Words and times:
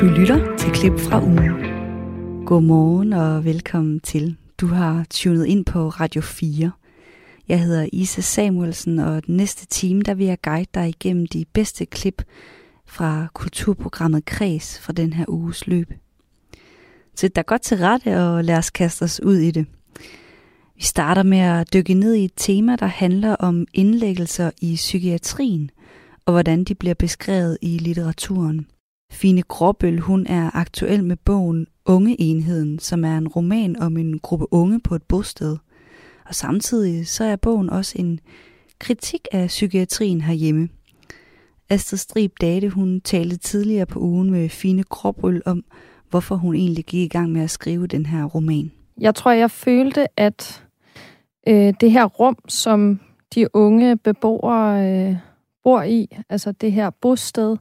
Du 0.00 0.06
lytter 0.06 0.56
til 0.56 0.70
klip 0.72 0.98
fra 0.98 1.24
ugen. 1.24 1.54
Godmorgen 2.46 3.12
og 3.12 3.44
velkommen 3.44 4.00
til. 4.00 4.36
Du 4.60 4.66
har 4.66 5.06
tunet 5.10 5.46
ind 5.46 5.64
på 5.64 5.88
Radio 5.88 6.20
4. 6.20 6.70
Jeg 7.48 7.60
hedder 7.60 7.88
Isa 7.92 8.20
Samuelsen, 8.20 8.98
og 8.98 9.26
den 9.26 9.36
næste 9.36 9.66
time, 9.66 10.02
der 10.02 10.14
vil 10.14 10.26
jeg 10.26 10.40
guide 10.42 10.70
dig 10.74 10.88
igennem 10.88 11.26
de 11.26 11.44
bedste 11.52 11.86
klip 11.86 12.22
fra 12.86 13.26
kulturprogrammet 13.34 14.24
Kreds 14.24 14.78
for 14.78 14.92
den 14.92 15.12
her 15.12 15.24
uges 15.28 15.66
løb. 15.66 15.92
Sæt 17.14 17.36
dig 17.36 17.46
godt 17.46 17.62
til 17.62 17.76
rette, 17.76 18.20
og 18.20 18.44
lad 18.44 18.56
os 18.56 18.70
kaste 18.70 19.02
os 19.02 19.22
ud 19.22 19.36
i 19.36 19.50
det. 19.50 19.66
Vi 20.74 20.82
starter 20.82 21.22
med 21.22 21.38
at 21.38 21.72
dykke 21.74 21.94
ned 21.94 22.14
i 22.14 22.24
et 22.24 22.32
tema, 22.36 22.76
der 22.76 22.86
handler 22.86 23.36
om 23.36 23.66
indlæggelser 23.74 24.50
i 24.62 24.74
psykiatrien, 24.74 25.70
og 26.26 26.32
hvordan 26.32 26.64
de 26.64 26.74
bliver 26.74 26.94
beskrevet 26.94 27.58
i 27.62 27.78
litteraturen. 27.78 28.66
Fine 29.12 29.42
Gråbøl, 29.42 29.98
hun 29.98 30.26
er 30.26 30.56
aktuel 30.56 31.04
med 31.04 31.16
bogen 31.16 31.66
Ungeenheden, 31.84 32.78
som 32.78 33.04
er 33.04 33.18
en 33.18 33.28
roman 33.28 33.78
om 33.82 33.96
en 33.96 34.18
gruppe 34.18 34.46
unge 34.50 34.80
på 34.80 34.94
et 34.94 35.02
bosted. 35.02 35.56
Og 36.28 36.34
samtidig 36.34 37.06
så 37.06 37.24
er 37.24 37.36
bogen 37.36 37.70
også 37.70 37.92
en 37.98 38.20
kritik 38.78 39.28
af 39.32 39.46
psykiatrien 39.46 40.20
herhjemme. 40.20 40.68
Astrid 41.70 41.98
Strib 41.98 42.32
Date, 42.40 42.68
hun 42.68 43.00
talte 43.00 43.36
tidligere 43.36 43.86
på 43.86 43.98
ugen 43.98 44.30
med 44.30 44.48
Fine 44.48 44.82
Gråbøl 44.82 45.42
om, 45.46 45.64
hvorfor 46.10 46.36
hun 46.36 46.54
egentlig 46.54 46.84
gik 46.84 47.02
i 47.02 47.08
gang 47.08 47.32
med 47.32 47.42
at 47.42 47.50
skrive 47.50 47.86
den 47.86 48.06
her 48.06 48.24
roman. 48.24 48.72
Jeg 49.00 49.14
tror, 49.14 49.30
jeg 49.30 49.50
følte, 49.50 50.06
at 50.20 50.64
øh, 51.48 51.74
det 51.80 51.92
her 51.92 52.04
rum, 52.04 52.36
som 52.48 53.00
de 53.34 53.54
unge 53.54 53.96
beboere 53.96 54.90
øh, 54.90 55.16
bor 55.64 55.82
i, 55.82 56.16
altså 56.28 56.52
det 56.52 56.72
her 56.72 56.90
bosted, 56.90 57.56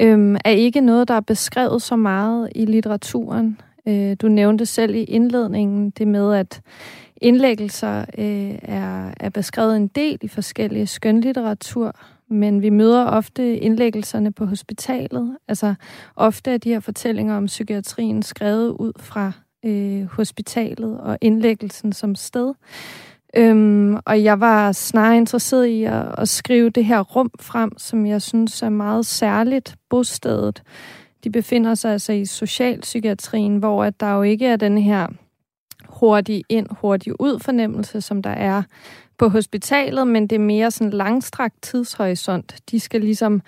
øhm, 0.00 0.36
er 0.44 0.50
ikke 0.50 0.80
noget, 0.80 1.08
der 1.08 1.14
er 1.14 1.20
beskrevet 1.20 1.82
så 1.82 1.96
meget 1.96 2.48
i 2.54 2.64
litteraturen. 2.64 3.60
Øh, 3.86 4.16
du 4.22 4.28
nævnte 4.28 4.66
selv 4.66 4.94
i 4.94 5.04
indledningen 5.04 5.90
det 5.90 6.08
med, 6.08 6.34
at 6.34 6.60
indlæggelser 7.16 8.04
øh, 8.18 8.58
er, 8.62 9.14
er 9.20 9.30
beskrevet 9.30 9.76
en 9.76 9.88
del 9.88 10.18
i 10.22 10.28
forskellige 10.28 10.86
skønlitteratur, 10.86 11.94
men 12.28 12.62
vi 12.62 12.70
møder 12.70 13.04
ofte 13.04 13.58
indlæggelserne 13.58 14.32
på 14.32 14.44
hospitalet. 14.44 15.36
Altså 15.48 15.74
ofte 16.16 16.50
er 16.50 16.58
de 16.58 16.68
her 16.68 16.80
fortællinger 16.80 17.36
om 17.36 17.46
psykiatrien 17.46 18.22
skrevet 18.22 18.68
ud 18.68 18.92
fra 18.96 19.32
øh, 19.64 20.04
hospitalet 20.04 21.00
og 21.00 21.18
indlæggelsen 21.20 21.92
som 21.92 22.14
sted. 22.14 22.54
Øhm, 23.36 23.96
og 24.06 24.24
jeg 24.24 24.40
var 24.40 24.72
snarere 24.72 25.16
interesseret 25.16 25.66
i 25.66 25.84
at, 25.84 26.14
at 26.18 26.28
skrive 26.28 26.70
det 26.70 26.84
her 26.84 27.00
rum 27.00 27.30
frem, 27.40 27.78
som 27.78 28.06
jeg 28.06 28.22
synes 28.22 28.62
er 28.62 28.68
meget 28.68 29.06
særligt 29.06 29.76
bostedet. 29.90 30.62
De 31.24 31.30
befinder 31.30 31.74
sig 31.74 31.92
altså 31.92 32.12
i 32.12 32.24
socialpsykiatrien, 32.24 33.56
hvor 33.56 33.84
at 33.84 34.00
der 34.00 34.12
jo 34.12 34.22
ikke 34.22 34.46
er 34.46 34.56
den 34.56 34.78
her 34.78 35.06
hurtig 35.88 36.42
ind, 36.48 36.66
hurtig 36.70 37.20
ud 37.20 37.38
fornemmelse, 37.38 38.00
som 38.00 38.22
der 38.22 38.30
er 38.30 38.62
på 39.18 39.28
hospitalet, 39.28 40.06
men 40.06 40.26
det 40.26 40.36
er 40.36 40.40
mere 40.40 40.70
sådan 40.70 40.90
langstrakt 40.90 41.62
tidshorisont. 41.62 42.56
De 42.70 42.80
skal 42.80 43.00
ligesom 43.00 43.42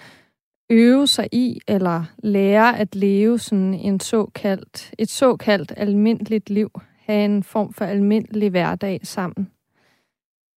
øve 0.70 1.06
sig 1.06 1.28
i 1.32 1.60
eller 1.68 2.04
lære 2.22 2.78
at 2.78 2.94
leve 2.94 3.38
sådan 3.38 3.74
en 3.74 4.00
såkaldt, 4.00 4.92
et 4.98 5.10
såkaldt 5.10 5.72
almindeligt 5.76 6.50
liv, 6.50 6.70
have 7.06 7.24
en 7.24 7.42
form 7.42 7.72
for 7.72 7.84
almindelig 7.84 8.50
hverdag 8.50 9.00
sammen. 9.02 9.48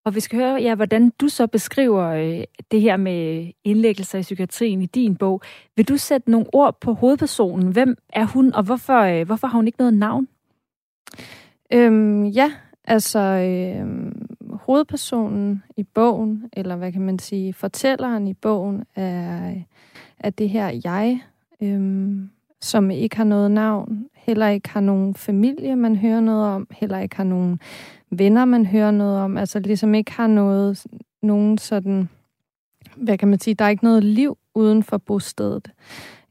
Og 0.06 0.16
vi 0.16 0.20
skal 0.20 0.40
høre, 0.40 0.62
ja, 0.62 0.76
hvordan 0.76 1.10
du 1.10 1.28
så 1.28 1.48
beskriver 1.48 2.04
øh, 2.04 2.44
det 2.72 2.82
her 2.82 2.98
med 2.98 3.52
indlæggelser 3.64 4.20
i 4.20 4.22
psykiatrien 4.22 4.82
i 4.82 4.86
din 4.86 5.16
bog. 5.16 5.42
Vil 5.76 5.88
du 5.88 5.98
sætte 5.98 6.32
nogle 6.32 6.48
ord 6.54 6.80
på 6.82 6.94
hovedpersonen? 6.94 7.72
Hvem 7.72 7.98
er 8.14 8.26
hun, 8.26 8.54
og 8.54 8.64
hvorfor, 8.64 9.00
øh, 9.00 9.26
hvorfor 9.26 9.48
har 9.48 9.58
hun 9.58 9.68
ikke 9.68 9.80
noget 9.80 9.94
navn? 9.94 10.28
Øhm, 11.74 12.26
ja, 12.26 12.52
altså 12.84 13.20
øh, 13.20 14.12
hovedpersonen 14.52 15.64
i 15.78 15.84
bogen, 15.84 16.50
eller 16.54 16.76
hvad 16.76 16.92
kan 16.92 17.02
man 17.02 17.20
sige, 17.20 17.54
fortælleren 17.54 18.28
i 18.28 18.34
bogen, 18.34 18.84
er, 18.96 19.54
er 20.20 20.30
det 20.30 20.50
her 20.50 20.82
jeg, 20.84 21.22
øh, 21.62 22.16
som 22.62 22.92
ikke 22.92 23.18
har 23.18 23.24
noget 23.24 23.52
navn, 23.52 24.08
heller 24.26 24.48
ikke 24.48 24.70
har 24.70 24.80
nogen 24.80 25.16
familie, 25.16 25.76
man 25.76 25.96
hører 25.96 26.20
noget 26.20 26.46
om, 26.46 26.68
heller 26.72 27.00
ikke 27.00 27.16
har 27.16 27.24
nogen 27.24 27.60
venner, 28.12 28.46
man 28.46 28.66
hører 28.66 28.92
noget 28.92 29.18
om, 29.18 29.38
altså 29.38 29.60
ligesom 29.60 29.94
ikke 29.94 30.12
har 30.12 30.28
noget, 30.28 30.86
nogen 31.22 31.58
sådan, 31.58 32.10
hvad 32.96 33.18
kan 33.18 33.28
man 33.28 33.40
sige, 33.40 33.54
der 33.54 33.66
er 33.66 33.70
ikke 33.70 33.84
noget 33.84 34.04
liv 34.04 34.38
uden 34.56 34.84
for 34.84 34.98
bostedet. 34.98 35.72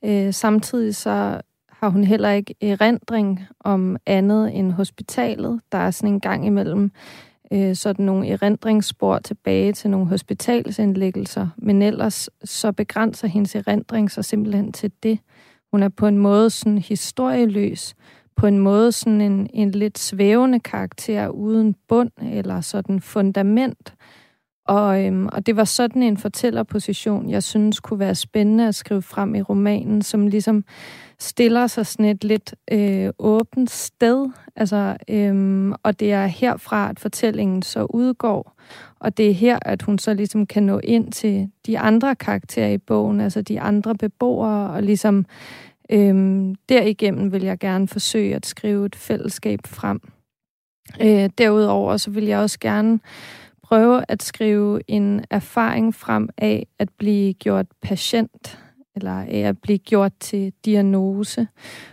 Øh, 0.05 0.33
samtidig 0.33 0.97
så 0.97 1.41
har 1.71 1.89
hun 1.89 2.05
heller 2.05 2.31
ikke 2.31 2.55
erindring 2.61 3.41
om 3.61 3.97
andet 4.07 4.59
end 4.59 4.73
hospitalet. 4.73 5.61
Der 5.73 5.79
er 5.79 5.91
sådan 5.91 6.15
en 6.15 6.21
gang 6.21 6.47
imellem 6.47 6.91
øh, 7.53 7.77
sådan 7.77 8.05
nogle 8.05 8.29
erindringsspor 8.29 9.19
tilbage 9.19 9.73
til 9.73 9.91
nogle 9.91 10.07
hospitalsindlæggelser, 10.07 11.49
men 11.57 11.83
ellers 11.83 12.31
så 12.45 12.73
begrænser 12.73 13.29
hendes 13.29 13.55
erindring 13.55 14.11
sig 14.11 14.25
simpelthen 14.25 14.73
til 14.73 14.93
det. 15.03 15.19
Hun 15.75 15.83
er 15.83 15.89
på 15.89 16.07
en 16.07 16.19
måde 16.19 16.51
sådan 16.51 16.79
historieløs, 16.79 17.95
på 18.37 18.47
en 18.47 18.59
måde 18.59 18.93
sådan 18.93 19.21
en, 19.21 19.51
en 19.55 19.71
lidt 19.71 19.99
svævende 19.99 20.61
karakter 20.61 21.29
uden 21.29 21.75
bund 21.89 22.11
eller 22.33 22.61
sådan 22.61 23.01
fundament. 23.01 23.95
Og, 24.67 25.05
øhm, 25.05 25.29
og 25.33 25.47
det 25.47 25.57
var 25.57 25.65
sådan 25.65 26.03
en 26.03 26.17
fortællerposition, 26.17 27.31
jeg 27.31 27.43
synes 27.43 27.81
kunne 27.81 27.99
være 27.99 28.15
spændende 28.15 28.69
at 28.69 28.75
skrive 28.75 29.03
frem 29.03 29.35
i 29.35 29.43
romanen, 29.43 30.03
som 30.03 30.27
ligesom 30.27 30.65
stiller 31.19 31.67
sig 31.67 31.87
sådan 31.87 32.07
et 32.07 32.25
lidt 32.25 32.55
øh, 32.73 33.11
åbent 33.19 33.71
sted. 33.71 34.31
Altså, 34.57 34.97
øhm, 35.09 35.73
og 35.83 36.01
det 36.01 36.13
er 36.13 36.27
herfra, 36.27 36.91
at 36.91 37.01
fortællingen 37.01 37.63
så 37.63 37.87
udgår. 37.91 38.53
Og 38.99 39.17
det 39.17 39.31
er 39.31 39.35
her, 39.35 39.59
at 39.63 39.83
hun 39.83 39.99
så 39.99 40.15
ligesom 40.15 40.47
kan 40.47 40.63
nå 40.63 40.79
ind 40.79 41.13
til 41.13 41.51
de 41.67 41.79
andre 41.79 42.15
karakterer 42.15 42.69
i 42.69 42.79
bogen, 42.79 43.21
altså 43.21 43.43
de 43.43 43.61
andre 43.61 43.95
beboere, 43.95 44.71
og 44.71 44.83
ligesom 44.83 45.27
øhm, 45.91 46.55
derigennem 46.69 47.33
vil 47.33 47.43
jeg 47.43 47.59
gerne 47.59 47.89
forsøge 47.89 48.35
at 48.35 48.47
skrive 48.47 48.87
et 48.87 48.97
fællesskab 48.97 49.61
frem. 49.67 50.01
Øh, 51.01 51.31
derudover 51.39 51.97
så 51.97 52.11
vil 52.11 52.25
jeg 52.25 52.39
også 52.39 52.59
gerne 52.61 53.01
prøve 53.75 54.05
at 54.09 54.23
skrive 54.23 54.81
en 54.89 55.25
erfaring 55.31 55.95
frem 55.95 56.29
af 56.39 56.67
at 56.79 56.89
blive 56.99 57.35
gjort 57.35 57.67
patient 57.83 58.59
eller 58.97 59.13
af 59.13 59.39
at 59.39 59.59
blive 59.59 59.79
gjort 59.79 60.13
til 60.21 60.53
diagnose. 60.65 61.47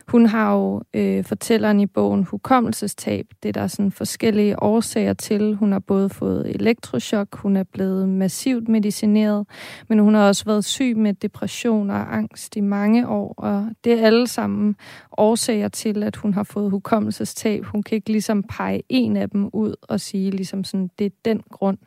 Hun 0.08 0.26
har 0.26 0.54
jo 0.54 0.82
øh, 0.94 1.24
fortælleren 1.24 1.80
i 1.80 1.86
bogen 1.86 2.24
hukommelsestab. 2.24 3.26
Det 3.44 3.50
er 3.50 3.54
der 3.54 3.68
sådan 3.68 3.92
forskellige 3.92 4.64
årsager 4.64 5.14
til. 5.14 5.56
Hun 5.56 5.72
har 5.72 5.80
både 5.80 6.10
fået 6.10 6.50
elektrochok, 6.56 7.36
hun 7.36 7.56
er 7.58 7.64
blevet 7.64 8.10
massivt 8.10 8.68
medicineret, 8.68 9.48
men 9.88 10.00
hun 10.00 10.14
har 10.14 10.28
også 10.28 10.46
været 10.46 10.66
syg 10.66 10.98
med 10.98 11.14
depression 11.14 11.90
og 11.90 12.16
angst 12.16 12.56
i 12.56 12.62
mange 12.62 13.08
år, 13.08 13.34
og 13.38 13.68
det 13.84 13.94
er 13.94 14.06
alle 14.06 14.28
sammen 14.28 14.76
årsager 15.18 15.68
til, 15.68 16.04
at 16.04 16.16
hun 16.16 16.34
har 16.34 16.44
fået 16.44 16.72
hukommelsestab. 16.72 17.66
Hun 17.66 17.84
kan 17.84 17.96
ikke 17.96 18.12
ligesom 18.12 18.44
pege 18.44 18.84
en 18.90 19.18
af 19.18 19.30
dem 19.30 19.50
ud 19.54 19.76
og 19.82 20.00
sige 20.00 20.32
ligesom 20.32 20.64
sådan, 20.64 20.90
det 21.00 21.06
er 21.06 21.16
den 21.26 21.42
grund. 21.50 21.78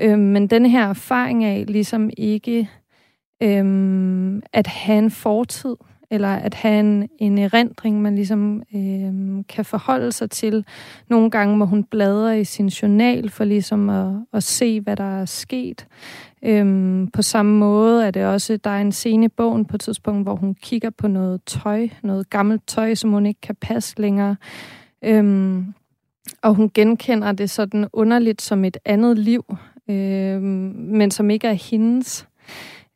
Øh, 0.00 0.18
men 0.18 0.46
den 0.46 0.66
her 0.66 0.88
erfaring 0.88 1.44
af 1.44 1.64
ligesom 1.68 2.10
ikke 2.16 2.68
øhm, 3.44 4.42
at 4.52 4.66
have 4.66 4.98
en 4.98 5.10
fortid, 5.10 5.76
eller 6.10 6.28
at 6.28 6.54
have 6.54 6.80
en, 6.80 7.08
en 7.18 7.38
erindring, 7.38 8.02
man 8.02 8.14
ligesom 8.14 8.62
øhm, 8.74 9.44
kan 9.44 9.64
forholde 9.64 10.12
sig 10.12 10.30
til. 10.30 10.64
Nogle 11.08 11.30
gange 11.30 11.56
må 11.56 11.64
hun 11.64 11.84
bladre 11.84 12.40
i 12.40 12.44
sin 12.44 12.68
journal 12.68 13.30
for 13.30 13.44
ligesom 13.44 13.90
at, 13.90 14.12
at 14.32 14.42
se, 14.42 14.80
hvad 14.80 14.96
der 14.96 15.20
er 15.20 15.24
sket. 15.24 15.86
Øhm, 16.42 17.08
på 17.12 17.22
samme 17.22 17.58
måde 17.58 18.06
er 18.06 18.10
det 18.10 18.24
også, 18.24 18.56
der 18.56 18.70
er 18.70 18.80
en 18.80 18.92
scene 18.92 19.26
i 19.26 19.28
bogen 19.28 19.64
på 19.64 19.76
et 19.76 19.80
tidspunkt, 19.80 20.24
hvor 20.24 20.34
hun 20.34 20.54
kigger 20.54 20.90
på 20.90 21.08
noget 21.08 21.40
tøj, 21.46 21.88
noget 22.02 22.30
gammelt 22.30 22.66
tøj, 22.66 22.94
som 22.94 23.10
hun 23.10 23.26
ikke 23.26 23.40
kan 23.40 23.56
passe 23.60 24.00
længere. 24.00 24.36
Øhm, 25.04 25.74
og 26.42 26.54
hun 26.54 26.70
genkender 26.74 27.32
det 27.32 27.50
sådan 27.50 27.88
underligt 27.92 28.42
som 28.42 28.64
et 28.64 28.76
andet 28.84 29.18
liv, 29.18 29.56
øhm, 29.88 30.74
men 30.78 31.10
som 31.10 31.30
ikke 31.30 31.48
er 31.48 31.52
hendes. 31.52 32.26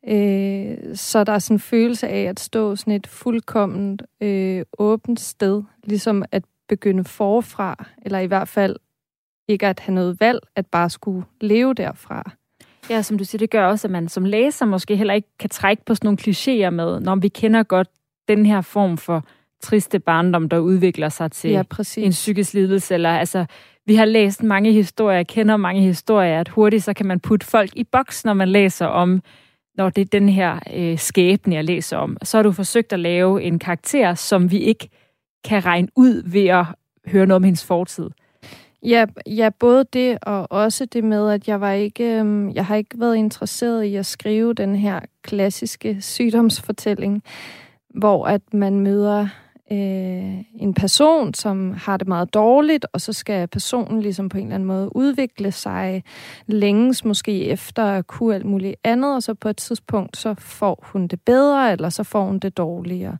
Øh, 0.09 0.95
så 0.95 1.23
der 1.23 1.33
er 1.33 1.39
sådan 1.39 1.55
en 1.55 1.59
følelse 1.59 2.07
af 2.07 2.21
at 2.21 2.39
stå 2.39 2.75
sådan 2.75 2.93
et 2.93 3.07
fuldkomment 3.07 4.03
øh, 4.21 4.65
åbent 4.77 5.19
sted, 5.19 5.63
ligesom 5.83 6.23
at 6.31 6.43
begynde 6.67 7.03
forfra, 7.03 7.85
eller 8.01 8.19
i 8.19 8.25
hvert 8.25 8.47
fald 8.47 8.75
ikke 9.47 9.67
at 9.67 9.79
have 9.79 9.95
noget 9.95 10.19
valg, 10.19 10.39
at 10.55 10.67
bare 10.67 10.89
skulle 10.89 11.25
leve 11.41 11.73
derfra. 11.73 12.31
Ja, 12.89 13.01
som 13.01 13.17
du 13.17 13.23
siger, 13.23 13.39
det 13.39 13.49
gør 13.49 13.65
også, 13.65 13.87
at 13.87 13.91
man 13.91 14.09
som 14.09 14.25
læser 14.25 14.65
måske 14.65 14.95
heller 14.95 15.13
ikke 15.13 15.27
kan 15.39 15.49
trække 15.49 15.85
på 15.85 15.95
sådan 15.95 16.07
nogle 16.07 16.17
klichéer 16.21 16.69
med, 16.69 16.99
når 16.99 17.15
vi 17.15 17.27
kender 17.27 17.63
godt 17.63 17.87
den 18.27 18.45
her 18.45 18.61
form 18.61 18.97
for 18.97 19.23
triste 19.61 19.99
barndom, 19.99 20.49
der 20.49 20.57
udvikler 20.57 21.09
sig 21.09 21.31
til 21.31 21.51
ja, 21.51 21.63
en 21.97 22.11
psykisk 22.11 22.53
lidelse. 22.53 22.93
Eller, 22.93 23.09
altså, 23.09 23.45
vi 23.85 23.95
har 23.95 24.05
læst 24.05 24.43
mange 24.43 24.71
historier, 24.71 25.23
kender 25.23 25.57
mange 25.57 25.81
historier, 25.81 26.39
at 26.39 26.49
hurtigt 26.49 26.83
så 26.83 26.93
kan 26.93 27.05
man 27.05 27.19
putte 27.19 27.45
folk 27.45 27.69
i 27.75 27.83
boks, 27.83 28.25
når 28.25 28.33
man 28.33 28.47
læser 28.49 28.85
om 28.85 29.21
når 29.79 29.89
det 29.89 30.01
er 30.01 30.19
den 30.19 30.29
her 30.29 30.59
øh, 30.73 30.97
skæbne, 30.97 31.55
jeg 31.55 31.63
læser 31.63 31.97
om, 31.97 32.17
så 32.23 32.37
har 32.37 32.43
du 32.43 32.51
forsøgt 32.51 32.93
at 32.93 32.99
lave 32.99 33.43
en 33.43 33.59
karakter, 33.59 34.13
som 34.13 34.51
vi 34.51 34.57
ikke 34.57 34.89
kan 35.43 35.65
regne 35.65 35.87
ud 35.95 36.23
ved 36.25 36.47
at 36.47 36.65
høre 37.05 37.25
noget 37.25 37.35
om 37.35 37.43
hendes 37.43 37.65
fortid. 37.65 38.09
Ja, 38.83 39.05
ja, 39.27 39.49
både 39.59 39.85
det 39.93 40.17
og 40.21 40.51
også 40.51 40.85
det 40.85 41.03
med, 41.03 41.31
at 41.31 41.47
jeg 41.47 41.61
var 41.61 41.71
ikke, 41.71 42.19
øhm, 42.19 42.49
jeg 42.49 42.65
har 42.65 42.75
ikke 42.75 42.99
været 42.99 43.15
interesseret 43.15 43.83
i 43.83 43.95
at 43.95 44.05
skrive 44.05 44.53
den 44.53 44.75
her 44.75 44.99
klassiske 45.21 46.01
sygdomsfortælling, 46.01 47.23
hvor 47.89 48.25
at 48.25 48.53
man 48.53 48.79
møder 48.79 49.27
øh, 49.71 50.43
en 50.55 50.73
person, 50.73 51.33
som 51.33 51.73
har 51.73 51.97
det 51.97 52.07
meget 52.07 52.33
dårligt, 52.33 52.85
og 52.93 53.01
så 53.01 53.13
skal 53.13 53.47
personen 53.47 54.01
ligesom 54.01 54.29
på 54.29 54.37
en 54.37 54.43
eller 54.43 54.55
anden 54.55 54.67
måde 54.67 54.95
udvikle 54.95 55.51
sig 55.51 56.03
længes 56.47 57.05
måske 57.05 57.45
efter 57.45 57.83
at 57.83 58.07
kunne 58.07 58.35
alt 58.35 58.45
muligt 58.45 58.75
andet, 58.83 59.15
og 59.15 59.23
så 59.23 59.33
på 59.33 59.49
et 59.49 59.57
tidspunkt, 59.57 60.17
så 60.17 60.33
får 60.33 60.85
hun 60.91 61.07
det 61.07 61.21
bedre, 61.21 61.71
eller 61.71 61.89
så 61.89 62.03
får 62.03 62.25
hun 62.25 62.39
det 62.39 62.57
dårligere. 62.57 63.17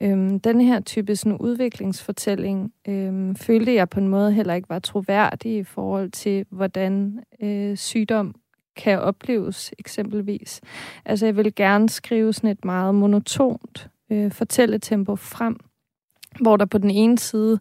Øhm, 0.00 0.40
den 0.40 0.60
her 0.60 0.80
type 0.80 1.16
sådan, 1.16 1.38
udviklingsfortælling 1.38 2.72
øhm, 2.88 3.36
følte 3.36 3.74
jeg 3.74 3.88
på 3.88 4.00
en 4.00 4.08
måde 4.08 4.32
heller 4.32 4.54
ikke 4.54 4.68
var 4.68 4.78
troværdig 4.78 5.56
i 5.56 5.64
forhold 5.64 6.10
til, 6.10 6.46
hvordan 6.50 7.20
øh, 7.42 7.76
sygdom 7.76 8.34
kan 8.76 9.00
opleves 9.00 9.72
eksempelvis. 9.78 10.60
Altså 11.04 11.26
jeg 11.26 11.36
vil 11.36 11.54
gerne 11.54 11.88
skrive 11.88 12.32
sådan 12.32 12.50
et 12.50 12.64
meget 12.64 12.94
monotont 12.94 13.88
øh, 14.10 14.32
fortælletempo 14.32 15.16
frem, 15.16 15.60
hvor 16.40 16.56
der 16.56 16.64
på 16.64 16.78
den 16.78 16.90
ene 16.90 17.18
side 17.18 17.58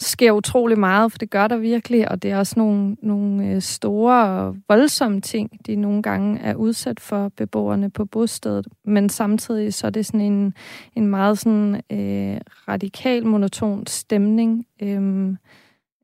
sker 0.00 0.32
utrolig 0.32 0.78
meget, 0.78 1.12
for 1.12 1.18
det 1.18 1.30
gør 1.30 1.48
der 1.48 1.56
virkelig, 1.56 2.10
og 2.10 2.22
det 2.22 2.30
er 2.30 2.38
også 2.38 2.54
nogle, 2.56 2.96
nogle 3.02 3.46
øh, 3.46 3.62
store 3.62 4.26
og 4.26 4.56
voldsomme 4.68 5.20
ting, 5.20 5.50
de 5.66 5.76
nogle 5.76 6.02
gange 6.02 6.40
er 6.40 6.54
udsat 6.54 7.00
for 7.00 7.32
beboerne 7.36 7.90
på 7.90 8.04
bostedet. 8.04 8.66
Men 8.84 9.08
samtidig 9.08 9.74
så 9.74 9.86
er 9.86 9.90
det 9.90 10.06
sådan 10.06 10.20
en, 10.20 10.54
en 10.96 11.06
meget 11.06 11.38
sådan 11.38 11.74
øh, 11.74 12.40
radikal, 12.68 13.26
monoton 13.26 13.86
stemning, 13.86 14.66
øh, 14.82 15.28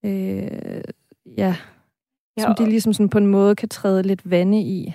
øh, 0.05 0.83
ja, 1.39 1.57
ja, 2.37 2.43
som 2.43 2.55
de 2.59 2.67
ligesom 2.67 2.93
sådan 2.93 3.09
på 3.09 3.19
en 3.19 3.27
måde 3.27 3.55
kan 3.55 3.69
træde 3.69 4.03
lidt 4.03 4.31
vande 4.31 4.61
i. 4.61 4.95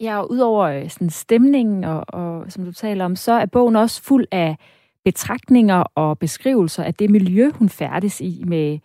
Ja, 0.00 0.20
og 0.20 0.30
udover 0.30 0.64
øh, 0.64 0.90
sådan 0.90 1.10
stemningen, 1.10 1.84
og, 1.84 2.04
og 2.08 2.52
som 2.52 2.64
du 2.64 2.72
taler 2.72 3.04
om, 3.04 3.16
så 3.16 3.32
er 3.32 3.46
bogen 3.46 3.76
også 3.76 4.02
fuld 4.02 4.26
af 4.30 4.56
betragtninger 5.06 5.84
og 5.94 6.18
beskrivelser 6.18 6.84
af 6.84 6.94
det 6.94 7.10
miljø, 7.10 7.50
hun 7.50 7.68
færdes 7.68 8.20
i 8.20 8.42
med 8.46 8.78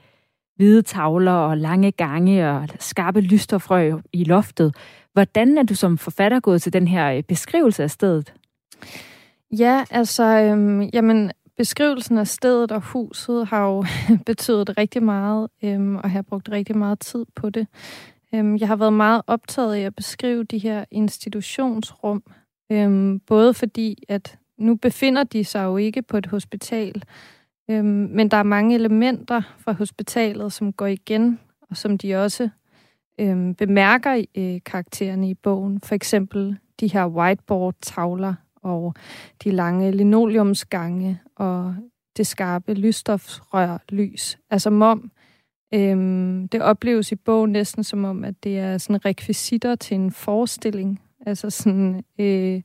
hvide 0.56 0.82
tavler 0.82 1.32
og 1.32 1.58
lange 1.58 1.92
gange 1.92 2.50
og 2.50 2.68
skarpe 2.80 3.22
lysterfrø 3.22 3.92
i 4.14 4.24
loftet. 4.24 4.76
Hvordan 5.14 5.58
er 5.58 5.64
du 5.64 5.76
som 5.76 5.98
forfatter 5.98 6.40
gået 6.40 6.62
til 6.62 6.74
den 6.74 6.88
her 6.88 7.12
øh, 7.12 7.24
beskrivelse 7.24 7.84
af 7.84 7.92
stedet? 7.92 8.34
Ja, 9.60 9.86
altså, 9.92 10.24
øhm, 10.24 10.82
jamen, 10.82 11.32
beskrivelsen 11.58 12.18
af 12.18 12.28
stedet 12.28 12.72
og 12.72 12.82
huset 12.82 13.48
har 13.48 13.66
jo 13.66 13.86
betydet 14.30 14.78
rigtig 14.78 15.04
meget, 15.04 15.48
øhm, 15.64 15.96
og 15.96 16.04
jeg 16.04 16.12
har 16.12 16.22
brugt 16.22 16.50
rigtig 16.50 16.78
meget 16.78 17.00
tid 17.00 17.26
på 17.36 17.50
det. 17.50 17.68
Øhm, 18.36 18.58
jeg 18.58 18.68
har 18.68 18.76
været 18.76 18.94
meget 18.94 19.22
optaget 19.28 19.76
af 19.76 19.82
at 19.82 19.96
beskrive 19.96 20.44
de 20.44 20.58
her 20.58 20.86
institutionsrum, 20.92 22.24
øhm, 22.72 23.20
både 23.20 23.54
fordi, 23.54 24.04
at 24.10 24.38
nu 24.62 24.76
befinder 24.76 25.24
de 25.24 25.44
sig 25.44 25.64
jo 25.64 25.78
ikke 25.78 26.02
på 26.02 26.18
et 26.18 26.26
hospital, 26.26 27.04
øhm, 27.70 27.86
men 27.86 28.32
der 28.32 28.38
er 28.38 28.44
mange 28.44 28.76
elementer 28.76 29.42
fra 29.58 29.72
hospitalet, 29.72 30.54
som 30.54 30.74
går 30.74 30.86
igen, 30.86 31.40
og 31.70 31.78
som 31.78 31.98
de 31.98 32.16
også 32.16 32.50
øhm, 33.20 33.56
bemærker 33.56 34.14
i 34.14 34.28
øh, 34.38 34.60
karaktererne 34.66 35.30
i 35.30 35.34
bogen. 35.34 35.82
For 35.82 35.96
eksempel 35.96 36.58
de 36.80 36.88
her 36.88 37.06
whiteboard-tavler 37.06 38.34
og 38.56 38.94
de 39.44 39.52
lange 39.52 39.92
linoleumsgange 39.92 41.20
og 41.36 41.76
det 42.18 42.28
skarpe 42.28 42.74
lysstofrør 42.74 43.78
lys. 43.90 44.38
Altså 44.50 44.70
om 44.70 45.12
øhm, 45.74 46.48
det 46.48 46.62
opleves 46.62 47.12
i 47.12 47.16
bogen 47.16 47.52
næsten 47.52 47.84
som 47.84 48.06
om, 48.06 48.24
at 48.24 48.44
det 48.44 48.60
er 48.60 48.78
sådan 48.78 49.06
rekvisitter 49.06 49.76
til 49.76 49.96
en 49.96 50.12
forestilling. 50.12 51.02
Altså 51.26 51.50
sådan 51.50 52.04
øh, 52.20 52.62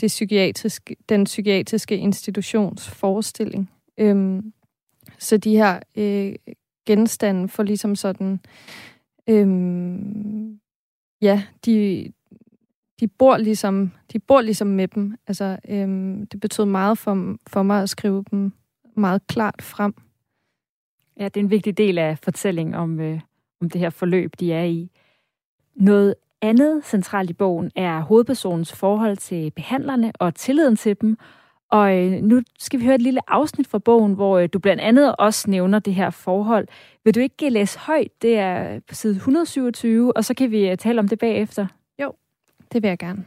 det 0.00 0.08
psykiatriske, 0.08 0.96
den 1.08 1.24
psykiatriske 1.24 1.96
institutions 1.96 2.88
forestilling. 2.88 3.70
Øhm, 3.98 4.52
så 5.18 5.36
de 5.36 5.56
her 5.56 5.80
øh, 5.96 6.34
genstande 6.86 7.48
får 7.48 7.62
ligesom 7.62 7.96
sådan, 7.96 8.40
øhm, 9.28 10.60
ja, 11.22 11.42
de, 11.64 12.06
de 13.00 13.08
bor 13.08 13.36
ligesom, 13.36 13.90
de 14.12 14.18
bor 14.18 14.40
ligesom 14.40 14.66
med 14.66 14.88
dem. 14.88 15.16
Altså, 15.26 15.58
øhm, 15.68 16.26
det 16.26 16.40
betød 16.40 16.64
meget 16.64 16.98
for, 16.98 17.36
for 17.46 17.62
mig 17.62 17.82
at 17.82 17.90
skrive 17.90 18.24
dem 18.30 18.52
meget 18.96 19.26
klart 19.26 19.62
frem. 19.62 19.94
Ja, 21.18 21.24
det 21.24 21.36
er 21.36 21.44
en 21.44 21.50
vigtig 21.50 21.78
del 21.78 21.98
af 21.98 22.18
fortællingen 22.18 22.74
om, 22.74 23.00
øh, 23.00 23.20
om 23.60 23.70
det 23.70 23.80
her 23.80 23.90
forløb, 23.90 24.32
de 24.40 24.52
er 24.52 24.64
i. 24.64 24.90
Noget 25.74 26.14
andet 26.42 26.84
centralt 26.84 27.30
i 27.30 27.32
bogen 27.32 27.70
er 27.76 28.00
hovedpersonens 28.00 28.72
forhold 28.72 29.16
til 29.16 29.50
behandlerne 29.50 30.12
og 30.18 30.34
tilliden 30.34 30.76
til 30.76 30.96
dem. 31.00 31.16
Og 31.70 31.96
øh, 31.96 32.12
nu 32.12 32.42
skal 32.58 32.80
vi 32.80 32.84
høre 32.84 32.94
et 32.94 33.02
lille 33.02 33.20
afsnit 33.28 33.68
fra 33.68 33.78
bogen, 33.78 34.14
hvor 34.14 34.38
øh, 34.38 34.48
du 34.52 34.58
blandt 34.58 34.82
andet 34.82 35.16
også 35.16 35.50
nævner 35.50 35.78
det 35.78 35.94
her 35.94 36.10
forhold. 36.10 36.68
Vil 37.04 37.14
du 37.14 37.20
ikke 37.20 37.50
læse 37.50 37.78
højt? 37.78 38.22
Det 38.22 38.38
er 38.38 38.80
på 38.88 38.94
side 38.94 39.14
127, 39.14 40.16
og 40.16 40.24
så 40.24 40.34
kan 40.34 40.50
vi 40.50 40.70
øh, 40.70 40.76
tale 40.76 40.98
om 40.98 41.08
det 41.08 41.18
bagefter. 41.18 41.66
Jo, 42.02 42.12
det 42.72 42.82
vil 42.82 42.88
jeg 42.88 42.98
gerne. 42.98 43.24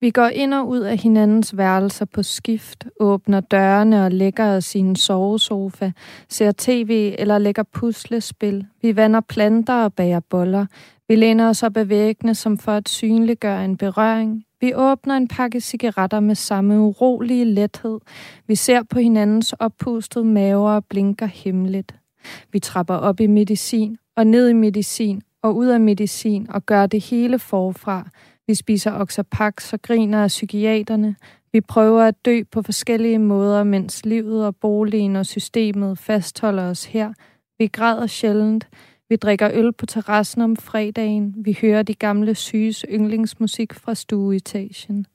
Vi 0.00 0.10
går 0.10 0.26
ind 0.26 0.54
og 0.54 0.68
ud 0.68 0.80
af 0.80 0.98
hinandens 0.98 1.56
værelser 1.56 2.04
på 2.04 2.22
skift, 2.22 2.86
åbner 3.00 3.40
dørene 3.40 4.04
og 4.04 4.10
lægger 4.10 4.56
os 4.56 4.74
i 4.74 4.78
en 4.78 4.96
sovesofa, 4.96 5.92
ser 6.28 6.52
tv 6.58 7.14
eller 7.18 7.38
lægger 7.38 7.62
puslespil. 7.62 8.66
Vi 8.82 8.96
vander 8.96 9.20
planter 9.20 9.74
og 9.74 9.94
bager 9.94 10.20
boller. 10.20 10.66
Vi 11.08 11.16
læner 11.16 11.48
os 11.48 11.62
op 11.62 11.76
ad 11.76 11.84
væggene, 11.84 12.34
som 12.34 12.58
for 12.58 12.72
at 12.72 12.88
synliggøre 12.88 13.64
en 13.64 13.76
berøring. 13.76 14.44
Vi 14.60 14.74
åbner 14.74 15.16
en 15.16 15.28
pakke 15.28 15.60
cigaretter 15.60 16.20
med 16.20 16.34
samme 16.34 16.80
urolige 16.80 17.44
lethed. 17.44 17.98
Vi 18.46 18.54
ser 18.54 18.82
på 18.82 18.98
hinandens 18.98 19.52
oppustede 19.52 20.24
maver 20.24 20.70
og 20.70 20.84
blinker 20.84 21.26
hemmeligt. 21.26 21.94
Vi 22.52 22.58
trapper 22.58 22.94
op 22.94 23.20
i 23.20 23.26
medicin 23.26 23.96
og 24.16 24.26
ned 24.26 24.48
i 24.48 24.52
medicin 24.52 25.22
og 25.42 25.56
ud 25.56 25.66
af 25.66 25.80
medicin 25.80 26.46
og 26.50 26.66
gør 26.66 26.86
det 26.86 27.04
hele 27.04 27.38
forfra. 27.38 28.08
Vi 28.46 28.54
spiser 28.54 28.92
oxapax 28.92 29.72
og 29.72 29.82
griner 29.82 30.22
af 30.22 30.28
psykiaterne. 30.28 31.16
Vi 31.52 31.60
prøver 31.60 32.02
at 32.02 32.24
dø 32.24 32.42
på 32.50 32.62
forskellige 32.62 33.18
måder, 33.18 33.64
mens 33.64 34.04
livet 34.04 34.46
og 34.46 34.56
boligen 34.56 35.16
og 35.16 35.26
systemet 35.26 35.98
fastholder 35.98 36.62
os 36.62 36.84
her. 36.84 37.12
Vi 37.58 37.66
græder 37.66 38.06
sjældent. 38.06 38.68
Vi 39.08 39.16
drikker 39.16 39.50
øl 39.52 39.72
på 39.72 39.86
terrassen 39.86 40.42
om 40.42 40.56
fredagen. 40.56 41.34
Vi 41.38 41.58
hører 41.60 41.82
de 41.82 41.94
gamle 41.94 42.34
syges 42.34 42.84
yndlingsmusik 42.88 43.74
fra 43.74 43.94
stueetagen. 43.94 45.06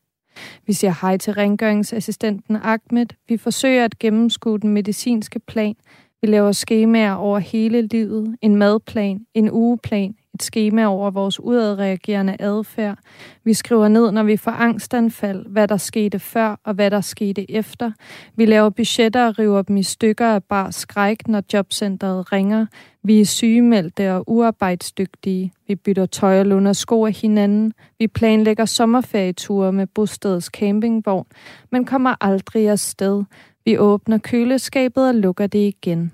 Vi 0.68 0.74
siger 0.74 0.94
hej 1.02 1.18
til 1.18 1.34
rengøringsassistenten 1.34 2.56
Ahmed. 2.56 3.06
Vi 3.28 3.38
forsøger 3.38 3.86
at 3.86 4.00
gennemskue 4.00 4.60
den 4.60 4.70
medicinske 4.70 5.40
plan. 5.40 5.76
Vi 6.22 6.28
laver 6.28 6.52
skemaer 6.52 7.14
over 7.14 7.40
hele 7.40 7.82
livet. 7.82 8.38
En 8.42 8.56
madplan, 8.56 9.26
en 9.34 9.52
ugeplan, 9.52 10.16
et 10.42 10.46
schema 10.46 10.86
over 10.86 11.12
vores 11.12 11.40
udadreagerende 11.40 12.36
adfærd. 12.40 12.98
Vi 13.44 13.54
skriver 13.54 13.88
ned, 13.88 14.12
når 14.12 14.24
vi 14.24 14.38
får 14.38 14.52
angstanfald, 14.52 15.46
hvad 15.50 15.68
der 15.68 15.78
skete 15.78 16.20
før 16.20 16.60
og 16.64 16.74
hvad 16.74 16.92
der 16.92 17.02
skete 17.02 17.52
efter. 17.52 17.92
Vi 18.36 18.46
laver 18.46 18.70
budgetter 18.70 19.28
og 19.28 19.40
river 19.40 19.62
dem 19.62 19.78
i 19.78 19.84
stykker 19.84 20.28
af 20.28 20.44
bare 20.44 20.72
skræk, 20.72 21.28
når 21.28 21.44
jobcentret 21.54 22.32
ringer. 22.32 22.66
Vi 23.04 23.22
er 23.22 23.26
sygemeldte 23.26 24.14
og 24.14 24.24
uarbejdsdygtige. 24.28 25.54
Vi 25.68 25.76
bytter 25.76 26.06
tøj 26.06 26.40
og 26.40 26.46
låner 26.46 26.74
sko 26.74 27.06
af 27.06 27.14
hinanden. 27.14 27.74
Vi 28.00 28.08
planlægger 28.08 28.66
sommerferieture 28.66 29.72
med 29.72 29.88
bostedets 29.88 30.46
campingvogn, 30.46 31.26
men 31.72 31.86
kommer 31.86 32.16
aldrig 32.22 32.70
afsted. 32.70 33.24
Vi 33.66 33.78
åbner 33.78 34.18
køleskabet 34.18 35.08
og 35.08 35.16
lukker 35.16 35.48
det 35.48 35.60
igen. 35.60 36.12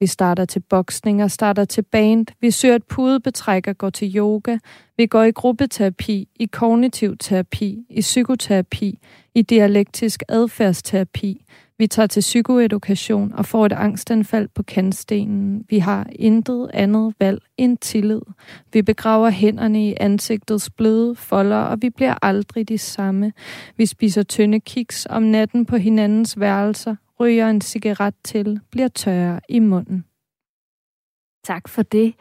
Vi 0.00 0.06
starter 0.06 0.44
til 0.44 0.60
boksning 0.60 1.22
og 1.22 1.30
starter 1.30 1.64
til 1.64 1.82
band. 1.82 2.26
Vi 2.40 2.50
søger 2.50 2.74
et 2.74 2.84
pudebetræk 2.84 3.66
og 3.66 3.78
går 3.78 3.90
til 3.90 4.16
yoga. 4.16 4.58
Vi 4.96 5.06
går 5.06 5.22
i 5.22 5.30
gruppeterapi, 5.30 6.28
i 6.36 6.46
kognitiv 6.46 7.16
terapi, 7.16 7.84
i 7.90 8.00
psykoterapi, 8.00 8.98
i 9.34 9.42
dialektisk 9.42 10.22
adfærdsterapi. 10.28 11.44
Vi 11.78 11.86
tager 11.86 12.06
til 12.06 12.20
psykoedukation 12.20 13.32
og 13.32 13.46
får 13.46 13.66
et 13.66 13.72
angstanfald 13.72 14.48
på 14.54 14.62
kantstenen. 14.62 15.64
Vi 15.70 15.78
har 15.78 16.06
intet 16.12 16.70
andet 16.74 17.14
valg 17.18 17.42
end 17.56 17.78
tillid. 17.78 18.20
Vi 18.72 18.82
begraver 18.82 19.30
hænderne 19.30 19.88
i 19.88 19.94
ansigtets 20.00 20.70
bløde 20.70 21.14
folder, 21.16 21.56
og 21.56 21.82
vi 21.82 21.90
bliver 21.90 22.14
aldrig 22.22 22.68
de 22.68 22.78
samme. 22.78 23.32
Vi 23.76 23.86
spiser 23.86 24.22
tynde 24.22 24.60
kiks 24.60 25.06
om 25.10 25.22
natten 25.22 25.66
på 25.66 25.76
hinandens 25.76 26.40
værelser, 26.40 26.96
ryger 27.20 27.50
en 27.50 27.60
cigaret 27.60 28.14
til, 28.24 28.60
bliver 28.70 28.88
tørre 28.88 29.40
i 29.48 29.58
munden. 29.58 30.04
Tak 31.44 31.68
for 31.68 31.82
det. 31.82 32.14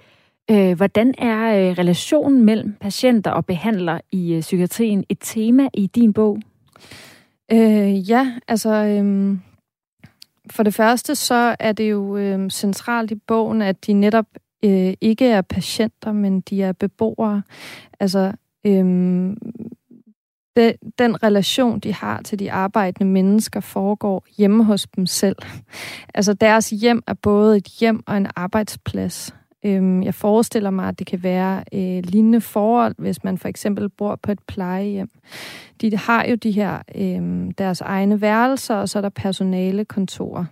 Øh, 0.52 0.78
hvordan 0.78 1.14
er 1.18 1.70
øh, 1.70 1.78
relationen 1.78 2.46
mellem 2.46 2.76
patienter 2.82 3.32
og 3.32 3.46
behandler 3.46 4.00
i 4.12 4.34
øh, 4.34 4.42
psykiatrien 4.42 5.04
et 5.10 5.18
tema 5.22 5.70
i 5.74 5.88
din 5.88 6.14
bog? 6.14 6.40
Øh, 7.52 8.10
ja, 8.10 8.34
altså 8.48 8.70
øh, 8.70 9.38
for 10.52 10.64
det 10.64 10.74
første 10.74 11.16
så 11.16 11.56
er 11.60 11.72
det 11.72 11.92
jo 11.92 12.18
øh, 12.18 12.50
centralt 12.50 13.12
i 13.12 13.16
bogen, 13.16 13.62
at 13.62 13.86
de 13.86 13.94
netop 13.94 14.26
øh, 14.66 14.94
ikke 15.02 15.28
er 15.28 15.42
patienter, 15.42 16.12
men 16.12 16.42
de 16.42 16.64
er 16.64 16.72
beboere. 16.72 17.42
Altså 18.00 18.34
øh, 18.66 18.86
det, 20.60 20.76
den 21.00 21.24
relation, 21.24 21.80
de 21.80 21.94
har 21.94 22.22
til 22.22 22.40
de 22.40 22.52
arbejdende 22.52 23.12
mennesker, 23.12 23.60
foregår 23.60 24.26
hjemme 24.38 24.64
hos 24.64 24.88
dem 24.96 25.06
selv. 25.06 25.36
Altså 26.14 26.34
deres 26.34 26.70
hjem 26.70 27.04
er 27.08 27.14
både 27.14 27.58
et 27.58 27.68
hjem 27.80 28.04
og 28.08 28.18
en 28.18 28.28
arbejdsplads. 28.36 29.36
Øhm, 29.66 30.04
jeg 30.04 30.14
forestiller 30.14 30.70
mig, 30.70 30.88
at 30.88 31.00
det 31.00 31.08
kan 31.08 31.24
være 31.24 31.64
øh, 31.74 32.04
lignende 32.04 32.42
forhold, 32.42 32.96
hvis 32.98 33.24
man 33.24 33.38
for 33.38 33.48
eksempel 33.48 33.90
bor 33.90 34.20
på 34.24 34.32
et 34.32 34.40
plejehjem. 34.48 35.10
De 35.82 35.98
har 35.98 36.26
jo 36.26 36.36
de 36.36 36.52
her 36.52 36.82
øh, 36.96 37.52
deres 37.58 37.82
egne 37.82 38.22
værelser, 38.22 38.76
og 38.76 38.90
så 38.90 39.00
er 39.00 39.02
der 39.02 39.10
personale 39.10 39.86
kontorer. 39.86 40.46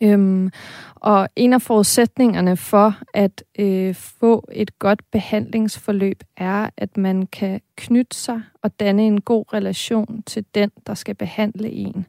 Øhm, 0.00 0.50
og 0.94 1.28
en 1.36 1.52
af 1.52 1.62
forudsætningerne 1.62 2.56
for 2.56 2.94
at 3.14 3.44
øh, 3.58 3.94
få 3.94 4.48
et 4.52 4.78
godt 4.78 5.10
behandlingsforløb 5.10 6.22
er, 6.36 6.70
at 6.76 6.96
man 6.96 7.26
kan 7.26 7.60
knytte 7.76 8.16
sig 8.16 8.42
og 8.62 8.80
danne 8.80 9.06
en 9.06 9.20
god 9.20 9.44
relation 9.52 10.22
til 10.22 10.44
den, 10.54 10.70
der 10.86 10.94
skal 10.94 11.14
behandle 11.14 11.70
en. 11.70 12.06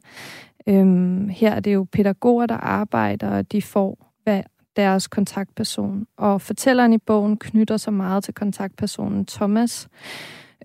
Øhm, 0.66 1.28
her 1.28 1.50
er 1.52 1.60
det 1.60 1.74
jo 1.74 1.86
pædagoger, 1.92 2.46
der 2.46 2.56
arbejder, 2.56 3.30
og 3.30 3.52
de 3.52 3.62
får 3.62 4.12
hvad 4.24 4.42
deres 4.76 5.06
kontaktperson. 5.06 6.06
Og 6.16 6.40
fortælleren 6.40 6.92
i 6.92 6.98
bogen 6.98 7.36
knytter 7.36 7.76
sig 7.76 7.92
meget 7.92 8.24
til 8.24 8.34
kontaktpersonen 8.34 9.26
Thomas. 9.26 9.88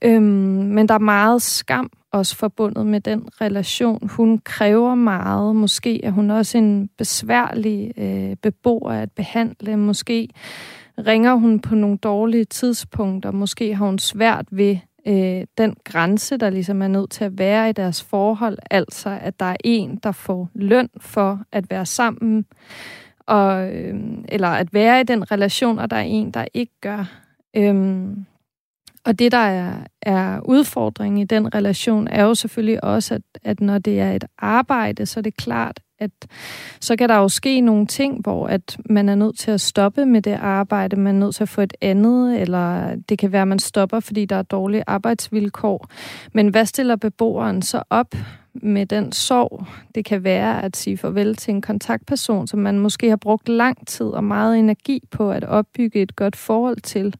Øhm, 0.01 0.23
men 0.23 0.87
der 0.87 0.93
er 0.93 0.99
meget 0.99 1.41
skam 1.41 1.91
også 2.11 2.35
forbundet 2.35 2.85
med 2.85 3.01
den 3.01 3.27
relation. 3.41 4.09
Hun 4.09 4.37
kræver 4.37 4.95
meget. 4.95 5.55
Måske 5.55 6.05
er 6.05 6.11
hun 6.11 6.31
også 6.31 6.57
en 6.57 6.89
besværlig 6.97 7.93
øh, 7.97 8.35
beboer 8.35 8.91
at 8.91 9.11
behandle. 9.11 9.77
Måske 9.77 10.29
ringer 10.97 11.33
hun 11.33 11.59
på 11.59 11.75
nogle 11.75 11.97
dårlige 11.97 12.45
tidspunkter. 12.45 13.31
Måske 13.31 13.75
har 13.75 13.85
hun 13.85 13.99
svært 13.99 14.45
ved 14.51 14.77
øh, 15.07 15.45
den 15.57 15.75
grænse, 15.83 16.37
der 16.37 16.49
ligesom 16.49 16.81
er 16.81 16.87
nødt 16.87 17.09
til 17.09 17.23
at 17.23 17.37
være 17.37 17.69
i 17.69 17.73
deres 17.73 18.03
forhold. 18.03 18.57
Altså, 18.71 19.17
at 19.21 19.39
der 19.39 19.45
er 19.45 19.57
en, 19.63 19.99
der 20.03 20.11
får 20.11 20.49
løn 20.53 20.89
for 20.99 21.39
at 21.51 21.69
være 21.69 21.85
sammen 21.85 22.45
og, 23.19 23.73
øh, 23.73 23.95
eller 24.29 24.47
at 24.47 24.73
være 24.73 25.01
i 25.01 25.03
den 25.03 25.31
relation, 25.31 25.79
og 25.79 25.89
der 25.89 25.97
er 25.97 26.01
en, 26.01 26.31
der 26.31 26.45
ikke 26.53 26.73
gør. 26.81 27.11
Øh, 27.53 28.07
og 29.07 29.19
det, 29.19 29.31
der 29.31 29.37
er, 29.37 29.73
er 30.01 30.39
udfordringen 30.45 31.21
i 31.21 31.25
den 31.25 31.55
relation, 31.55 32.07
er 32.07 32.23
jo 32.23 32.35
selvfølgelig 32.35 32.83
også, 32.83 33.13
at, 33.13 33.21
at 33.43 33.61
når 33.61 33.77
det 33.77 33.99
er 33.99 34.11
et 34.11 34.25
arbejde, 34.37 35.05
så 35.05 35.19
er 35.19 35.21
det 35.21 35.37
klart, 35.37 35.79
at 35.99 36.11
så 36.81 36.95
kan 36.95 37.09
der 37.09 37.15
jo 37.15 37.29
ske 37.29 37.61
nogle 37.61 37.85
ting, 37.85 38.21
hvor 38.21 38.47
at 38.47 38.77
man 38.89 39.09
er 39.09 39.15
nødt 39.15 39.39
til 39.39 39.51
at 39.51 39.61
stoppe 39.61 40.05
med 40.05 40.21
det 40.21 40.37
arbejde, 40.41 40.95
man 40.95 41.15
er 41.15 41.19
nødt 41.19 41.35
til 41.35 41.43
at 41.43 41.49
få 41.49 41.61
et 41.61 41.73
andet, 41.81 42.41
eller 42.41 42.95
det 43.09 43.19
kan 43.19 43.31
være, 43.31 43.41
at 43.41 43.47
man 43.47 43.59
stopper, 43.59 43.99
fordi 43.99 44.25
der 44.25 44.35
er 44.35 44.41
dårlige 44.41 44.83
arbejdsvilkår. 44.87 45.87
Men 46.33 46.47
hvad 46.47 46.65
stiller 46.65 46.95
beboeren 46.95 47.61
så 47.61 47.83
op 47.89 48.15
med 48.61 48.85
den 48.85 49.11
sorg, 49.11 49.65
det 49.95 50.05
kan 50.05 50.23
være 50.23 50.63
at 50.63 50.77
sige 50.77 50.97
farvel 50.97 51.35
til 51.35 51.53
en 51.53 51.61
kontaktperson, 51.61 52.47
som 52.47 52.59
man 52.59 52.79
måske 52.79 53.09
har 53.09 53.15
brugt 53.15 53.49
lang 53.49 53.87
tid 53.87 54.05
og 54.05 54.23
meget 54.23 54.59
energi 54.59 55.03
på 55.11 55.31
at 55.31 55.43
opbygge 55.43 56.01
et 56.01 56.15
godt 56.15 56.35
forhold 56.35 56.77
til. 56.77 57.15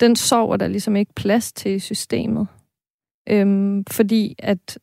Den 0.00 0.16
sorg 0.16 0.52
er 0.52 0.56
der 0.56 0.68
ligesom 0.68 0.96
ikke 0.96 1.14
plads 1.14 1.52
til 1.52 1.72
i 1.72 1.78
systemet. 1.78 2.46
Øhm, 3.28 3.84
fordi 3.90 4.34
at 4.38 4.78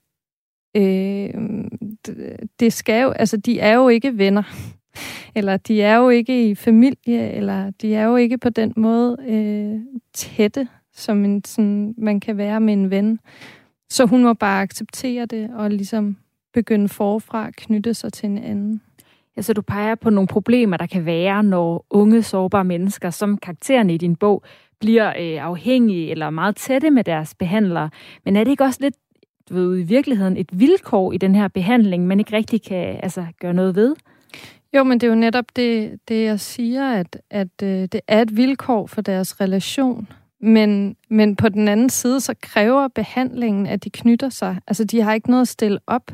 øh, 0.77 1.33
det 2.59 2.73
skal 2.73 3.01
jo, 3.01 3.09
altså 3.09 3.37
de 3.37 3.59
er 3.59 3.73
jo 3.73 3.89
ikke 3.89 4.17
venner, 4.17 4.43
eller 5.35 5.57
de 5.57 5.81
er 5.81 5.95
jo 5.95 6.09
ikke 6.09 6.49
i 6.49 6.55
familie, 6.55 7.31
eller 7.31 7.69
de 7.69 7.95
er 7.95 8.03
jo 8.03 8.15
ikke 8.15 8.37
på 8.37 8.49
den 8.49 8.73
måde 8.75 9.17
øh, 9.27 9.79
tætte, 10.13 10.67
som 10.93 11.25
en, 11.25 11.43
sådan, 11.43 11.95
man 11.97 12.19
kan 12.19 12.37
være 12.37 12.59
med 12.59 12.73
en 12.73 12.89
ven. 12.89 13.19
Så 13.89 14.05
hun 14.05 14.23
må 14.23 14.33
bare 14.33 14.61
acceptere 14.61 15.25
det 15.25 15.49
og 15.55 15.69
ligesom 15.69 16.17
begynde 16.53 16.89
forfra 16.89 17.47
at 17.47 17.55
knytte 17.55 17.93
sig 17.93 18.13
til 18.13 18.29
en 18.29 18.37
anden. 18.37 18.81
Altså 19.35 19.53
du 19.53 19.61
peger 19.61 19.95
på 19.95 20.09
nogle 20.09 20.27
problemer, 20.27 20.77
der 20.77 20.85
kan 20.85 21.05
være, 21.05 21.43
når 21.43 21.85
unge, 21.89 22.23
sårbare 22.23 22.63
mennesker, 22.63 23.09
som 23.09 23.37
karakteren 23.37 23.89
i 23.89 23.97
din 23.97 24.15
bog, 24.15 24.43
bliver 24.79 25.07
øh, 25.07 25.45
afhængige 25.45 26.11
eller 26.11 26.29
meget 26.29 26.55
tætte 26.55 26.91
med 26.91 27.03
deres 27.03 27.35
behandlere. 27.35 27.89
Men 28.25 28.35
er 28.35 28.43
det 28.43 28.51
ikke 28.51 28.63
også 28.63 28.79
lidt 28.81 28.95
du 29.49 29.53
ved, 29.53 29.79
i 29.79 29.83
virkeligheden 29.83 30.37
et 30.37 30.59
vilkår 30.59 31.13
i 31.13 31.17
den 31.17 31.35
her 31.35 31.47
behandling, 31.47 32.07
man 32.07 32.19
ikke 32.19 32.35
rigtig 32.35 32.61
kan 32.63 32.99
altså, 33.03 33.25
gøre 33.39 33.53
noget 33.53 33.75
ved? 33.75 33.95
Jo, 34.73 34.83
men 34.83 34.99
det 34.99 35.07
er 35.07 35.11
jo 35.11 35.15
netop 35.15 35.45
det, 35.55 35.99
det 36.07 36.23
jeg 36.23 36.39
siger, 36.39 36.91
at, 36.91 37.21
at 37.29 37.63
øh, 37.63 37.69
det 37.69 38.01
er 38.07 38.21
et 38.21 38.37
vilkår 38.37 38.87
for 38.87 39.01
deres 39.01 39.41
relation. 39.41 40.07
Men, 40.41 40.95
men 41.09 41.35
på 41.35 41.49
den 41.49 41.67
anden 41.67 41.89
side, 41.89 42.21
så 42.21 42.33
kræver 42.41 42.87
behandlingen, 42.87 43.65
at 43.65 43.83
de 43.83 43.89
knytter 43.89 44.29
sig. 44.29 44.59
Altså, 44.67 44.83
de 44.83 45.01
har 45.01 45.13
ikke 45.13 45.29
noget 45.29 45.41
at 45.41 45.47
stille 45.47 45.79
op. 45.87 46.11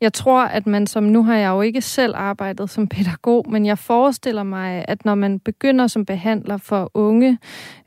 Jeg 0.00 0.12
tror, 0.12 0.42
at 0.42 0.66
man 0.66 0.86
som, 0.86 1.02
nu 1.02 1.22
har 1.22 1.36
jeg 1.36 1.48
jo 1.48 1.60
ikke 1.60 1.80
selv 1.80 2.14
arbejdet 2.16 2.70
som 2.70 2.88
pædagog, 2.88 3.44
men 3.50 3.66
jeg 3.66 3.78
forestiller 3.78 4.42
mig, 4.42 4.84
at 4.88 5.04
når 5.04 5.14
man 5.14 5.38
begynder 5.40 5.86
som 5.86 6.04
behandler 6.04 6.56
for 6.56 6.90
unge 6.94 7.38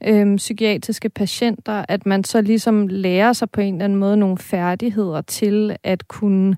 øhm, 0.07 0.35
psykiatriske 0.35 1.09
patienter, 1.09 1.85
at 1.89 2.05
man 2.05 2.23
så 2.23 2.41
ligesom 2.41 2.87
lærer 2.87 3.33
sig 3.33 3.49
på 3.49 3.61
en 3.61 3.73
eller 3.73 3.85
anden 3.85 3.99
måde 3.99 4.17
nogle 4.17 4.37
færdigheder 4.37 5.21
til 5.21 5.75
at 5.83 6.07
kunne 6.07 6.57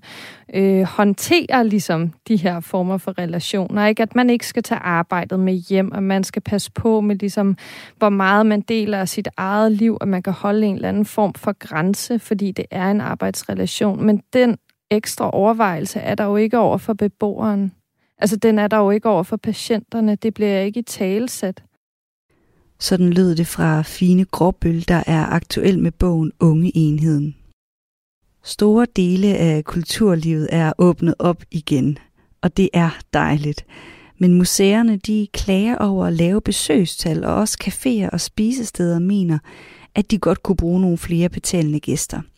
øh, 0.54 0.82
håndtere 0.82 1.68
ligesom 1.68 2.12
de 2.28 2.36
her 2.36 2.60
former 2.60 2.98
for 2.98 3.18
relationer. 3.18 3.86
Ikke? 3.86 4.02
At 4.02 4.14
man 4.14 4.30
ikke 4.30 4.46
skal 4.46 4.62
tage 4.62 4.80
arbejdet 4.80 5.40
med 5.40 5.54
hjem, 5.54 5.92
og 5.92 6.02
man 6.02 6.24
skal 6.24 6.42
passe 6.42 6.72
på 6.72 7.00
med 7.00 7.16
ligesom, 7.16 7.56
hvor 7.98 8.08
meget 8.08 8.46
man 8.46 8.60
deler 8.60 8.98
af 8.98 9.08
sit 9.08 9.28
eget 9.36 9.72
liv, 9.72 9.98
og 10.00 10.08
man 10.08 10.22
kan 10.22 10.32
holde 10.32 10.66
en 10.66 10.74
eller 10.74 10.88
anden 10.88 11.04
form 11.04 11.34
for 11.34 11.52
grænse, 11.58 12.18
fordi 12.18 12.52
det 12.52 12.64
er 12.70 12.90
en 12.90 13.00
arbejdsrelation. 13.00 14.06
Men 14.06 14.22
den 14.32 14.56
ekstra 14.96 15.30
overvejelse 15.30 16.00
er 16.00 16.14
der 16.14 16.24
jo 16.24 16.36
ikke 16.36 16.58
over 16.58 16.78
for 16.78 16.92
beboeren. 16.92 17.72
Altså, 18.18 18.36
den 18.36 18.58
er 18.58 18.68
der 18.68 18.76
jo 18.76 18.90
ikke 18.90 19.08
over 19.08 19.22
for 19.22 19.36
patienterne. 19.36 20.14
Det 20.14 20.34
bliver 20.34 20.60
ikke 20.60 20.80
i 20.80 20.82
talesat. 20.82 21.62
Sådan 22.78 23.10
lød 23.10 23.36
det 23.36 23.46
fra 23.46 23.82
Fine 23.82 24.24
Gråbøl, 24.24 24.88
der 24.88 25.02
er 25.06 25.26
aktuel 25.26 25.78
med 25.78 25.90
bogen 25.90 26.32
Unge 26.40 26.72
Enheden. 26.74 27.36
Store 28.42 28.86
dele 28.96 29.36
af 29.36 29.64
kulturlivet 29.64 30.48
er 30.52 30.72
åbnet 30.78 31.14
op 31.18 31.42
igen, 31.50 31.98
og 32.42 32.56
det 32.56 32.68
er 32.72 32.90
dejligt. 33.14 33.66
Men 34.18 34.34
museerne 34.34 34.96
de 34.96 35.28
klager 35.32 35.76
over 35.76 36.10
lave 36.10 36.40
besøgstal, 36.40 37.24
og 37.24 37.34
også 37.34 37.58
caféer 37.64 38.10
og 38.12 38.20
spisesteder 38.20 38.98
mener, 38.98 39.38
at 39.94 40.10
de 40.10 40.18
godt 40.18 40.42
kunne 40.42 40.56
bruge 40.56 40.80
nogle 40.80 40.98
flere 40.98 41.28
betalende 41.28 41.80
gæster– 41.80 42.20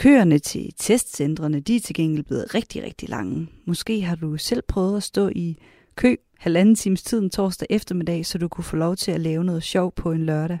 Køerne 0.00 0.38
til 0.38 0.72
testcentrene, 0.76 1.60
de 1.60 1.76
er 1.76 1.80
til 1.80 1.94
gengæld 1.94 2.24
blevet 2.24 2.54
rigtig, 2.54 2.82
rigtig 2.82 3.08
lange. 3.08 3.48
Måske 3.64 4.02
har 4.02 4.16
du 4.16 4.36
selv 4.36 4.62
prøvet 4.68 4.96
at 4.96 5.02
stå 5.02 5.28
i 5.28 5.58
kø 5.94 6.16
halvanden 6.38 6.74
times 6.74 7.02
tid 7.02 7.18
en 7.18 7.30
torsdag 7.30 7.66
eftermiddag, 7.70 8.26
så 8.26 8.38
du 8.38 8.48
kunne 8.48 8.64
få 8.64 8.76
lov 8.76 8.96
til 8.96 9.12
at 9.12 9.20
lave 9.20 9.44
noget 9.44 9.62
sjov 9.62 9.92
på 9.92 10.12
en 10.12 10.26
lørdag. 10.26 10.58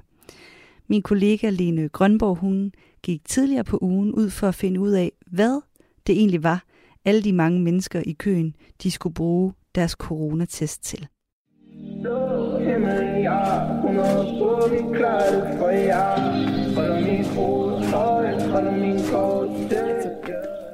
Min 0.86 1.02
kollega 1.02 1.50
Lene 1.50 1.88
Grønborg, 1.88 2.36
hun 2.36 2.72
gik 3.02 3.24
tidligere 3.24 3.64
på 3.64 3.78
ugen 3.80 4.12
ud 4.12 4.30
for 4.30 4.48
at 4.48 4.54
finde 4.54 4.80
ud 4.80 4.90
af, 4.90 5.12
hvad 5.26 5.60
det 6.06 6.18
egentlig 6.18 6.42
var, 6.42 6.64
alle 7.04 7.22
de 7.22 7.32
mange 7.32 7.60
mennesker 7.60 8.02
i 8.06 8.12
køen, 8.12 8.54
de 8.82 8.90
skulle 8.90 9.14
bruge 9.14 9.52
deres 9.74 9.92
coronatest 9.92 10.84
til. 10.84 11.08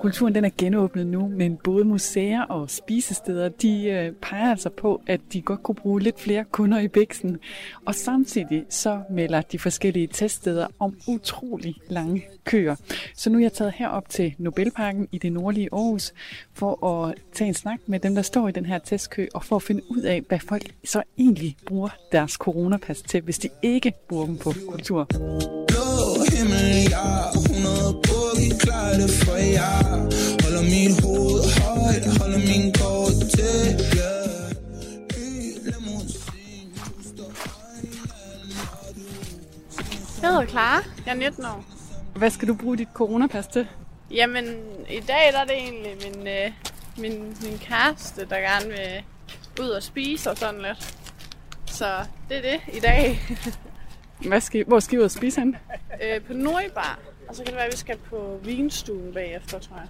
Kulturen 0.07 0.35
den 0.35 0.45
er 0.45 0.51
genåbnet 0.59 1.07
nu, 1.07 1.29
men 1.29 1.57
både 1.57 1.85
museer 1.85 2.43
og 2.43 2.71
spisesteder, 2.71 3.49
de 3.49 3.85
øh, 3.85 4.13
peger 4.13 4.51
altså 4.51 4.71
på, 4.71 5.03
at 5.07 5.21
de 5.33 5.43
godt 5.43 5.63
kunne 5.63 5.75
bruge 5.75 6.01
lidt 6.01 6.21
flere 6.21 6.45
kunder 6.45 6.79
i 6.79 6.89
bæksen. 6.89 7.39
Og 7.85 7.95
samtidig 7.95 8.65
så 8.69 9.01
melder 9.11 9.41
de 9.41 9.59
forskellige 9.59 10.07
teststeder 10.07 10.67
om 10.79 10.97
utrolig 11.09 11.75
lange 11.89 12.25
køer. 12.45 12.77
Så 13.15 13.31
nu 13.31 13.39
er 13.39 13.43
jeg 13.43 13.53
taget 13.53 13.73
herop 13.77 14.09
til 14.09 14.35
Nobelparken 14.39 15.09
i 15.13 15.19
det 15.19 15.33
nordlige 15.33 15.69
Aarhus 15.73 16.13
for 16.55 16.87
at 16.87 17.15
tage 17.33 17.49
en 17.49 17.55
snak 17.55 17.79
med 17.87 18.01
dem, 18.01 18.15
der 18.15 18.23
står 18.23 18.49
i 18.49 18.53
den 18.53 18.67
her 18.67 18.79
testkø, 18.79 19.27
og 19.35 19.45
for 19.45 19.57
at 19.57 19.63
finde 19.63 19.83
ud 19.91 20.01
af, 20.01 20.23
hvad 20.29 20.39
folk 20.39 20.75
så 20.85 21.03
egentlig 21.19 21.57
bruger 21.67 21.89
deres 22.13 22.33
coronapas 22.33 23.03
til, 23.03 23.21
hvis 23.21 23.39
de 23.39 23.49
ikke 23.63 23.93
bruger 24.09 24.27
dem 24.27 24.37
på 24.37 24.53
kultur. 24.69 25.09
Himmel, 26.33 26.91
ja 26.91 27.07
klarer 28.59 28.97
det 29.01 29.11
for 29.11 29.37
jer 29.37 29.83
Holder 30.43 30.65
mit 30.75 30.95
hoved 31.03 31.43
højt, 31.61 32.05
holder 32.19 32.39
min 32.39 32.73
gård 32.79 33.13
tæt, 33.35 33.81
yeah. 33.97 34.27
Clara. 40.49 40.83
Jeg 41.07 41.13
er 41.13 41.15
19 41.15 41.45
år. 41.45 41.65
Hvad 42.15 42.31
skal 42.31 42.49
du 42.49 42.55
bruge 42.55 42.77
dit 42.77 42.89
coronapas 42.95 43.47
til? 43.47 43.67
Jamen, 44.11 44.45
i 44.91 45.01
dag 45.01 45.33
der 45.33 45.39
er 45.39 45.45
det 45.45 45.55
egentlig 45.55 45.93
min, 46.05 46.27
øh, 46.27 46.53
min, 46.97 47.37
min 47.43 47.59
kæreste, 47.59 48.27
der 48.31 48.37
gerne 48.37 48.69
vil 48.69 49.03
ud 49.61 49.69
og 49.69 49.83
spise 49.83 50.31
og 50.31 50.37
sådan 50.39 50.63
lidt. 50.63 50.97
Så 51.67 52.05
det 52.29 52.37
er 52.37 52.43
det 52.43 52.77
i 52.77 52.81
dag. 52.81 53.21
Hvad 54.19 54.41
skal, 54.41 54.65
hvor 54.65 54.81
skal 54.81 54.95
I 54.95 54.99
ud 54.99 55.05
og 55.05 55.11
spise 55.11 55.41
hen? 55.41 55.57
Øh, 56.03 56.21
på 56.21 56.33
Nordbar. 56.33 56.99
Og 57.29 57.35
så 57.35 57.43
kan 57.43 57.47
det 57.47 57.57
være, 57.57 57.67
at 57.67 57.73
vi 57.73 57.77
skal 57.77 57.97
på 57.97 58.41
vinstuen 58.45 59.13
bagefter, 59.15 59.59
tror 59.59 59.77
jeg. 59.77 59.87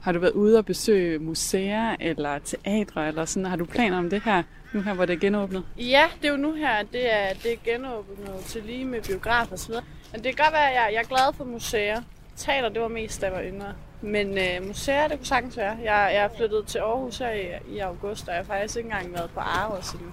Har 0.00 0.12
du 0.12 0.18
været 0.18 0.32
ude 0.32 0.58
og 0.58 0.66
besøge 0.66 1.18
museer 1.18 1.96
eller 2.00 2.38
teatre 2.38 3.08
eller 3.08 3.24
sådan? 3.24 3.46
Har 3.46 3.56
du 3.56 3.64
planer 3.64 3.98
om 3.98 4.10
det 4.10 4.22
her, 4.22 4.42
nu 4.72 4.80
her, 4.80 4.94
hvor 4.94 5.04
det 5.04 5.14
er 5.14 5.18
genåbnet? 5.18 5.64
Ja, 5.78 6.04
det 6.22 6.28
er 6.28 6.32
jo 6.32 6.36
nu 6.36 6.52
her, 6.52 6.82
det 6.82 7.14
er, 7.14 7.32
det 7.42 7.52
er 7.52 7.56
genåbnet 7.64 8.44
til 8.46 8.62
lige 8.62 8.84
med 8.84 9.02
biograf 9.02 9.52
og 9.52 9.58
så 9.58 9.68
videre. 9.68 9.84
Men 10.12 10.24
det 10.24 10.36
kan 10.36 10.44
godt 10.44 10.54
være, 10.54 10.68
at 10.68 10.74
jeg, 10.74 10.90
jeg 10.92 11.00
er 11.00 11.06
glad 11.06 11.34
for 11.36 11.44
museer. 11.44 12.02
Teater, 12.36 12.68
det 12.68 12.82
var 12.82 12.88
mest, 12.88 13.22
jeg 13.22 13.32
var 13.32 13.42
yngre. 13.42 13.72
Men 14.00 14.38
øh, 14.38 14.66
museer, 14.66 15.08
det 15.08 15.16
kunne 15.18 15.26
sagtens 15.26 15.56
være. 15.56 15.76
Jeg, 15.82 16.10
jeg 16.14 16.24
er 16.24 16.28
flyttet 16.36 16.66
til 16.66 16.78
Aarhus 16.78 17.18
her 17.18 17.30
i, 17.30 17.74
i 17.74 17.78
august, 17.78 18.28
og 18.28 18.34
jeg 18.34 18.38
har 18.44 18.44
faktisk 18.44 18.76
ikke 18.76 18.86
engang 18.86 19.12
været 19.12 19.30
på 19.34 19.40
Aarhus 19.40 19.90
endnu. 19.90 20.12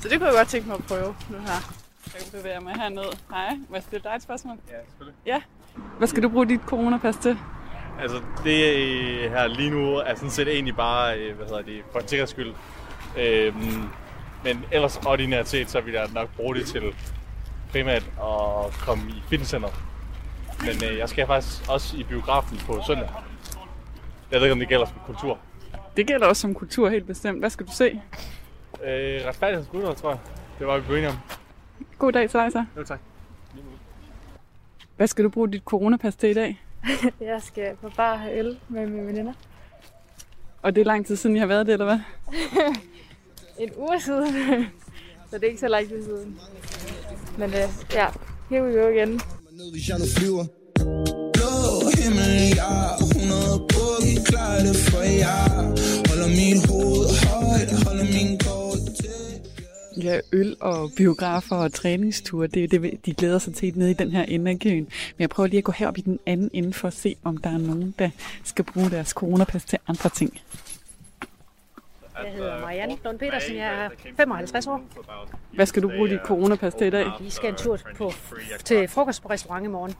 Så 0.00 0.08
det 0.08 0.18
kunne 0.18 0.26
jeg 0.26 0.36
godt 0.36 0.48
tænke 0.48 0.68
mig 0.68 0.76
at 0.76 0.84
prøve 0.84 1.14
nu 1.30 1.38
her. 1.38 1.83
Jeg 2.14 2.22
kan 2.22 2.40
bevæge 2.40 2.60
mig 2.60 2.74
herned. 2.74 3.04
Hej, 3.30 3.54
må 3.68 3.74
jeg 3.74 3.82
stille 3.82 4.02
dig 4.02 4.12
et 4.16 4.22
spørgsmål? 4.22 4.56
Ja, 4.68 4.74
selvfølgelig. 4.88 5.18
Ja. 5.26 5.42
Hvad 5.98 6.08
skal 6.08 6.22
du 6.22 6.28
bruge 6.28 6.48
dit 6.48 6.60
coronapas 6.66 7.16
til? 7.16 7.38
Altså, 8.00 8.20
det 8.44 8.56
her 9.30 9.46
lige 9.46 9.70
nu 9.70 9.96
er 9.96 10.14
sådan 10.14 10.30
set 10.30 10.48
egentlig 10.48 10.76
bare, 10.76 11.18
øh, 11.18 11.36
hvad 11.36 11.46
hedder 11.46 11.62
det, 11.62 11.82
for 11.92 11.98
en 11.98 12.08
sikkerheds 12.08 12.30
skyld. 12.30 12.54
Øhm, 13.18 13.88
men 14.44 14.64
ellers 14.72 14.96
ordinært 15.06 15.48
set, 15.48 15.70
så 15.70 15.80
vil 15.80 15.94
jeg 15.94 16.08
nok 16.14 16.28
bruge 16.36 16.54
det 16.54 16.66
til 16.66 16.82
primært 17.70 18.02
at 18.02 18.72
komme 18.80 19.10
i 19.10 19.22
fitnesscenter. 19.28 19.68
Men 20.60 20.90
øh, 20.90 20.98
jeg 20.98 21.08
skal 21.08 21.26
faktisk 21.26 21.70
også 21.70 21.96
i 21.96 22.02
biografen 22.02 22.58
på 22.58 22.80
søndag. 22.86 23.08
Jeg 24.30 24.40
ved 24.40 24.46
ikke, 24.46 24.52
om 24.52 24.58
det 24.58 24.68
gælder 24.68 24.86
som 24.86 24.96
kultur. 25.06 25.38
Det 25.96 26.06
gælder 26.06 26.26
også 26.26 26.42
som 26.42 26.54
kultur 26.54 26.88
helt 26.88 27.06
bestemt. 27.06 27.38
Hvad 27.38 27.50
skal 27.50 27.66
du 27.66 27.72
se? 27.72 28.00
Øh, 28.84 29.26
retfærdighedsgutter, 29.26 29.94
tror 29.94 30.10
jeg. 30.10 30.18
Det 30.58 30.66
var 30.66 30.78
vi 30.78 30.82
på 31.02 31.08
om. 31.08 31.18
God 32.04 32.12
dag 32.12 32.30
til 32.30 32.40
dig 32.40 32.52
så. 32.52 32.64
Jo, 32.76 32.84
tak. 32.84 33.00
Hvad 34.96 35.06
skal 35.06 35.24
du 35.24 35.28
bruge 35.28 35.52
dit 35.52 35.62
coronapas 35.62 36.16
til 36.16 36.30
i 36.30 36.34
dag? 36.34 36.64
jeg 37.20 37.42
skal 37.42 37.76
på 37.82 37.90
bar 37.96 38.16
have 38.16 38.38
øl 38.38 38.58
med 38.68 38.86
mine 38.86 39.06
veninder. 39.06 39.32
Og 40.62 40.74
det 40.74 40.80
er 40.80 40.84
lang 40.84 41.06
tid 41.06 41.16
siden, 41.16 41.36
I 41.36 41.38
har 41.38 41.46
været 41.46 41.66
det, 41.66 41.72
eller 41.72 41.84
hvad? 41.84 41.98
en 43.64 43.70
uge 43.76 44.00
siden. 44.00 44.34
så 45.30 45.38
det 45.38 45.44
er 45.44 45.48
ikke 45.48 45.60
så 45.60 45.68
lang 45.68 45.88
tid 45.88 46.04
siden. 46.04 46.38
Men 47.38 47.50
uh, 47.50 47.94
ja, 47.94 48.06
her 48.50 48.62
vi 48.62 48.72
go 48.72 48.88
igen. 48.88 49.20
Blå 51.34 51.54
himmel, 51.98 52.34
ja, 52.60 52.94
100 53.14 53.58
bugge, 53.58 54.24
klar 54.24 54.54
det 54.66 54.76
for 54.76 55.04
jer. 55.22 55.48
Holder 56.08 56.28
mit 56.38 56.58
hoved 56.68 57.08
højt, 57.26 57.70
holder 57.84 58.04
min 58.04 58.38
Ja, 60.02 60.20
øl 60.32 60.56
og 60.60 60.90
biografer 60.96 61.56
og 61.56 61.72
træningsture, 61.72 62.46
det 62.46 62.64
er 62.64 62.68
det, 62.68 63.06
de 63.06 63.14
glæder 63.14 63.38
sig 63.38 63.54
til 63.54 63.78
nede 63.78 63.90
i 63.90 63.94
den 63.94 64.10
her 64.10 64.22
ende 64.22 64.50
af 64.50 64.58
køen. 64.58 64.84
Men 64.84 65.18
jeg 65.18 65.30
prøver 65.30 65.46
lige 65.46 65.58
at 65.58 65.64
gå 65.64 65.72
herop 65.72 65.98
i 65.98 66.00
den 66.00 66.18
anden 66.26 66.50
ende 66.52 66.72
for 66.72 66.88
at 66.88 66.94
se, 66.94 67.16
om 67.24 67.36
der 67.36 67.50
er 67.50 67.58
nogen, 67.58 67.94
der 67.98 68.10
skal 68.44 68.64
bruge 68.64 68.90
deres 68.90 69.08
coronapas 69.08 69.64
til 69.64 69.78
andre 69.88 70.10
ting. 70.10 70.40
Jeg 72.24 72.32
hedder 72.32 72.60
Marianne 72.60 72.96
Lund 73.04 73.18
Petersen, 73.18 73.56
jeg 73.56 73.84
er 73.84 73.88
55 74.16 74.66
år. 74.66 74.82
Hvad 75.52 75.66
skal 75.66 75.82
du 75.82 75.88
bruge 75.88 76.08
dit 76.08 76.20
coronapas 76.24 76.74
til 76.74 76.86
i 76.86 76.90
dag? 76.90 77.06
Vi 77.20 77.30
skal 77.30 77.50
en 77.50 77.56
tur 77.56 77.78
på, 77.96 78.12
til 78.64 78.88
frokost 78.88 79.22
på 79.22 79.30
restaurant 79.30 79.64
i 79.64 79.68
morgen. 79.68 79.94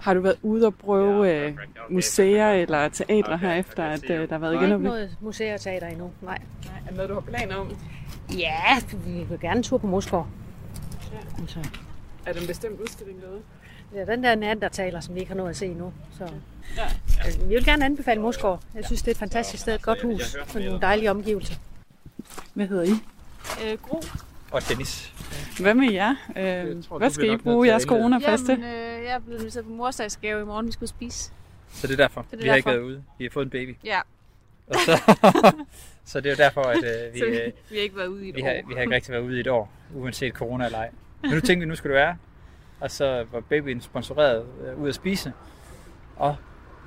Har 0.00 0.14
du 0.14 0.20
været 0.20 0.38
ude 0.42 0.66
og 0.66 0.74
prøve 0.74 1.46
uh, 1.48 1.52
museer 1.90 2.50
eller 2.50 2.88
teatre 2.88 3.38
her 3.38 3.54
efter, 3.54 3.84
at 3.84 4.02
uh, 4.02 4.08
der 4.08 4.26
har 4.30 4.38
været 4.38 4.54
igen? 4.54 4.64
Ikke 4.64 4.78
noget 4.78 5.16
museer 5.20 5.54
og 5.54 5.60
teater 5.60 5.86
endnu, 5.86 6.10
nej. 6.22 6.38
nej. 6.64 6.74
Er 6.90 6.94
noget, 6.94 7.08
du 7.08 7.14
har 7.14 7.20
planer 7.20 7.56
om? 7.56 7.76
Ja, 8.38 8.80
vi 8.92 9.24
vil 9.28 9.40
gerne 9.40 9.56
en 9.56 9.62
tur 9.62 9.78
på 9.78 9.86
Moskov. 9.86 10.26
Ja. 11.12 11.46
Så. 11.46 11.58
Er 12.26 12.32
der 12.32 12.40
en 12.40 12.46
bestemt 12.46 12.80
udstilling 12.80 13.22
derude? 13.22 13.40
Ja, 13.94 14.04
den 14.04 14.22
der 14.22 14.34
neandertaler, 14.34 15.00
som 15.00 15.14
vi 15.14 15.20
ikke 15.20 15.30
har 15.30 15.36
nået 15.36 15.50
at 15.50 15.56
se 15.56 15.68
nu. 15.74 15.92
Så. 16.18 16.24
Ja. 16.76 16.82
Ja. 17.24 17.44
Vi 17.46 17.54
vil 17.54 17.64
gerne 17.64 17.84
anbefale 17.84 18.20
Moskov. 18.20 18.60
Jeg 18.74 18.84
synes, 18.84 19.02
det 19.02 19.08
er 19.08 19.14
et 19.14 19.18
fantastisk 19.18 19.62
sted, 19.62 19.74
et 19.74 19.82
godt 19.82 20.02
hus 20.02 20.34
og 20.54 20.60
nogle 20.60 20.80
dejlige 20.80 21.10
omgivelser. 21.10 21.54
Hvad 22.54 22.66
hedder 22.66 22.82
I? 22.82 22.90
Øh, 23.64 23.78
Gro. 23.82 24.02
Og 24.50 24.68
Dennis. 24.68 25.12
Hvad 25.60 25.74
med 25.74 25.92
jer? 25.92 26.14
Øh, 26.36 26.82
tror, 26.84 26.98
hvad 26.98 27.10
skal 27.10 27.30
I 27.30 27.36
bruge 27.36 27.68
jeres 27.68 27.82
corona 27.82 28.36
til? 28.36 28.50
Øh, 28.50 28.60
jeg 29.04 29.14
er 29.14 29.18
blevet 29.18 29.40
inviteret 29.40 29.64
på 29.64 29.70
morsdagsgave 29.72 30.42
i 30.42 30.44
morgen, 30.44 30.66
vi 30.66 30.72
skal 30.72 30.88
spise. 30.88 31.30
Så 31.72 31.86
det 31.86 31.92
er 31.92 31.96
derfor? 31.96 32.24
Det 32.30 32.32
er 32.32 32.36
vi 32.36 32.42
derfor. 32.42 32.50
har 32.50 32.56
ikke 32.56 32.70
været 32.70 32.80
ude. 32.80 33.02
Vi 33.18 33.24
har 33.24 33.30
fået 33.30 33.44
en 33.44 33.50
baby. 33.50 33.76
Ja. 33.84 34.00
Og 34.66 34.74
så, 34.86 35.14
så 36.10 36.20
det 36.20 36.26
er 36.26 36.30
jo 36.30 36.36
derfor, 36.36 36.62
at 36.62 36.76
øh, 36.76 37.14
vi, 37.14 37.20
vi, 37.20 37.52
vi 37.70 37.76
har 37.76 37.82
ikke 37.82 37.96
været 37.96 38.06
ude 38.06 38.26
i 38.26 38.28
et 38.28 38.36
vi 38.36 38.42
år. 38.42 38.46
Har, 38.46 38.62
vi 38.68 38.74
har 38.74 38.80
ikke 38.80 38.94
rigtig 38.94 39.12
været 39.12 39.22
ude 39.22 39.36
i 39.36 39.40
et 39.40 39.46
år, 39.48 39.72
uanset 39.94 40.34
corona 40.34 40.64
eller 40.64 40.78
ej. 40.78 40.90
Men 41.22 41.30
nu 41.30 41.40
tænkte 41.40 41.58
vi, 41.58 41.64
nu 41.64 41.74
skulle 41.74 41.94
det 41.94 42.02
være. 42.02 42.16
Og 42.80 42.90
så 42.90 43.26
var 43.32 43.40
babyen 43.40 43.80
sponsoreret 43.80 44.46
øh, 44.66 44.82
ud 44.82 44.88
at 44.88 44.94
spise. 44.94 45.32
Og 46.16 46.36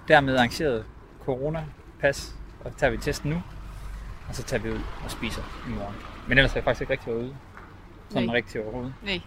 dermed 0.08 0.36
arrangeret 0.36 0.86
corona-pas. 1.26 2.36
Og 2.66 2.78
tager 2.78 2.92
vi 2.92 2.98
testen 2.98 3.32
nu. 3.32 3.42
Og 4.30 4.36
så 4.36 4.44
tager 4.44 4.64
vi 4.64 4.70
ud 4.70 4.80
og 5.04 5.12
spiser 5.12 5.64
i 5.68 5.72
morgen. 5.72 5.96
Men 6.28 6.38
ellers 6.38 6.52
har 6.52 6.58
jeg 6.58 6.64
faktisk 6.64 6.82
ikke 6.82 6.94
rigtig 6.94 7.08
været 7.08 7.24
ude. 7.24 7.36
Sådan 8.10 8.28
Nej. 8.28 8.36
rigtig 8.36 8.62
overhovedet. 8.62 8.94
Nej. 9.04 9.22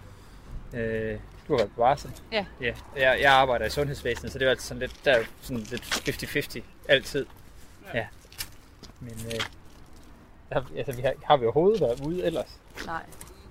Øh, 0.81 1.19
du 1.49 1.53
har 1.53 1.57
været 1.57 1.71
på 1.71 1.83
varsel. 1.83 2.11
Ja. 2.33 2.47
ja. 2.61 2.75
Jeg, 2.97 3.19
jeg 3.21 3.33
arbejder 3.33 3.67
i 3.67 3.71
sundhedsvæsenet, 3.71 4.33
så 4.33 4.39
det 4.39 4.47
er 4.47 4.51
altid 4.51 4.63
sådan 4.63 4.81
lidt, 4.81 5.05
der 5.05 5.13
er 5.13 5.25
sådan 5.41 5.63
lidt 5.63 5.83
50-50 6.57 6.61
altid. 6.89 7.27
Ja. 7.95 7.99
ja. 7.99 8.07
Men 9.03 9.17
øh, 9.27 9.41
der, 10.51 10.63
altså, 10.77 10.93
vi 10.93 11.03
har, 11.03 11.13
har 11.25 11.37
vi 11.37 11.45
overhovedet 11.45 11.81
været 11.81 12.07
ude 12.07 12.25
ellers? 12.25 12.51
Nej. 12.87 13.03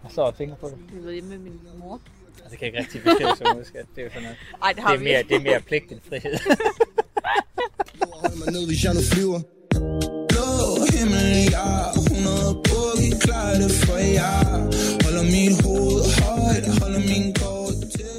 Og 0.04 0.12
så 0.12 0.22
og 0.22 0.36
tænker 0.38 0.56
på 0.56 0.68
det? 0.70 0.78
Vi 0.90 0.96
har 0.96 1.02
været 1.02 1.14
hjemme 1.14 1.30
med 1.30 1.38
min 1.38 1.60
mor. 1.80 2.00
Altså, 2.28 2.50
det 2.50 2.58
kan 2.60 2.66
ikke 2.68 2.80
rigtig 2.80 3.04
beskrive 3.04 3.36
sig 3.38 3.46
ud, 3.58 3.64
skat. 3.66 3.86
Det 3.96 4.02
er 4.02 4.06
jo 4.06 4.10
sådan 4.10 4.24
noget. 4.24 4.38
Ej, 4.64 4.72
det 4.74 4.84
har 4.84 4.90
det 4.92 5.00
er 5.00 5.04
mere, 5.04 5.24
Det 5.24 5.36
er 5.36 5.42
mere 5.50 5.60
pligt 5.60 5.92
end 5.92 6.02
frihed. 6.10 6.36
mig 8.40 8.52
ned, 8.56 8.64
hvis 8.70 8.84
jeg 8.86 8.94
nu 8.98 9.04
flyver. 9.14 9.40
Blå 10.32 10.50
himmel, 10.96 11.30
ja, 11.56 11.68
100 11.92 12.54
bugge, 12.68 13.08
klar 13.26 13.50
det 13.62 13.72
for 13.86 14.00
jer. 14.20 14.44
Holder 15.04 15.26
mit 15.36 15.56
hoved 15.66 16.02
højt, 16.26 16.66
holder 16.82 17.02
min 17.12 17.26
kort 17.42 17.78
til. 17.96 18.16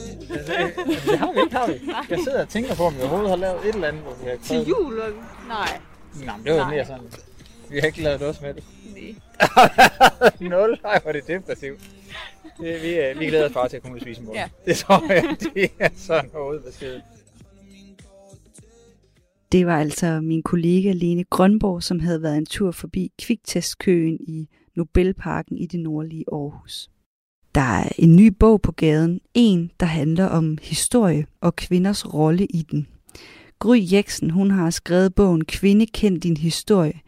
Det 1.09 1.19
har 1.23 1.31
vi 1.35 1.39
ikke, 1.45 1.57
har 1.61 1.67
vi. 1.73 1.77
Jeg 2.13 2.19
sidder 2.27 2.41
og 2.47 2.51
tænker 2.57 2.73
på, 2.81 2.85
om 2.91 2.95
vi 2.97 3.01
overhovedet 3.01 3.31
har 3.35 3.41
lavet 3.47 3.61
et 3.69 3.75
eller 3.75 3.89
andet, 3.91 4.03
hvor 4.07 4.15
vi 4.21 4.25
har 4.31 4.37
Til 4.49 4.61
jul? 4.73 4.95
Nej. 5.57 5.73
Nej, 6.25 6.37
det 6.45 6.53
var 6.53 6.59
Nej. 6.59 6.71
mere 6.75 6.87
sådan. 6.87 7.05
Vi 7.71 7.79
har 7.79 7.87
ikke 7.87 8.03
lavet 8.03 8.21
noget 8.21 8.43
med 8.43 8.55
det. 8.55 8.65
Nej. 8.95 9.15
Nul. 10.51 10.79
Ej, 10.85 10.99
hvor 11.03 11.09
er 11.09 11.13
det 11.13 11.27
depressivt. 11.27 11.81
Det, 12.61 12.83
vi, 12.83 12.95
øh, 12.99 13.21
vi 13.21 13.27
glæder 13.27 13.47
os 13.47 13.53
bare 13.53 13.69
til 13.69 13.77
at 13.77 13.83
komme 13.83 13.95
ud 13.95 14.01
og 14.01 14.05
spise 14.05 14.23
morgen. 14.23 14.37
Ja. 14.39 14.49
Det 14.67 14.77
tror 14.77 15.13
jeg, 15.13 15.37
det 15.55 15.71
er 15.79 15.89
sådan 15.97 16.31
hovedbeskeden. 16.35 17.03
Det 19.53 19.67
var 19.67 19.81
altså 19.81 20.21
min 20.21 20.43
kollega 20.43 20.93
Lene 20.93 21.25
Grønborg, 21.25 21.83
som 21.83 22.01
havde 22.01 22.23
været 22.23 22.39
en 22.39 22.47
tur 22.47 22.71
forbi 22.71 23.13
kviktestkøen 23.23 24.19
i 24.21 24.49
Nobelparken 24.77 25.59
i 25.59 25.67
det 25.67 25.81
nordlige 25.81 26.25
Aarhus. 26.33 26.91
Der 27.55 27.61
er 27.61 27.89
en 27.99 28.17
ny 28.17 28.27
bog 28.27 28.63
på 28.63 28.73
gaden, 28.73 29.21
en 29.35 29.71
der 29.81 29.87
handler 29.87 30.27
om 30.27 30.59
historie 30.63 31.27
og 31.41 31.57
kvinders 31.57 32.15
rolle 32.15 32.47
i 32.47 32.63
den. 32.71 32.87
Gry 33.63 33.79
Jeksen, 33.93 34.31
hun 34.31 34.51
har 34.51 34.71
skrevet 34.71 35.15
bogen 35.15 35.45
Kvinde 35.45 35.87
kend 35.87 36.21
din 36.21 36.37
historie, 36.37 37.01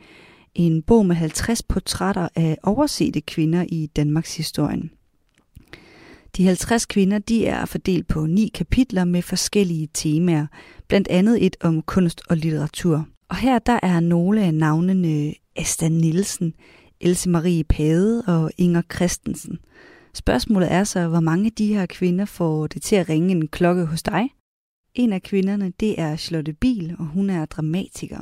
en 0.54 0.82
bog 0.82 1.06
med 1.06 1.16
50 1.16 1.62
portrætter 1.62 2.28
af 2.34 2.58
oversete 2.62 3.20
kvinder 3.20 3.64
i 3.68 3.86
Danmarks 3.96 4.36
historien. 4.36 4.90
De 6.36 6.44
50 6.44 6.86
kvinder 6.86 7.18
de 7.18 7.46
er 7.46 7.64
fordelt 7.64 8.08
på 8.08 8.26
ni 8.26 8.50
kapitler 8.54 9.04
med 9.04 9.22
forskellige 9.22 9.88
temaer, 9.94 10.46
blandt 10.88 11.08
andet 11.08 11.46
et 11.46 11.56
om 11.60 11.82
kunst 11.82 12.22
og 12.28 12.36
litteratur. 12.36 13.06
Og 13.28 13.36
her 13.36 13.58
der 13.58 13.78
er 13.82 14.00
nogle 14.00 14.44
af 14.44 14.54
navnene 14.54 15.34
Asta 15.56 15.88
Nielsen, 15.88 16.54
Else 17.00 17.28
Marie 17.28 17.64
Pade 17.64 18.22
og 18.26 18.50
Inger 18.58 18.82
Christensen. 18.94 19.58
Spørgsmålet 20.14 20.72
er 20.72 20.84
så, 20.84 21.08
hvor 21.08 21.20
mange 21.20 21.46
af 21.46 21.52
de 21.52 21.74
her 21.74 21.86
kvinder 21.86 22.24
får 22.24 22.66
det 22.66 22.82
til 22.82 22.96
at 22.96 23.08
ringe 23.08 23.30
en 23.30 23.48
klokke 23.48 23.84
hos 23.84 24.02
dig? 24.02 24.30
En 24.94 25.12
af 25.12 25.22
kvinderne, 25.22 25.72
det 25.80 26.00
er 26.00 26.16
Charlotte 26.16 26.52
Bil, 26.52 26.96
og 26.98 27.06
hun 27.06 27.30
er 27.30 27.44
dramatiker. 27.44 28.20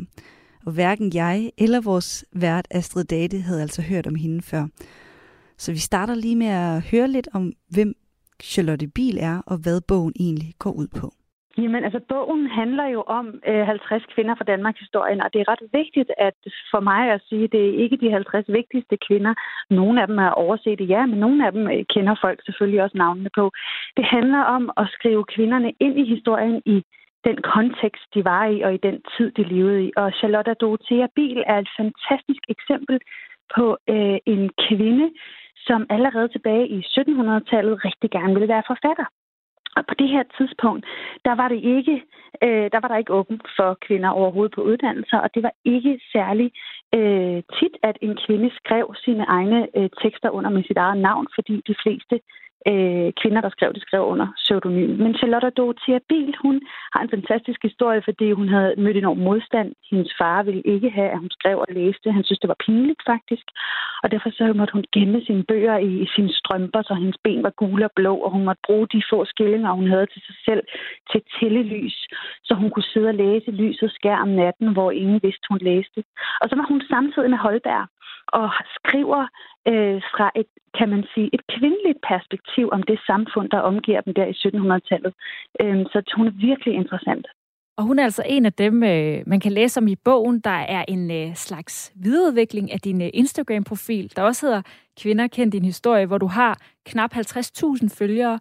Og 0.66 0.72
hverken 0.72 1.14
jeg 1.14 1.50
eller 1.58 1.80
vores 1.80 2.24
vært 2.32 2.68
Astrid 2.70 3.04
Date 3.04 3.40
havde 3.40 3.62
altså 3.62 3.82
hørt 3.82 4.06
om 4.06 4.14
hende 4.14 4.42
før. 4.42 4.66
Så 5.58 5.72
vi 5.72 5.78
starter 5.78 6.14
lige 6.14 6.36
med 6.36 6.46
at 6.46 6.82
høre 6.82 7.08
lidt 7.08 7.28
om, 7.32 7.52
hvem 7.68 7.94
Charlotte 8.42 8.88
Bil 8.88 9.18
er, 9.20 9.38
og 9.38 9.56
hvad 9.56 9.80
bogen 9.80 10.12
egentlig 10.20 10.54
går 10.58 10.72
ud 10.72 10.88
på. 10.88 11.14
Jamen, 11.58 11.84
altså 11.84 12.00
bogen 12.08 12.46
handler 12.46 12.86
jo 12.86 13.02
om 13.06 13.40
øh, 13.48 13.66
50 13.66 14.02
kvinder 14.14 14.34
fra 14.34 14.44
Danmarks 14.44 14.80
historie, 14.80 15.24
og 15.24 15.32
det 15.32 15.40
er 15.40 15.48
ret 15.52 15.64
vigtigt 15.72 16.10
at 16.18 16.38
for 16.70 16.80
mig 16.80 17.10
at 17.10 17.20
sige, 17.28 17.44
at 17.44 17.52
det 17.52 17.64
er 17.68 17.78
ikke 17.82 17.96
de 17.96 18.10
50 18.10 18.48
vigtigste 18.48 18.96
kvinder. 19.06 19.34
Nogle 19.70 20.00
af 20.02 20.06
dem 20.06 20.18
er 20.18 20.30
overset, 20.30 20.88
ja, 20.88 21.06
men 21.06 21.18
nogle 21.18 21.46
af 21.46 21.52
dem 21.52 21.64
øh, 21.70 21.84
kender 21.94 22.14
folk 22.20 22.38
selvfølgelig 22.44 22.82
også 22.82 22.96
navnene 22.98 23.30
på. 23.34 23.50
Det 23.96 24.04
handler 24.04 24.42
om 24.56 24.70
at 24.76 24.86
skrive 24.96 25.24
kvinderne 25.24 25.72
ind 25.80 25.98
i 25.98 26.04
historien 26.14 26.62
i 26.66 26.82
den 27.24 27.36
kontekst, 27.54 28.06
de 28.14 28.24
var 28.24 28.44
i, 28.46 28.60
og 28.60 28.74
i 28.74 28.80
den 28.88 29.02
tid, 29.16 29.30
de 29.30 29.42
levede 29.42 29.84
i. 29.86 29.92
Og 29.96 30.12
Charlotte 30.18 30.54
Dorothea 30.54 31.06
Biel 31.16 31.42
er 31.46 31.58
et 31.58 31.70
fantastisk 31.80 32.42
eksempel 32.48 33.00
på 33.56 33.76
øh, 33.88 34.18
en 34.26 34.50
kvinde, 34.68 35.10
som 35.66 35.86
allerede 35.90 36.28
tilbage 36.28 36.68
i 36.68 36.78
1700-tallet 36.80 37.84
rigtig 37.84 38.10
gerne 38.10 38.34
ville 38.34 38.48
være 38.48 38.68
forfatter. 38.72 39.06
Og 39.76 39.82
på 39.88 39.94
det 39.94 40.08
her 40.08 40.24
tidspunkt, 40.38 40.86
der 41.24 41.34
var 41.40 41.48
det 41.48 41.60
ikke, 41.76 42.02
øh, 42.42 42.66
der 42.72 42.80
var 42.80 42.88
der 42.88 42.96
ikke 42.96 43.12
åbent 43.12 43.46
for 43.56 43.78
kvinder 43.86 44.08
overhovedet 44.08 44.54
på 44.54 44.62
uddannelser, 44.62 45.18
og 45.18 45.34
det 45.34 45.42
var 45.42 45.54
ikke 45.64 46.00
særlig 46.12 46.52
øh, 46.94 47.42
tit, 47.58 47.74
at 47.82 47.96
en 48.02 48.18
kvinde 48.26 48.50
skrev 48.60 48.94
sine 49.04 49.24
egne 49.24 49.60
øh, 49.76 49.90
tekster 50.02 50.30
under 50.30 50.50
med 50.50 50.64
sit 50.64 50.76
eget 50.76 50.98
navn, 50.98 51.26
fordi 51.34 51.62
de 51.66 51.74
fleste 51.82 52.20
øh, 52.70 53.08
kvinder, 53.20 53.40
der 53.40 53.50
skrev 53.56 53.70
det, 53.74 53.82
skrev 53.82 54.02
under 54.12 54.26
pseudonym. 54.36 54.90
Men 55.04 55.14
Charlotte 55.14 55.50
Dorothea 55.50 55.98
Biel, 56.08 56.34
hun 56.44 56.56
har 56.92 57.00
en 57.02 57.14
fantastisk 57.16 57.60
historie, 57.62 58.02
fordi 58.04 58.32
hun 58.32 58.48
havde 58.48 58.74
mødt 58.84 58.96
enorm 58.96 59.18
modstand. 59.28 59.68
Hendes 59.90 60.12
far 60.20 60.42
ville 60.42 60.62
ikke 60.74 60.90
have, 60.90 61.10
at 61.14 61.18
hun 61.18 61.30
skrev 61.30 61.58
og 61.58 61.66
læste. 61.70 62.12
Han 62.12 62.24
synes, 62.24 62.38
det 62.38 62.52
var 62.52 62.64
pinligt 62.66 63.02
faktisk. 63.12 63.46
Og 64.02 64.10
derfor 64.12 64.30
så 64.30 64.52
måtte 64.52 64.72
hun 64.72 64.84
gemme 64.94 65.20
sine 65.26 65.44
bøger 65.50 65.76
i, 65.76 65.92
i 66.04 66.06
sine 66.14 66.32
strømper, 66.40 66.82
så 66.82 66.94
hendes 66.94 67.18
ben 67.24 67.42
var 67.42 67.50
gule 67.50 67.84
og 67.84 67.92
blå, 67.96 68.14
og 68.16 68.30
hun 68.30 68.44
måtte 68.44 68.62
bruge 68.66 68.86
de 68.92 69.02
få 69.10 69.24
skillinger, 69.24 69.72
hun 69.72 69.88
havde 69.88 70.06
til 70.06 70.22
sig 70.28 70.36
selv, 70.44 70.62
til 71.10 71.20
tællelys, 71.34 71.98
så 72.44 72.54
hun 72.54 72.70
kunne 72.70 72.90
sidde 72.92 73.08
og 73.08 73.14
læse 73.14 73.50
lyset 73.50 73.90
skær 73.92 74.16
om 74.16 74.28
natten, 74.28 74.72
hvor 74.72 74.90
ingen 74.90 75.20
vidste, 75.22 75.46
hun 75.50 75.58
læste. 75.58 76.00
Og 76.40 76.46
så 76.48 76.54
var 76.56 76.66
hun 76.68 76.82
samtidig 76.90 77.30
med 77.30 77.38
Holberg 77.38 77.86
og 78.26 78.50
skriver 78.76 79.22
øh, 79.68 80.00
fra 80.14 80.30
et, 80.40 80.46
kan 80.78 80.88
man 80.88 81.04
sige, 81.14 81.30
et 81.32 81.42
kvindeligt 81.54 82.00
perspektiv 82.08 82.68
om 82.72 82.82
det 82.82 82.98
samfund, 83.06 83.50
der 83.50 83.58
omgiver 83.58 84.00
dem 84.00 84.14
der 84.14 84.26
i 84.32 84.34
1700-tallet. 84.42 85.12
Øh, 85.60 85.86
så 85.92 86.12
hun 86.16 86.26
er 86.26 86.36
virkelig 86.48 86.74
interessant. 86.74 87.26
Og 87.76 87.84
hun 87.84 87.98
er 87.98 88.04
altså 88.04 88.22
en 88.26 88.46
af 88.46 88.52
dem, 88.52 88.82
øh, 88.82 89.22
man 89.26 89.40
kan 89.40 89.52
læse 89.52 89.80
om 89.80 89.88
i 89.88 89.96
bogen. 89.96 90.40
Der 90.40 90.50
er 90.76 90.84
en 90.88 91.10
øh, 91.10 91.34
slags 91.34 91.92
videreudvikling 91.94 92.72
af 92.72 92.80
din 92.80 93.02
øh, 93.02 93.10
Instagram-profil, 93.14 94.12
der 94.16 94.22
også 94.22 94.46
hedder 94.46 94.62
Kvinder 95.00 95.26
kendt 95.26 95.52
din 95.52 95.64
historie, 95.64 96.06
hvor 96.06 96.18
du 96.18 96.26
har 96.26 96.58
knap 96.86 97.14
50.000 97.14 97.98
følgere, 97.98 98.38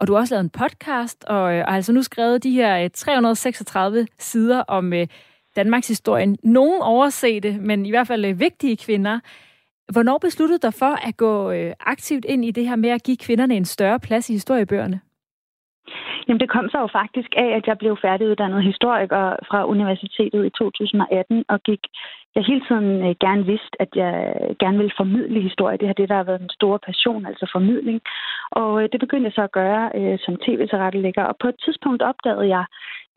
og 0.00 0.06
du 0.06 0.12
har 0.12 0.20
også 0.20 0.34
lavet 0.34 0.44
en 0.44 0.50
podcast, 0.50 1.24
og, 1.24 1.54
øh, 1.54 1.64
og 1.66 1.74
altså 1.74 1.92
nu 1.92 2.02
skrevet 2.02 2.42
de 2.42 2.50
her 2.50 2.84
øh, 2.84 2.90
336 2.94 4.06
sider 4.18 4.60
om 4.60 4.92
øh, 4.92 5.06
Danmarks 5.56 5.88
historien. 5.88 6.36
Nogle 6.42 6.82
oversete, 6.82 7.58
men 7.60 7.86
i 7.86 7.90
hvert 7.90 8.06
fald 8.06 8.24
øh, 8.24 8.40
vigtige 8.40 8.76
kvinder. 8.76 9.20
Hvornår 9.92 10.18
besluttede 10.18 10.58
du 10.58 10.66
dig 10.66 10.74
for 10.74 11.08
at 11.08 11.16
gå 11.16 11.50
øh, 11.50 11.72
aktivt 11.80 12.24
ind 12.24 12.44
i 12.44 12.50
det 12.50 12.68
her 12.68 12.76
med 12.76 12.90
at 12.90 13.02
give 13.02 13.16
kvinderne 13.16 13.56
en 13.56 13.64
større 13.64 14.00
plads 14.00 14.30
i 14.30 14.32
historiebøgerne? 14.32 15.00
Jamen, 16.28 16.40
det 16.40 16.50
kom 16.50 16.68
så 16.68 16.78
jo 16.78 16.88
faktisk 17.00 17.30
af, 17.36 17.50
at 17.58 17.66
jeg 17.66 17.78
blev 17.78 17.96
færdiguddannet 18.02 18.62
historiker 18.62 19.36
fra 19.48 19.66
universitetet 19.66 20.46
i 20.46 20.50
2018 20.50 21.44
og 21.48 21.62
gik 21.62 21.80
jeg 22.34 22.44
hele 22.44 22.62
tiden 22.68 22.90
øh, 23.06 23.14
gerne 23.24 23.44
vidste, 23.46 23.76
at 23.84 23.88
jeg 23.94 24.14
gerne 24.58 24.78
ville 24.78 24.94
formidle 24.96 25.40
historie. 25.40 25.76
Det 25.76 25.86
har 25.86 25.94
det, 25.94 26.08
der 26.08 26.14
har 26.14 26.28
været 26.30 26.40
en 26.42 26.56
stor 26.58 26.76
passion, 26.86 27.26
altså 27.26 27.50
formidling. 27.52 28.00
Og 28.50 28.82
øh, 28.82 28.88
det 28.92 29.00
begyndte 29.00 29.26
jeg 29.26 29.32
så 29.32 29.42
at 29.42 29.52
gøre 29.62 29.90
øh, 29.94 30.18
som 30.24 30.36
tv-tilrettelægger. 30.46 31.24
Og 31.24 31.36
på 31.42 31.48
et 31.48 31.58
tidspunkt 31.64 32.02
opdagede 32.02 32.48
jeg 32.56 32.64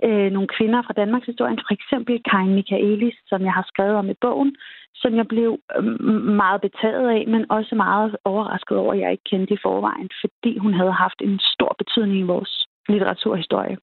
øh, 0.04 0.32
nogle 0.32 0.48
kvinder 0.58 0.82
fra 0.82 0.98
Danmarks 1.02 1.26
historie, 1.26 1.58
for 1.68 1.74
eksempel 1.74 2.24
Karin 2.30 2.56
Michaelis, 2.56 3.18
som 3.28 3.42
jeg 3.42 3.54
har 3.54 3.66
skrevet 3.68 3.96
om 3.96 4.10
i 4.10 4.22
bogen, 4.22 4.56
som 4.96 5.16
jeg 5.16 5.28
blev 5.28 5.60
øhm, 5.78 6.22
meget 6.44 6.62
betaget 6.62 7.10
af, 7.10 7.24
men 7.28 7.52
også 7.52 7.76
meget 7.76 8.16
overrasket 8.24 8.78
over, 8.78 8.94
at 8.94 9.00
jeg 9.00 9.12
ikke 9.12 9.30
kendte 9.32 9.54
i 9.54 9.64
forvejen, 9.64 10.10
fordi 10.22 10.58
hun 10.58 10.74
havde 10.74 10.92
haft 10.92 11.20
en 11.22 11.40
stor 11.40 11.76
betydning 11.78 12.20
i 12.20 12.32
vores 12.34 12.68
litteraturhistorie. 12.90 13.78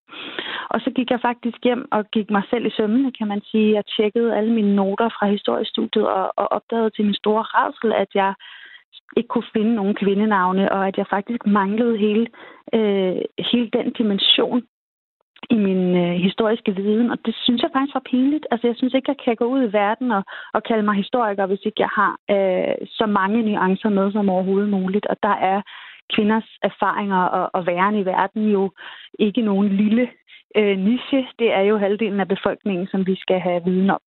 Og 0.71 0.81
så 0.81 0.91
gik 0.97 1.11
jeg 1.11 1.21
faktisk 1.21 1.59
hjem 1.65 1.89
og 1.93 2.11
gik 2.11 2.31
mig 2.31 2.43
selv 2.51 2.67
i 2.67 2.77
sømmene, 2.77 3.13
kan 3.13 3.29
man 3.29 3.41
sige. 3.51 3.75
Jeg 3.75 3.85
tjekkede 3.97 4.37
alle 4.37 4.53
mine 4.53 4.75
noter 4.77 5.09
fra 5.09 5.27
historiestudiet 5.27 6.07
og, 6.07 6.33
og 6.37 6.53
opdagede 6.53 6.91
til 6.91 7.05
min 7.05 7.15
store 7.15 7.43
rædsel, 7.43 7.93
at 7.93 8.11
jeg 8.15 8.35
ikke 9.17 9.29
kunne 9.29 9.53
finde 9.53 9.75
nogen 9.75 9.95
kvindenavne, 9.95 10.73
og 10.73 10.87
at 10.89 10.97
jeg 10.97 11.07
faktisk 11.11 11.47
manglede 11.47 11.99
hele, 11.99 12.27
øh, 12.75 13.23
hele 13.53 13.71
den 13.73 13.93
dimension 13.93 14.63
i 15.51 15.55
min 15.55 15.97
øh, 15.97 16.15
historiske 16.27 16.77
viden, 16.77 17.11
og 17.11 17.19
det 17.27 17.35
synes 17.45 17.63
jeg 17.63 17.71
faktisk 17.73 17.95
var 17.95 18.11
pinligt. 18.11 18.47
Altså, 18.51 18.67
jeg 18.67 18.77
synes 18.77 18.95
ikke, 18.95 19.11
jeg 19.11 19.17
kan 19.25 19.37
gå 19.37 19.45
ud 19.45 19.63
i 19.63 19.73
verden 19.73 20.13
og, 20.13 20.23
og 20.55 20.63
kalde 20.63 20.83
mig 20.83 20.95
historiker, 20.95 21.47
hvis 21.47 21.65
ikke 21.65 21.83
jeg 21.87 21.93
har 22.01 22.13
øh, 22.31 22.87
så 22.99 23.07
mange 23.07 23.43
nuancer 23.43 23.89
med 23.89 24.13
som 24.13 24.29
overhovedet 24.29 24.71
muligt. 24.71 25.07
Og 25.07 25.17
der 25.23 25.37
er 25.53 25.63
kvinders 26.15 26.49
erfaringer 26.63 27.23
og, 27.25 27.51
og 27.55 27.67
væren 27.67 27.97
i 27.97 28.05
verden 28.05 28.51
jo 28.51 28.71
ikke 29.19 29.43
nogen 29.43 29.69
lille 29.69 30.09
øh, 30.57 30.79
niche. 30.79 31.29
Det 31.39 31.53
er 31.53 31.61
jo 31.61 31.79
halvdelen 31.79 32.21
af 32.21 32.29
befolkningen, 32.29 32.87
som 32.87 33.07
vi 33.07 33.17
skal 33.17 33.41
have 33.41 33.65
viden 33.65 33.91
om. 33.91 34.01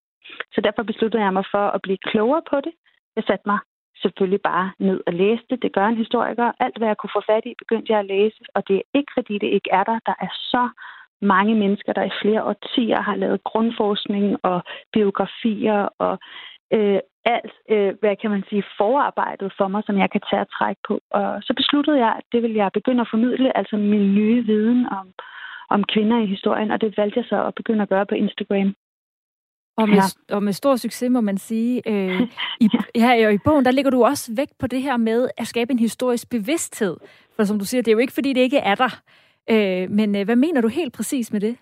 Så 0.54 0.60
derfor 0.60 0.82
besluttede 0.82 1.22
jeg 1.22 1.32
mig 1.32 1.44
for 1.50 1.66
at 1.76 1.82
blive 1.82 1.98
klogere 2.10 2.42
på 2.50 2.56
det. 2.56 2.72
Jeg 3.16 3.24
satte 3.26 3.42
mig 3.46 3.58
selvfølgelig 4.02 4.40
bare 4.40 4.72
ned 4.78 5.00
og 5.06 5.12
læste. 5.12 5.56
Det 5.62 5.72
gør 5.72 5.86
en 5.86 6.02
historiker. 6.04 6.52
Alt, 6.60 6.78
hvad 6.78 6.88
jeg 6.88 6.96
kunne 6.96 7.16
få 7.16 7.22
fat 7.30 7.44
i, 7.46 7.54
begyndte 7.58 7.92
jeg 7.92 8.00
at 8.00 8.10
læse. 8.14 8.40
Og 8.54 8.68
det 8.68 8.76
er 8.76 8.86
ikke, 8.98 9.12
fordi 9.16 9.34
det 9.38 9.46
ikke 9.56 9.70
er 9.72 9.84
der. 9.84 9.98
Der 10.06 10.14
er 10.20 10.32
så 10.52 10.68
mange 11.22 11.54
mennesker, 11.54 11.92
der 11.92 12.04
i 12.04 12.18
flere 12.22 12.44
årtier 12.44 13.00
har 13.00 13.16
lavet 13.16 13.44
grundforskning 13.44 14.26
og 14.42 14.62
biografier 14.92 15.88
og 15.98 16.18
øh, 16.76 17.00
alt, 17.24 17.54
øh, 17.70 17.92
hvad 18.00 18.16
kan 18.16 18.30
man 18.30 18.44
sige, 18.48 18.64
forarbejdet 18.76 19.52
for 19.58 19.68
mig, 19.68 19.82
som 19.86 19.98
jeg 19.98 20.10
kan 20.10 20.22
tage 20.30 20.44
og 20.46 20.50
trække 20.58 20.80
på. 20.88 21.00
Og 21.10 21.42
så 21.42 21.52
besluttede 21.56 21.98
jeg, 22.04 22.12
at 22.18 22.24
det 22.32 22.42
vil 22.42 22.54
jeg 22.54 22.70
begynde 22.74 23.00
at 23.00 23.10
formidle, 23.10 23.56
altså 23.56 23.76
min 23.76 24.14
nye 24.14 24.46
viden 24.46 24.86
om, 24.98 25.06
om 25.70 25.84
kvinder 25.92 26.18
i 26.22 26.26
historien, 26.26 26.70
og 26.70 26.80
det 26.80 26.94
valgte 26.96 27.18
jeg 27.18 27.26
så 27.28 27.44
at 27.46 27.54
begynde 27.54 27.82
at 27.82 27.88
gøre 27.88 28.06
på 28.06 28.14
Instagram. 28.14 28.74
Og 29.76 29.88
med, 29.88 29.96
ja. 29.96 30.36
og 30.36 30.42
med 30.42 30.52
stor 30.52 30.76
succes, 30.76 31.10
må 31.10 31.20
man 31.20 31.38
sige. 31.38 31.82
Øh, 31.86 32.20
i, 32.64 32.68
og 33.26 33.32
i 33.34 33.38
bogen, 33.44 33.64
der 33.64 33.70
ligger 33.70 33.90
du 33.90 34.04
også 34.04 34.32
vægt 34.36 34.58
på 34.58 34.66
det 34.66 34.82
her 34.82 34.96
med 34.96 35.28
at 35.36 35.46
skabe 35.46 35.72
en 35.72 35.78
historisk 35.78 36.30
bevidsthed. 36.30 36.96
For 37.36 37.44
som 37.44 37.58
du 37.58 37.64
siger, 37.64 37.82
det 37.82 37.88
er 37.88 37.92
jo 37.92 37.98
ikke, 37.98 38.12
fordi 38.12 38.32
det 38.32 38.40
ikke 38.40 38.58
er 38.58 38.74
der. 38.74 39.02
Øh, 39.50 39.90
men 39.90 40.16
øh, 40.16 40.24
hvad 40.24 40.36
mener 40.36 40.60
du 40.60 40.68
helt 40.68 40.92
præcis 40.92 41.32
med 41.32 41.40
det? 41.40 41.56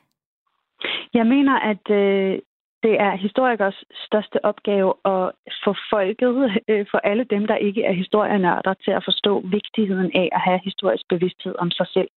Jeg 1.14 1.26
mener, 1.26 1.58
at 1.58 1.90
øh, 1.90 2.38
det 2.82 3.00
er 3.00 3.16
historikers 3.16 3.84
største 4.06 4.44
opgave 4.44 4.94
at 5.04 5.32
få 5.64 5.74
folket, 5.90 6.34
øh, 6.68 6.86
for 6.90 6.98
alle 6.98 7.24
dem, 7.24 7.46
der 7.46 7.56
ikke 7.56 7.82
er 7.84 7.92
historienørder, 7.92 8.74
til 8.74 8.90
at 8.90 9.04
forstå 9.04 9.40
vigtigheden 9.40 10.10
af 10.14 10.28
at 10.32 10.40
have 10.40 10.60
historisk 10.64 11.04
bevidsthed 11.08 11.54
om 11.58 11.70
sig 11.70 11.86
selv. 11.86 12.08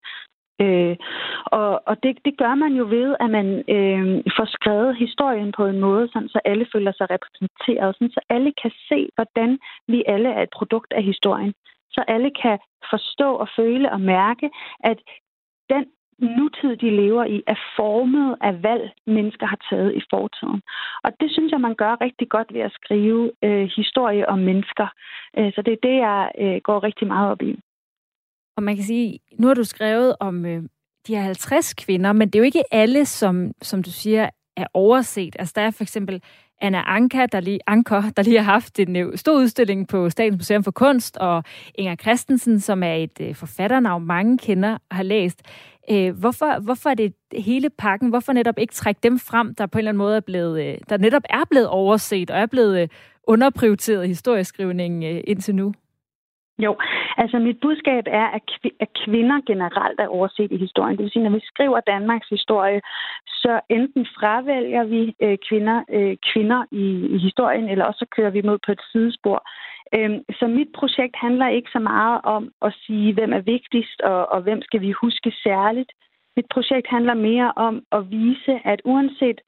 Øh, 0.61 0.97
og 1.47 1.83
og 1.87 2.03
det, 2.03 2.19
det 2.25 2.39
gør 2.39 2.55
man 2.55 2.73
jo 2.73 2.85
ved, 2.85 3.17
at 3.21 3.31
man 3.31 3.49
øh, 3.77 4.23
får 4.37 4.49
skrevet 4.57 4.97
historien 4.97 5.53
på 5.53 5.67
en 5.67 5.81
måde, 5.81 6.09
sådan, 6.13 6.29
så 6.29 6.41
alle 6.45 6.67
føler 6.73 6.93
sig 6.93 7.07
repræsenteret, 7.11 7.95
sådan, 7.95 8.11
så 8.11 8.21
alle 8.29 8.53
kan 8.63 8.73
se, 8.89 9.09
hvordan 9.15 9.59
vi 9.89 10.05
alle 10.07 10.29
er 10.29 10.43
et 10.43 10.55
produkt 10.59 10.93
af 10.93 11.03
historien. 11.03 11.55
Så 11.91 12.05
alle 12.09 12.31
kan 12.43 12.59
forstå 12.91 13.35
og 13.35 13.49
føle 13.57 13.93
og 13.93 14.01
mærke, 14.01 14.51
at 14.81 14.99
den 15.71 15.85
nutid, 16.19 16.77
de 16.77 16.91
lever 17.03 17.25
i, 17.25 17.43
er 17.47 17.59
formet 17.77 18.37
af 18.41 18.63
valg, 18.63 18.91
mennesker 19.07 19.47
har 19.47 19.61
taget 19.71 19.95
i 19.95 20.03
fortiden. 20.11 20.63
Og 21.05 21.11
det 21.21 21.31
synes 21.31 21.53
jeg, 21.53 21.61
man 21.61 21.75
gør 21.75 22.01
rigtig 22.01 22.29
godt 22.29 22.55
ved 22.55 22.61
at 22.61 22.73
skrive 22.73 23.31
øh, 23.45 23.69
historie 23.77 24.29
om 24.29 24.39
mennesker. 24.39 24.89
Øh, 25.39 25.53
så 25.55 25.63
det 25.67 25.73
er 25.73 25.87
det, 25.89 25.97
jeg 26.09 26.31
øh, 26.39 26.61
går 26.65 26.83
rigtig 26.83 27.07
meget 27.07 27.31
op 27.31 27.43
i. 27.43 27.61
Og 28.57 28.63
man 28.63 28.77
kan 28.77 28.85
sige, 28.85 29.19
nu 29.39 29.47
har 29.47 29.55
du 29.55 29.65
skrevet 29.65 30.17
om 30.21 30.47
øh, 30.47 30.63
de 31.07 31.15
her 31.17 31.23
50 31.23 31.75
kvinder, 31.75 32.13
men 32.13 32.29
det 32.29 32.35
er 32.35 32.41
jo 32.41 32.45
ikke 32.45 32.65
alle, 32.71 33.05
som, 33.05 33.53
som 33.63 33.83
du 33.83 33.91
siger, 33.91 34.29
er 34.57 34.67
overset. 34.75 35.37
Altså 35.39 35.53
der 35.57 35.63
er 35.63 35.71
for 35.71 35.83
eksempel 35.83 36.23
Anna 36.61 36.83
Anka, 36.87 37.27
der 37.33 37.41
lige, 37.41 37.61
Anker, 37.67 38.03
der 38.17 38.23
lige 38.23 38.43
har 38.43 38.53
haft 38.53 38.79
en 38.79 38.97
øh, 38.97 39.17
stor 39.17 39.35
udstilling 39.35 39.89
på 39.89 40.11
Statens 40.11 40.37
Museum 40.39 40.65
for 40.65 40.71
Kunst, 40.71 41.17
og 41.17 41.45
Inger 41.75 41.97
Christensen, 41.97 42.61
som 42.61 42.83
er 42.83 42.95
et 42.95 43.21
øh, 43.21 43.35
forfatternavn, 43.35 44.07
mange 44.07 44.39
kender 44.39 44.79
og 44.91 44.97
har 44.97 45.03
læst. 45.03 45.43
Øh, 45.91 46.19
hvorfor, 46.19 46.61
hvorfor 46.61 46.91
er 46.91 46.95
det 46.95 47.15
hele 47.33 47.71
pakken? 47.71 48.09
Hvorfor 48.09 48.33
netop 48.33 48.59
ikke 48.59 48.75
trække 48.75 48.99
dem 49.03 49.19
frem, 49.19 49.55
der 49.55 49.67
på 49.67 49.79
en 49.79 49.81
eller 49.81 49.91
anden 49.91 49.99
måde 49.99 50.17
er 50.17 50.21
blevet, 50.21 50.65
øh, 50.65 50.79
der 50.89 50.97
netop 50.97 51.23
er 51.31 51.45
blevet 51.51 51.69
overset 51.69 52.31
og 52.31 52.39
er 52.39 52.47
blevet 52.47 52.83
øh, 52.83 52.89
underprioriteret 53.27 54.05
i 54.05 54.09
historieskrivningen 54.09 55.17
øh, 55.17 55.21
indtil 55.27 55.55
nu? 55.55 55.75
Jo, 56.59 56.77
altså 57.17 57.39
mit 57.39 57.61
budskab 57.61 58.05
er, 58.07 58.27
at, 58.37 58.43
at 58.81 58.89
kvinder 59.05 59.39
generelt 59.47 60.01
er 60.01 60.09
overset 60.09 60.53
i 60.53 60.57
historien. 60.57 60.97
Det 60.97 61.03
vil 61.05 61.13
sige, 61.13 61.23
når 61.23 61.37
vi 61.39 61.41
skriver 61.53 61.81
Danmarks 61.81 62.29
historie, 62.29 62.81
så 63.27 63.61
enten 63.69 64.07
fravælger 64.19 64.85
vi 64.85 65.15
øh, 65.23 65.39
kvinder, 65.49 65.85
øh, 65.97 66.17
kvinder 66.33 66.65
i, 66.71 66.87
i 67.17 67.19
historien, 67.19 67.69
eller 67.69 67.85
også 67.85 67.99
så 67.99 68.07
kører 68.17 68.31
vi 68.31 68.43
mod 68.43 68.59
på 68.67 68.73
et 68.73 68.83
sidespor. 68.93 69.39
Øhm, 69.97 70.21
så 70.39 70.47
mit 70.47 70.69
projekt 70.75 71.17
handler 71.17 71.49
ikke 71.49 71.71
så 71.73 71.79
meget 71.79 72.21
om 72.25 72.51
at 72.63 72.75
sige, 72.87 73.15
hvem 73.15 73.33
er 73.33 73.41
vigtigst, 73.41 74.01
og, 74.01 74.33
og 74.33 74.41
hvem 74.43 74.63
skal 74.63 74.81
vi 74.81 74.91
huske 74.93 75.33
særligt. 75.43 75.93
Mit 76.37 76.47
projekt 76.51 76.87
handler 76.87 77.15
mere 77.15 77.53
om 77.57 77.83
at 77.93 78.11
vise, 78.11 78.61
at 78.65 78.81
uanset 78.85 79.41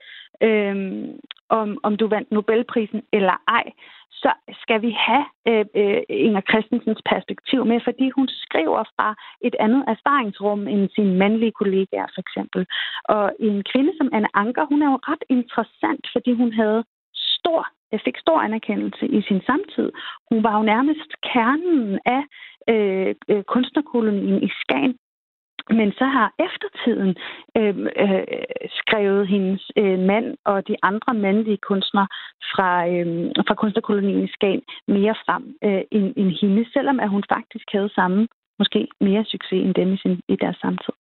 øhm, 0.43 1.21
om, 1.49 1.79
om 1.83 1.97
du 1.97 2.07
vandt 2.09 2.31
Nobelprisen 2.31 3.03
eller 3.13 3.37
ej, 3.49 3.65
så 4.23 4.31
skal 4.63 4.83
vi 4.83 4.91
have 5.09 5.25
øh, 5.49 5.65
øh, 5.81 6.03
Inger 6.09 6.43
Christensens 6.51 7.03
perspektiv 7.13 7.61
med, 7.71 7.81
fordi 7.85 8.07
hun 8.11 8.29
skriver 8.29 8.83
fra 8.97 9.09
et 9.47 9.57
andet 9.65 9.85
erfaringsrum 9.95 10.69
end 10.69 10.89
sine 10.95 11.15
mandlige 11.23 11.57
kollegaer, 11.61 12.09
for 12.15 12.21
eksempel. 12.25 12.67
Og 13.05 13.25
en 13.41 13.63
kvinde 13.73 13.93
som 13.99 14.09
Anne 14.13 14.31
Anker, 14.35 14.65
hun 14.73 14.83
er 14.83 14.91
jo 14.91 14.99
ret 15.11 15.25
interessant, 15.29 16.03
fordi 16.15 16.33
hun 16.33 16.53
havde 16.53 16.85
stor, 17.15 17.61
øh, 17.93 18.01
fik 18.05 18.17
stor 18.25 18.39
anerkendelse 18.41 19.07
i 19.19 19.23
sin 19.29 19.41
samtid. 19.49 19.89
Hun 20.31 20.43
var 20.43 20.57
jo 20.59 20.63
nærmest 20.63 21.11
kernen 21.33 21.99
af 22.17 22.23
øh, 22.73 23.15
øh 23.29 23.43
kunstnerkolonien 23.55 24.43
i 24.43 24.51
Skagen. 24.61 24.95
Men 25.71 25.93
så 25.93 26.05
har 26.05 26.29
eftertiden 26.47 27.17
øh, 27.57 27.77
øh, 28.05 28.25
skrevet 28.81 29.29
hendes 29.29 29.71
øh, 29.77 29.99
mand 29.99 30.37
og 30.45 30.69
de 30.69 30.77
andre 30.83 31.15
mandlige 31.15 31.59
kunstnere 31.69 32.09
fra, 32.53 32.89
øh, 32.89 33.07
fra 33.49 33.55
kunstnerkolonien 33.55 34.25
i 34.25 34.29
Skagen 34.29 34.63
mere 34.89 35.15
frem 35.25 35.45
øh, 35.65 35.83
end, 35.91 36.13
end 36.17 36.31
hende, 36.41 36.65
selvom 36.73 37.01
at 37.01 37.09
hun 37.11 37.25
faktisk 37.35 37.67
havde 37.73 37.91
samme, 37.95 38.29
måske 38.59 38.89
mere 39.01 39.25
succes 39.25 39.65
end 39.65 39.75
dem 39.75 39.93
i, 39.93 39.97
sin, 39.97 40.21
i 40.29 40.37
deres 40.37 40.57
samtid. 40.57 40.95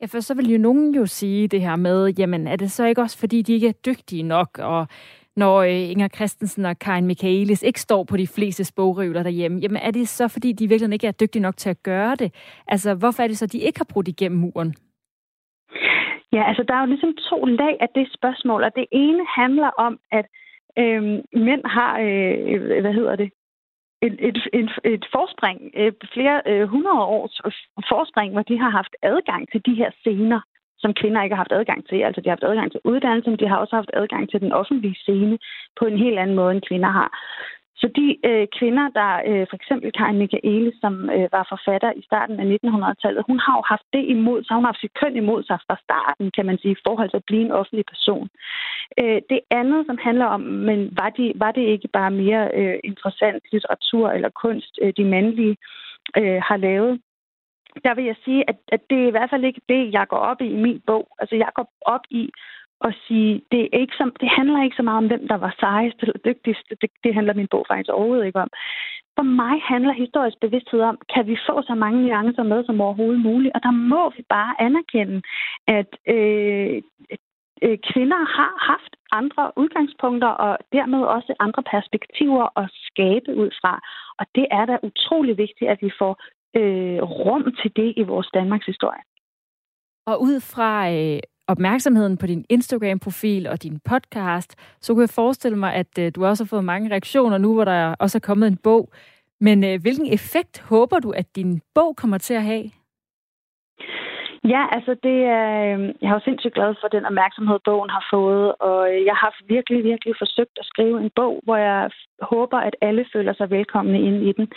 Ja, 0.00 0.06
for 0.06 0.20
så 0.20 0.34
vil 0.34 0.52
jo 0.52 0.58
nogen 0.58 0.94
jo 0.94 1.06
sige 1.06 1.48
det 1.48 1.60
her 1.60 1.76
med, 1.76 2.14
jamen 2.18 2.46
er 2.46 2.56
det 2.56 2.70
så 2.70 2.84
ikke 2.86 3.02
også 3.02 3.18
fordi, 3.18 3.42
de 3.42 3.52
ikke 3.52 3.68
er 3.68 3.82
dygtige 3.86 4.22
nok, 4.22 4.58
og 4.58 4.86
når 5.36 5.56
øh, 5.62 5.90
Inger 5.90 6.08
Christensen 6.08 6.64
og 6.64 6.78
Karin 6.78 7.06
Michaelis 7.06 7.62
ikke 7.62 7.80
står 7.80 8.04
på 8.04 8.16
de 8.16 8.26
fleste 8.26 8.64
sprogrøvler 8.64 9.22
derhjemme, 9.22 9.60
jamen 9.60 9.76
er 9.76 9.90
det 9.90 10.08
så, 10.08 10.28
fordi 10.28 10.52
de 10.52 10.68
virkelig 10.68 10.92
ikke 10.92 11.06
er 11.06 11.12
dygtige 11.12 11.42
nok 11.42 11.56
til 11.56 11.70
at 11.70 11.82
gøre 11.82 12.14
det? 12.14 12.34
Altså, 12.66 12.94
hvorfor 12.94 13.22
er 13.22 13.26
det 13.26 13.38
så, 13.38 13.46
de 13.46 13.58
ikke 13.58 13.80
har 13.80 13.88
brudt 13.92 14.08
igennem 14.08 14.40
muren? 14.40 14.74
Ja, 16.32 16.48
altså 16.48 16.64
der 16.68 16.74
er 16.74 16.80
jo 16.80 16.86
ligesom 16.86 17.14
to 17.30 17.44
lag 17.44 17.76
af 17.80 17.88
det 17.94 18.06
spørgsmål, 18.14 18.64
og 18.64 18.70
det 18.76 18.86
ene 18.92 19.24
handler 19.36 19.70
om, 19.86 19.98
at 20.12 20.26
øh, 20.78 21.02
mænd 21.48 21.62
har, 21.64 21.98
øh, 21.98 22.80
hvad 22.80 22.92
hedder 22.92 23.16
det, 23.16 23.30
et, 24.02 24.16
et, 24.28 24.38
et, 24.52 24.70
et 24.84 25.04
forspring, 25.12 25.58
øh, 25.76 25.92
flere 26.14 26.42
øh, 26.46 26.68
hundrede 26.68 27.02
års 27.16 27.40
forspring, 27.88 28.32
hvor 28.32 28.42
de 28.42 28.58
har 28.58 28.70
haft 28.70 28.94
adgang 29.02 29.48
til 29.52 29.60
de 29.66 29.74
her 29.74 29.90
scener 30.00 30.40
som 30.82 30.94
kvinder 31.00 31.22
ikke 31.22 31.34
har 31.36 31.44
haft 31.44 31.58
adgang 31.60 31.80
til. 31.88 31.98
Altså 32.06 32.20
de 32.20 32.28
har 32.28 32.36
haft 32.36 32.50
adgang 32.50 32.70
til 32.72 32.80
uddannelse, 32.84 33.30
men 33.30 33.38
de 33.38 33.48
har 33.48 33.56
også 33.56 33.76
haft 33.76 33.90
adgang 33.92 34.30
til 34.30 34.40
den 34.40 34.52
offentlige 34.52 35.00
scene 35.04 35.38
på 35.78 35.84
en 35.86 35.98
helt 36.04 36.18
anden 36.18 36.36
måde, 36.36 36.52
end 36.54 36.68
kvinder 36.68 36.90
har. 37.00 37.10
Så 37.82 37.88
de 38.00 38.06
øh, 38.30 38.46
kvinder, 38.58 38.86
der 39.00 39.10
øh, 39.28 39.44
for 39.50 39.56
eksempel 39.60 39.88
Karin 39.98 40.18
Michaele, 40.22 40.72
som 40.82 40.94
øh, 41.16 41.28
var 41.36 41.44
forfatter 41.52 41.90
i 42.00 42.02
starten 42.08 42.36
af 42.40 42.46
1900-tallet, 42.56 43.28
hun 43.30 43.38
har 43.44 43.54
jo 43.58 43.64
haft 43.72 43.88
det 43.96 44.04
imod 44.14 44.38
sig. 44.42 44.54
Hun 44.54 44.64
har 44.64 44.72
haft 44.72 44.84
sit 44.84 44.98
køn 45.00 45.16
imod 45.16 45.42
sig 45.48 45.58
fra 45.66 45.76
starten, 45.86 46.30
kan 46.36 46.46
man 46.46 46.58
sige, 46.58 46.72
i 46.76 46.84
forhold 46.86 47.10
til 47.10 47.22
at 47.22 47.28
blive 47.30 47.44
en 47.44 47.58
offentlig 47.60 47.86
person. 47.92 48.28
Øh, 49.00 49.20
det 49.32 49.40
andet, 49.60 49.80
som 49.86 49.98
handler 50.06 50.26
om, 50.36 50.40
men 50.68 50.80
var, 51.00 51.10
de, 51.18 51.32
var 51.34 51.52
det 51.52 51.64
ikke 51.74 51.88
bare 51.98 52.10
mere 52.22 52.42
øh, 52.60 52.78
interessant 52.84 53.42
litteratur 53.52 54.06
eller 54.10 54.30
kunst, 54.42 54.72
øh, 54.82 54.92
de 54.98 55.04
mandlige 55.04 55.56
øh, 56.20 56.40
har 56.48 56.56
lavet, 56.56 57.00
der 57.84 57.94
vil 57.94 58.04
jeg 58.04 58.16
sige, 58.24 58.48
at, 58.50 58.56
at 58.68 58.80
det 58.90 58.98
er 59.02 59.08
i 59.08 59.10
hvert 59.10 59.30
fald 59.30 59.44
ikke 59.44 59.60
det, 59.68 59.92
jeg 59.92 60.06
går 60.08 60.16
op 60.16 60.40
i 60.40 60.46
i 60.46 60.56
min 60.56 60.80
bog. 60.86 61.08
Altså, 61.18 61.36
jeg 61.36 61.50
går 61.54 61.68
op 61.86 62.04
i 62.10 62.30
at 62.84 62.94
sige, 63.06 63.42
det, 63.52 63.60
er 63.60 63.78
ikke 63.78 63.94
så, 63.94 64.10
det 64.20 64.28
handler 64.28 64.62
ikke 64.62 64.76
så 64.76 64.82
meget 64.82 64.98
om, 64.98 65.06
hvem 65.06 65.28
der 65.28 65.34
var 65.34 65.54
sejest 65.60 65.96
eller 66.00 66.18
dygtigst. 66.24 66.66
Det, 66.80 66.90
det 67.04 67.14
handler 67.14 67.34
min 67.34 67.48
bog 67.50 67.64
faktisk 67.68 67.90
overhovedet 67.90 68.26
ikke 68.26 68.40
om. 68.40 68.50
For 69.16 69.22
mig 69.22 69.62
handler 69.62 69.92
historisk 69.92 70.36
bevidsthed 70.40 70.80
om, 70.80 70.98
kan 71.14 71.26
vi 71.26 71.36
få 71.48 71.62
så 71.62 71.74
mange 71.74 72.02
nuancer 72.02 72.42
med 72.42 72.64
som 72.64 72.80
overhovedet 72.80 73.20
muligt? 73.20 73.54
Og 73.54 73.62
der 73.62 73.70
må 73.70 74.12
vi 74.16 74.22
bare 74.28 74.60
anerkende, 74.60 75.22
at 75.66 75.90
øh, 76.14 76.82
øh, 77.64 77.78
kvinder 77.90 78.20
har 78.38 78.52
haft 78.70 78.92
andre 79.12 79.52
udgangspunkter 79.56 80.28
og 80.28 80.58
dermed 80.72 81.02
også 81.16 81.34
andre 81.40 81.62
perspektiver 81.62 82.58
at 82.60 82.70
skabe 82.88 83.30
ud 83.42 83.50
fra. 83.60 83.80
Og 84.18 84.26
det 84.34 84.46
er 84.50 84.64
da 84.66 84.76
utrolig 84.82 85.38
vigtigt, 85.38 85.70
at 85.70 85.82
vi 85.82 85.90
får 85.98 86.14
øh, 86.56 87.02
rum 87.02 87.44
til 87.62 87.76
det 87.76 87.94
i 87.96 88.02
vores 88.02 88.28
Danmarks 88.34 88.66
historie. 88.66 89.02
Og 90.06 90.22
ud 90.22 90.40
fra 90.40 90.92
øh, 90.92 91.20
opmærksomheden 91.46 92.16
på 92.16 92.26
din 92.26 92.44
Instagram-profil 92.48 93.46
og 93.46 93.62
din 93.62 93.80
podcast, 93.84 94.56
så 94.80 94.94
kunne 94.94 95.02
jeg 95.02 95.10
forestille 95.10 95.58
mig, 95.58 95.74
at 95.74 95.98
øh, 95.98 96.12
du 96.14 96.24
også 96.24 96.44
har 96.44 96.48
fået 96.48 96.64
mange 96.64 96.90
reaktioner 96.90 97.38
nu, 97.38 97.54
hvor 97.54 97.64
der 97.64 97.94
også 97.98 98.18
er 98.18 98.20
kommet 98.20 98.46
en 98.48 98.56
bog. 98.56 98.92
Men 99.40 99.64
øh, 99.64 99.80
hvilken 99.80 100.06
effekt 100.12 100.60
håber 100.60 100.98
du, 100.98 101.10
at 101.10 101.36
din 101.36 101.60
bog 101.74 101.96
kommer 101.96 102.18
til 102.18 102.34
at 102.34 102.42
have? 102.42 102.70
Ja, 104.44 104.62
altså 104.72 104.96
det 105.02 105.18
er, 105.24 105.74
øhm, 105.74 105.92
jeg 106.00 106.08
er 106.10 106.14
jo 106.14 106.20
sindssygt 106.24 106.54
glad 106.54 106.74
for 106.80 106.88
den 106.88 107.04
opmærksomhed, 107.04 107.58
bogen 107.64 107.90
har 107.90 108.06
fået, 108.10 108.54
og 108.60 108.94
øh, 108.94 109.04
jeg 109.04 109.14
har 109.14 109.36
virkelig, 109.48 109.84
virkelig 109.84 110.14
forsøgt 110.18 110.56
at 110.58 110.66
skrive 110.66 111.00
en 111.00 111.10
bog, 111.16 111.40
hvor 111.44 111.56
jeg 111.56 111.90
håber, 112.22 112.58
at 112.58 112.76
alle 112.80 113.04
føler 113.12 113.32
sig 113.34 113.50
velkomne 113.50 114.00
ind 114.00 114.22
i 114.28 114.32
den. 114.32 114.48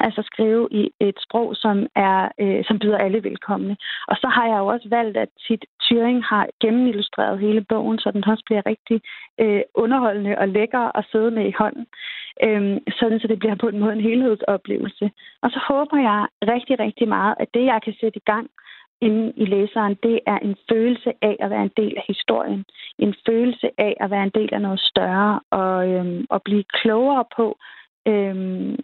Altså 0.00 0.22
skrive 0.22 0.68
i 0.70 0.90
et 1.00 1.18
sprog, 1.20 1.56
som, 1.56 1.86
er, 1.96 2.28
øh, 2.40 2.64
som 2.64 2.78
byder 2.78 2.98
alle 2.98 3.24
velkomne. 3.24 3.76
Og 4.08 4.16
så 4.16 4.28
har 4.28 4.46
jeg 4.46 4.58
jo 4.58 4.66
også 4.66 4.88
valgt, 4.88 5.16
at 5.16 5.28
Tit 5.46 5.64
Turing 5.82 6.24
har 6.24 6.46
gennemillustreret 6.60 7.38
hele 7.38 7.60
bogen, 7.68 7.98
så 7.98 8.10
den 8.10 8.24
også 8.24 8.44
bliver 8.46 8.62
rigtig 8.66 9.00
øh, 9.40 9.62
underholdende 9.74 10.38
og 10.38 10.48
lækker 10.48 10.98
at 10.98 11.06
sidde 11.12 11.30
med 11.30 11.46
i 11.48 11.54
hånden. 11.58 11.86
Øh, 12.44 12.78
sådan 12.98 13.20
så 13.20 13.28
det 13.28 13.38
bliver 13.38 13.54
på 13.54 13.68
en 13.68 13.78
måde 13.78 13.92
en 13.92 14.08
helhedsoplevelse. 14.10 15.10
Og 15.42 15.50
så 15.50 15.60
håber 15.68 15.96
jeg 15.96 16.26
rigtig, 16.54 16.78
rigtig 16.78 17.08
meget, 17.08 17.34
at 17.40 17.48
det, 17.54 17.64
jeg 17.64 17.80
kan 17.84 17.94
sætte 18.00 18.16
i 18.16 18.28
gang, 18.32 18.50
inde 19.00 19.32
i 19.36 19.44
læseren, 19.44 19.94
det 20.02 20.20
er 20.26 20.38
en 20.38 20.56
følelse 20.70 21.12
af 21.22 21.36
at 21.40 21.50
være 21.50 21.62
en 21.62 21.74
del 21.76 21.94
af 21.96 22.04
historien. 22.08 22.64
En 22.98 23.14
følelse 23.26 23.68
af 23.78 23.94
at 24.00 24.10
være 24.10 24.22
en 24.22 24.32
del 24.34 24.54
af 24.54 24.60
noget 24.62 24.80
større 24.80 25.40
og, 25.50 25.88
øhm, 25.88 26.26
og 26.30 26.42
blive 26.42 26.64
klogere 26.82 27.24
på, 27.36 27.58
øhm, 28.06 28.76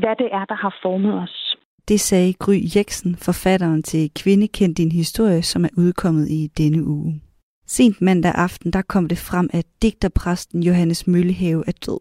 hvad 0.00 0.14
det 0.22 0.28
er, 0.32 0.44
der 0.44 0.54
har 0.54 0.74
formet 0.82 1.14
os. 1.22 1.56
Det 1.88 2.00
sagde 2.00 2.32
Gry 2.32 2.58
Jeksen, 2.76 3.16
forfatteren 3.16 3.82
til 3.82 4.10
Kvinde 4.14 4.48
kendt 4.48 4.78
din 4.78 4.92
historie, 4.92 5.42
som 5.42 5.64
er 5.64 5.68
udkommet 5.76 6.28
i 6.28 6.46
denne 6.58 6.84
uge. 6.84 7.20
Sent 7.66 8.02
mandag 8.02 8.32
aften, 8.34 8.72
der 8.72 8.82
kom 8.82 9.08
det 9.08 9.18
frem, 9.18 9.50
at 9.52 9.66
digterpræsten 9.82 10.62
Johannes 10.62 11.06
Møllehave 11.06 11.64
er 11.66 11.72
død. 11.86 12.00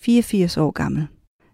84 0.00 0.56
år 0.56 0.70
gammel. 0.70 1.06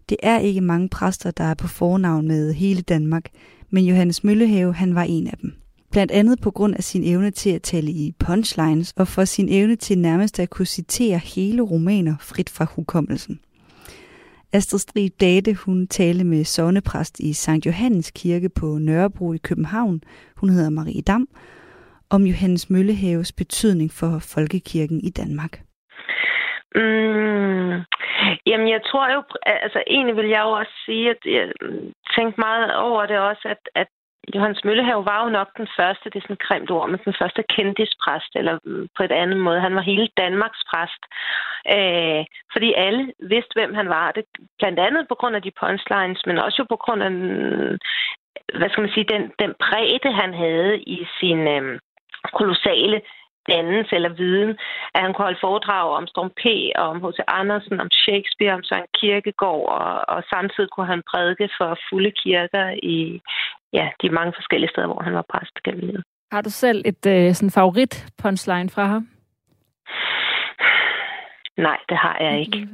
Det 0.09 0.17
er 0.23 0.39
ikke 0.39 0.61
mange 0.61 0.89
præster, 0.89 1.31
der 1.31 1.45
er 1.45 1.55
på 1.55 1.69
fornavn 1.69 2.29
med 2.29 2.53
hele 2.53 2.83
Danmark, 2.83 3.25
men 3.73 3.85
Johannes 3.85 4.25
Møllehave, 4.25 4.75
han 4.75 4.95
var 4.95 5.03
en 5.03 5.27
af 5.27 5.37
dem. 5.43 5.53
Blandt 5.91 6.13
andet 6.13 6.41
på 6.41 6.51
grund 6.51 6.75
af 6.75 6.85
sin 6.85 7.05
evne 7.05 7.31
til 7.31 7.51
at 7.51 7.63
tale 7.63 7.91
i 7.91 8.15
punchlines 8.19 8.93
og 8.97 9.09
for 9.09 9.25
sin 9.25 9.49
evne 9.49 9.77
til 9.77 9.99
nærmest 9.99 10.41
at 10.41 10.51
kunne 10.51 10.67
citere 10.67 11.19
hele 11.19 11.63
romaner 11.63 12.15
frit 12.21 12.51
fra 12.51 12.67
hukommelsen. 12.71 13.39
Astrid 14.53 14.79
Strid 14.79 15.11
Date, 15.21 15.55
hun 15.55 15.87
talte 15.87 16.25
med 16.25 16.45
sovnepræst 16.45 17.21
i 17.21 17.33
St. 17.33 17.67
Johannes 17.67 18.11
Kirke 18.11 18.49
på 18.49 18.79
Nørrebro 18.79 19.33
i 19.33 19.39
København, 19.39 20.01
hun 20.37 20.51
hedder 20.51 20.71
Marie 20.71 21.03
Dam, 21.03 21.29
om 22.11 22.27
Johannes 22.27 22.71
Møllehaves 22.71 23.33
betydning 23.33 23.93
for 23.93 24.19
folkekirken 24.19 25.01
i 25.01 25.11
Danmark. 25.11 25.65
Mm, 26.75 27.73
jamen, 28.47 28.69
jeg 28.69 28.83
tror 28.87 29.13
jo, 29.15 29.23
altså 29.47 29.83
egentlig 29.87 30.17
vil 30.17 30.29
jeg 30.29 30.43
jo 30.47 30.51
også 30.51 30.73
sige, 30.87 31.11
at 31.11 31.21
jeg 31.25 31.53
mm, 31.61 31.93
tænkte 32.17 32.41
meget 32.41 32.75
over 32.75 33.07
det 33.07 33.19
også, 33.19 33.45
at, 33.49 33.63
at 33.75 33.89
Johannes 34.35 34.65
Møllehave 34.65 35.05
var 35.05 35.25
jo 35.25 35.31
nok 35.31 35.49
den 35.57 35.69
første, 35.79 36.11
det 36.11 36.17
er 36.17 36.21
sådan 36.21 36.39
et 36.41 36.47
grimt 36.49 36.71
ord, 36.71 36.89
men 36.91 37.01
den 37.05 37.15
første 37.21 37.43
kendispræst, 37.55 38.33
eller 38.35 38.59
mm, 38.65 38.89
på 38.97 39.03
et 39.03 39.13
andet 39.13 39.39
måde. 39.41 39.61
Han 39.61 39.75
var 39.75 39.81
hele 39.81 40.09
Danmarks 40.17 40.63
præst. 40.71 41.03
Øh, 41.77 42.23
fordi 42.53 42.69
alle 42.77 43.13
vidste, 43.33 43.55
hvem 43.55 43.75
han 43.75 43.89
var. 43.89 44.13
Det, 44.13 44.25
blandt 44.59 44.79
andet 44.79 45.09
på 45.09 45.15
grund 45.15 45.37
af 45.37 45.43
de 45.43 45.59
punchlines, 45.61 46.23
men 46.27 46.39
også 46.39 46.57
jo 46.59 46.67
på 46.75 46.77
grund 46.85 47.03
af 47.03 47.11
hvad 48.59 48.69
skal 48.71 48.83
man 48.83 48.95
sige, 48.95 49.13
den, 49.15 49.23
den 49.43 49.53
bredde, 49.65 50.13
han 50.23 50.35
havde 50.35 50.79
i 50.81 51.07
sin 51.21 51.41
øh, 51.57 51.79
kolossale 52.39 53.01
dannelse 53.51 53.93
eller 53.99 54.13
viden, 54.23 54.51
at 54.95 55.01
han 55.05 55.13
kunne 55.13 55.29
holde 55.29 55.45
foredrag 55.47 55.87
om 56.01 56.07
Storm 56.07 56.31
P., 56.41 56.45
og 56.81 56.87
om 56.93 56.99
H.C. 57.05 57.19
Andersen, 57.41 57.81
om 57.81 57.91
Shakespeare, 57.91 58.55
om 58.55 58.63
Søren 58.63 58.91
Kirkegaard, 58.99 59.65
og, 59.79 60.17
og 60.17 60.23
samtidig 60.33 60.71
kunne 60.71 60.91
han 60.95 61.03
prædike 61.11 61.49
for 61.59 61.79
fulde 61.89 62.13
kirker 62.23 62.67
i 62.83 63.21
ja, 63.73 63.87
de 64.03 64.09
mange 64.19 64.33
forskellige 64.39 64.71
steder, 64.71 64.87
hvor 64.87 65.03
han 65.03 65.15
var 65.15 65.27
præst 65.33 65.57
gennem 65.65 65.87
livet. 65.89 66.05
Har 66.33 66.43
du 66.43 66.51
selv 66.51 66.83
et 66.85 67.07
øh, 67.07 67.35
sådan 67.35 67.51
favorit 67.51 68.07
punchline 68.23 68.71
fra 68.71 68.85
ham? 68.87 69.09
Nej, 71.57 71.79
det 71.89 71.97
har 71.97 72.17
jeg 72.21 72.41
ikke. 72.41 72.69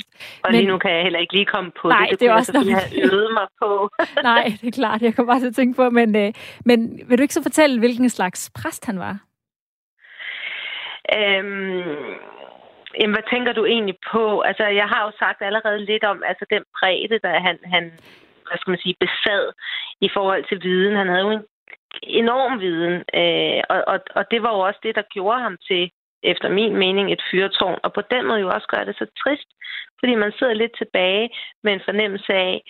Og 0.44 0.50
Men... 0.50 0.54
lige 0.54 0.66
nu 0.66 0.78
kan 0.78 0.90
jeg 0.90 1.02
heller 1.02 1.18
ikke 1.18 1.34
lige 1.34 1.44
komme 1.44 1.70
på 1.82 1.88
Nej, 1.88 2.00
det. 2.00 2.10
Det, 2.10 2.20
det 2.20 2.28
er 2.28 2.32
også 2.32 2.64
jeg 2.66 2.76
have 2.76 3.12
øvet 3.12 3.30
mig 3.32 3.46
på. 3.62 3.90
Nej, 4.30 4.44
det 4.60 4.68
er 4.68 4.72
klart. 4.72 5.02
Jeg 5.02 5.14
kan 5.14 5.26
bare 5.26 5.40
så 5.40 5.52
tænke 5.52 5.76
på. 5.76 5.90
Men, 5.90 6.16
øh, 6.16 6.32
men 6.64 7.00
vil 7.08 7.18
du 7.18 7.22
ikke 7.22 7.34
så 7.34 7.42
fortælle, 7.42 7.78
hvilken 7.78 8.08
slags 8.08 8.50
præst 8.54 8.86
han 8.86 8.98
var? 8.98 9.18
Øhm, 11.16 12.14
jamen, 12.98 13.14
hvad 13.16 13.26
tænker 13.30 13.52
du 13.52 13.64
egentlig 13.64 13.98
på? 14.12 14.40
Altså, 14.40 14.64
jeg 14.80 14.88
har 14.92 15.00
jo 15.06 15.10
sagt 15.18 15.42
allerede 15.42 15.84
lidt 15.84 16.04
om 16.04 16.22
altså, 16.30 16.44
den 16.50 16.62
bredde, 16.78 17.18
der 17.24 17.40
han, 17.46 17.58
han 17.64 17.84
hvad 18.48 18.58
skal 18.58 18.70
man 18.70 18.84
sige, 18.84 19.02
besad 19.06 19.44
i 20.00 20.08
forhold 20.16 20.44
til 20.48 20.62
viden. 20.62 20.96
Han 20.96 21.08
havde 21.08 21.24
jo 21.26 21.30
en 21.30 21.44
enorm 22.02 22.60
viden, 22.60 22.96
øh, 23.20 23.62
og, 23.72 23.78
og, 23.92 23.98
og 24.18 24.24
det 24.30 24.42
var 24.42 24.52
jo 24.54 24.60
også 24.68 24.80
det, 24.82 24.94
der 24.94 25.12
gjorde 25.14 25.40
ham 25.40 25.56
til, 25.68 25.90
efter 26.22 26.48
min 26.48 26.76
mening, 26.76 27.12
et 27.12 27.22
fyrtårn, 27.30 27.78
og 27.82 27.92
på 27.92 28.02
den 28.10 28.26
måde 28.26 28.40
jo 28.40 28.48
også 28.48 28.68
gør 28.74 28.84
det 28.84 28.96
så 28.96 29.06
trist, 29.22 29.48
fordi 29.98 30.14
man 30.14 30.32
sidder 30.38 30.54
lidt 30.54 30.74
tilbage 30.78 31.30
med 31.64 31.72
en 31.72 31.80
fornemmelse 31.84 32.32
af, 32.32 32.62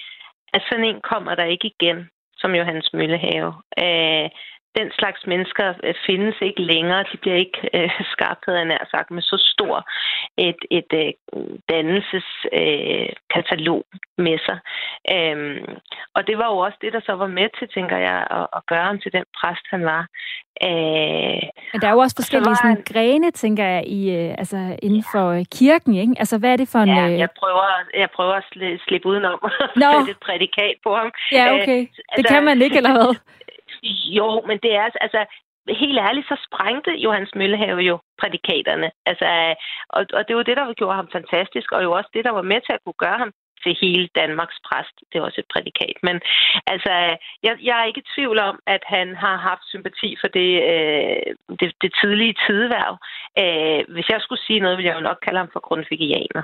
at 0.54 0.62
sådan 0.68 0.84
en 0.84 1.00
kommer 1.00 1.34
der 1.34 1.44
ikke 1.44 1.70
igen, 1.74 2.10
som 2.36 2.54
Johannes 2.54 2.92
Møllehave. 2.92 3.52
Øh, 3.84 4.28
den 4.76 4.90
slags 4.98 5.26
mennesker 5.26 5.74
øh, 5.84 5.94
findes 6.06 6.36
ikke 6.40 6.62
længere. 6.62 7.04
De 7.12 7.16
bliver 7.16 7.36
ikke 7.36 7.70
øh, 7.74 7.90
skabt, 8.14 8.44
havde 8.46 8.58
jeg 8.58 8.68
nær 8.68 8.88
sagt, 8.90 9.10
med 9.10 9.22
så 9.22 9.36
stor 9.54 9.90
et, 10.36 10.56
et 10.70 10.92
øh, 11.02 11.12
dannelseskatalog 11.68 13.84
øh, 13.92 13.98
med 14.24 14.38
sig. 14.46 14.58
Øhm, 15.14 15.64
og 16.14 16.26
det 16.26 16.38
var 16.38 16.46
jo 16.52 16.58
også 16.58 16.78
det, 16.80 16.92
der 16.92 17.00
så 17.00 17.12
var 17.12 17.26
med 17.26 17.48
til, 17.58 17.68
tænker 17.68 17.96
jeg, 17.96 18.26
at, 18.30 18.46
at 18.56 18.66
gøre 18.66 18.84
ham 18.84 19.00
til 19.00 19.12
den 19.12 19.24
præst, 19.38 19.66
han 19.70 19.84
var. 19.84 20.06
Øh, 20.68 21.42
Men 21.72 21.80
der 21.80 21.88
er 21.88 21.94
jo 21.96 21.98
også 21.98 22.16
forskellige 22.18 22.56
så 22.56 22.60
sådan, 22.62 22.76
han... 22.76 22.84
grene, 22.92 23.30
tænker 23.30 23.64
jeg, 23.64 23.86
i, 23.86 24.10
øh, 24.18 24.34
altså, 24.38 24.76
inden 24.82 25.04
for 25.12 25.26
øh, 25.36 25.44
kirken, 25.58 25.94
ikke? 25.94 26.14
Altså, 26.18 26.38
hvad 26.38 26.52
er 26.52 26.56
det 26.56 26.68
for 26.68 26.78
en... 26.78 26.88
Ja, 26.88 27.04
jeg 27.24 27.30
prøver, 27.40 27.64
jeg 27.94 28.10
prøver 28.16 28.34
at 28.34 28.44
slippe 28.86 29.08
udenom 29.08 29.38
at 29.44 29.50
no. 29.76 29.92
sætte 29.92 30.10
et 30.10 30.18
prædikat 30.26 30.74
på 30.84 30.96
ham. 30.96 31.10
Ja, 31.32 31.54
okay. 31.54 31.80
Det 31.80 31.88
altså, 32.12 32.34
kan 32.34 32.44
man 32.44 32.62
ikke, 32.62 32.76
eller 32.76 32.92
hvad? 32.92 33.14
Jo, 34.18 34.42
men 34.48 34.58
det 34.62 34.74
er 34.74 34.82
altså, 34.82 34.98
altså, 35.00 35.20
helt 35.68 35.98
ærligt, 35.98 36.28
så 36.28 36.36
sprængte 36.46 36.90
Johannes 36.90 37.34
Møllehave 37.34 37.80
jo 37.90 37.98
prædikaterne. 38.20 38.90
Altså, 39.06 39.54
og, 39.88 40.06
og 40.12 40.28
det 40.28 40.36
var 40.36 40.42
det, 40.42 40.56
der 40.56 40.72
gjorde 40.72 40.96
ham 40.96 41.08
fantastisk, 41.12 41.72
og 41.72 41.82
jo 41.82 41.92
også 41.92 42.10
det, 42.14 42.24
der 42.24 42.30
var 42.30 42.42
med 42.42 42.60
til 42.60 42.72
at 42.72 42.84
kunne 42.84 43.02
gøre 43.04 43.18
ham 43.18 43.32
til 43.62 43.76
hele 43.82 44.08
Danmarks 44.14 44.58
præst. 44.66 44.96
Det 45.08 45.18
er 45.18 45.22
også 45.22 45.40
et 45.40 45.52
prædikat. 45.54 45.96
Men 46.02 46.16
altså, 46.66 46.92
jeg, 47.42 47.54
jeg 47.68 47.80
er 47.80 47.84
ikke 47.84 48.02
i 48.04 48.10
tvivl 48.14 48.38
om, 48.38 48.58
at 48.66 48.82
han 48.86 49.16
har 49.16 49.36
haft 49.36 49.64
sympati 49.72 50.16
for 50.20 50.28
det, 50.38 50.50
øh, 50.72 51.34
det, 51.60 51.72
det 51.82 51.92
tidlige 52.02 52.34
tideværv. 52.46 52.94
Øh, 53.42 53.80
hvis 53.94 54.08
jeg 54.08 54.20
skulle 54.20 54.42
sige 54.46 54.60
noget, 54.60 54.76
ville 54.76 54.88
jeg 54.90 54.96
jo 54.96 55.08
nok 55.08 55.18
kalde 55.22 55.38
ham 55.38 55.50
for 55.52 55.60
grundvigianer. 55.60 56.42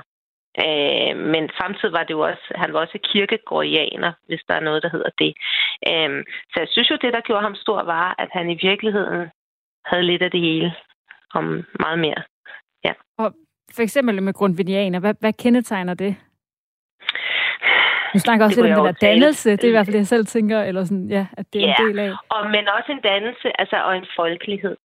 Øh, 0.63 1.13
men 1.33 1.49
samtidig 1.59 1.93
var 1.93 2.03
det 2.03 2.13
jo 2.17 2.19
også, 2.19 2.45
han 2.55 2.73
var 2.73 2.79
også 2.79 2.99
kirkegårdianer, 3.11 4.11
hvis 4.27 4.43
der 4.47 4.53
er 4.55 4.59
noget, 4.67 4.83
der 4.83 4.89
hedder 4.89 5.09
det. 5.19 5.31
Øh, 5.89 6.23
så 6.51 6.55
jeg 6.63 6.67
synes 6.71 6.89
jo, 6.91 6.97
det, 7.01 7.13
der 7.13 7.21
gjorde 7.21 7.41
ham 7.41 7.55
stor, 7.55 7.83
var, 7.83 8.15
at 8.17 8.29
han 8.31 8.49
i 8.49 8.59
virkeligheden 8.61 9.29
havde 9.85 10.03
lidt 10.03 10.21
af 10.21 10.31
det 10.31 10.41
hele, 10.41 10.75
om 11.33 11.65
meget 11.79 11.99
mere. 11.99 12.21
Ja. 12.83 12.93
Og 13.17 13.33
for 13.75 13.81
eksempel 13.81 14.23
med 14.23 14.33
grundvidianer, 14.33 14.99
hvad, 14.99 15.15
hvad 15.19 15.33
kendetegner 15.33 15.93
det? 15.93 16.15
Du 18.13 18.19
snakker 18.19 18.45
også 18.45 18.63
lidt 18.63 18.77
om 18.77 18.85
den 18.85 18.95
der 18.95 19.07
dannelse, 19.07 19.51
det 19.51 19.63
er 19.63 19.67
i 19.67 19.71
hvert 19.71 19.85
fald 19.85 19.93
det, 19.93 19.99
jeg 20.05 20.07
selv 20.07 20.25
tænker, 20.25 20.63
eller 20.63 20.83
sådan, 20.83 21.09
ja, 21.09 21.25
at 21.37 21.45
det 21.53 21.63
er 21.63 21.67
ja, 21.67 21.75
en 21.79 21.87
del 21.87 21.99
af. 21.99 22.11
Og, 22.29 22.41
men 22.55 22.67
også 22.77 22.91
en 22.91 23.01
dannelse, 23.01 23.61
altså, 23.61 23.75
og 23.87 23.97
en 23.97 24.07
folkelighed. 24.15 24.75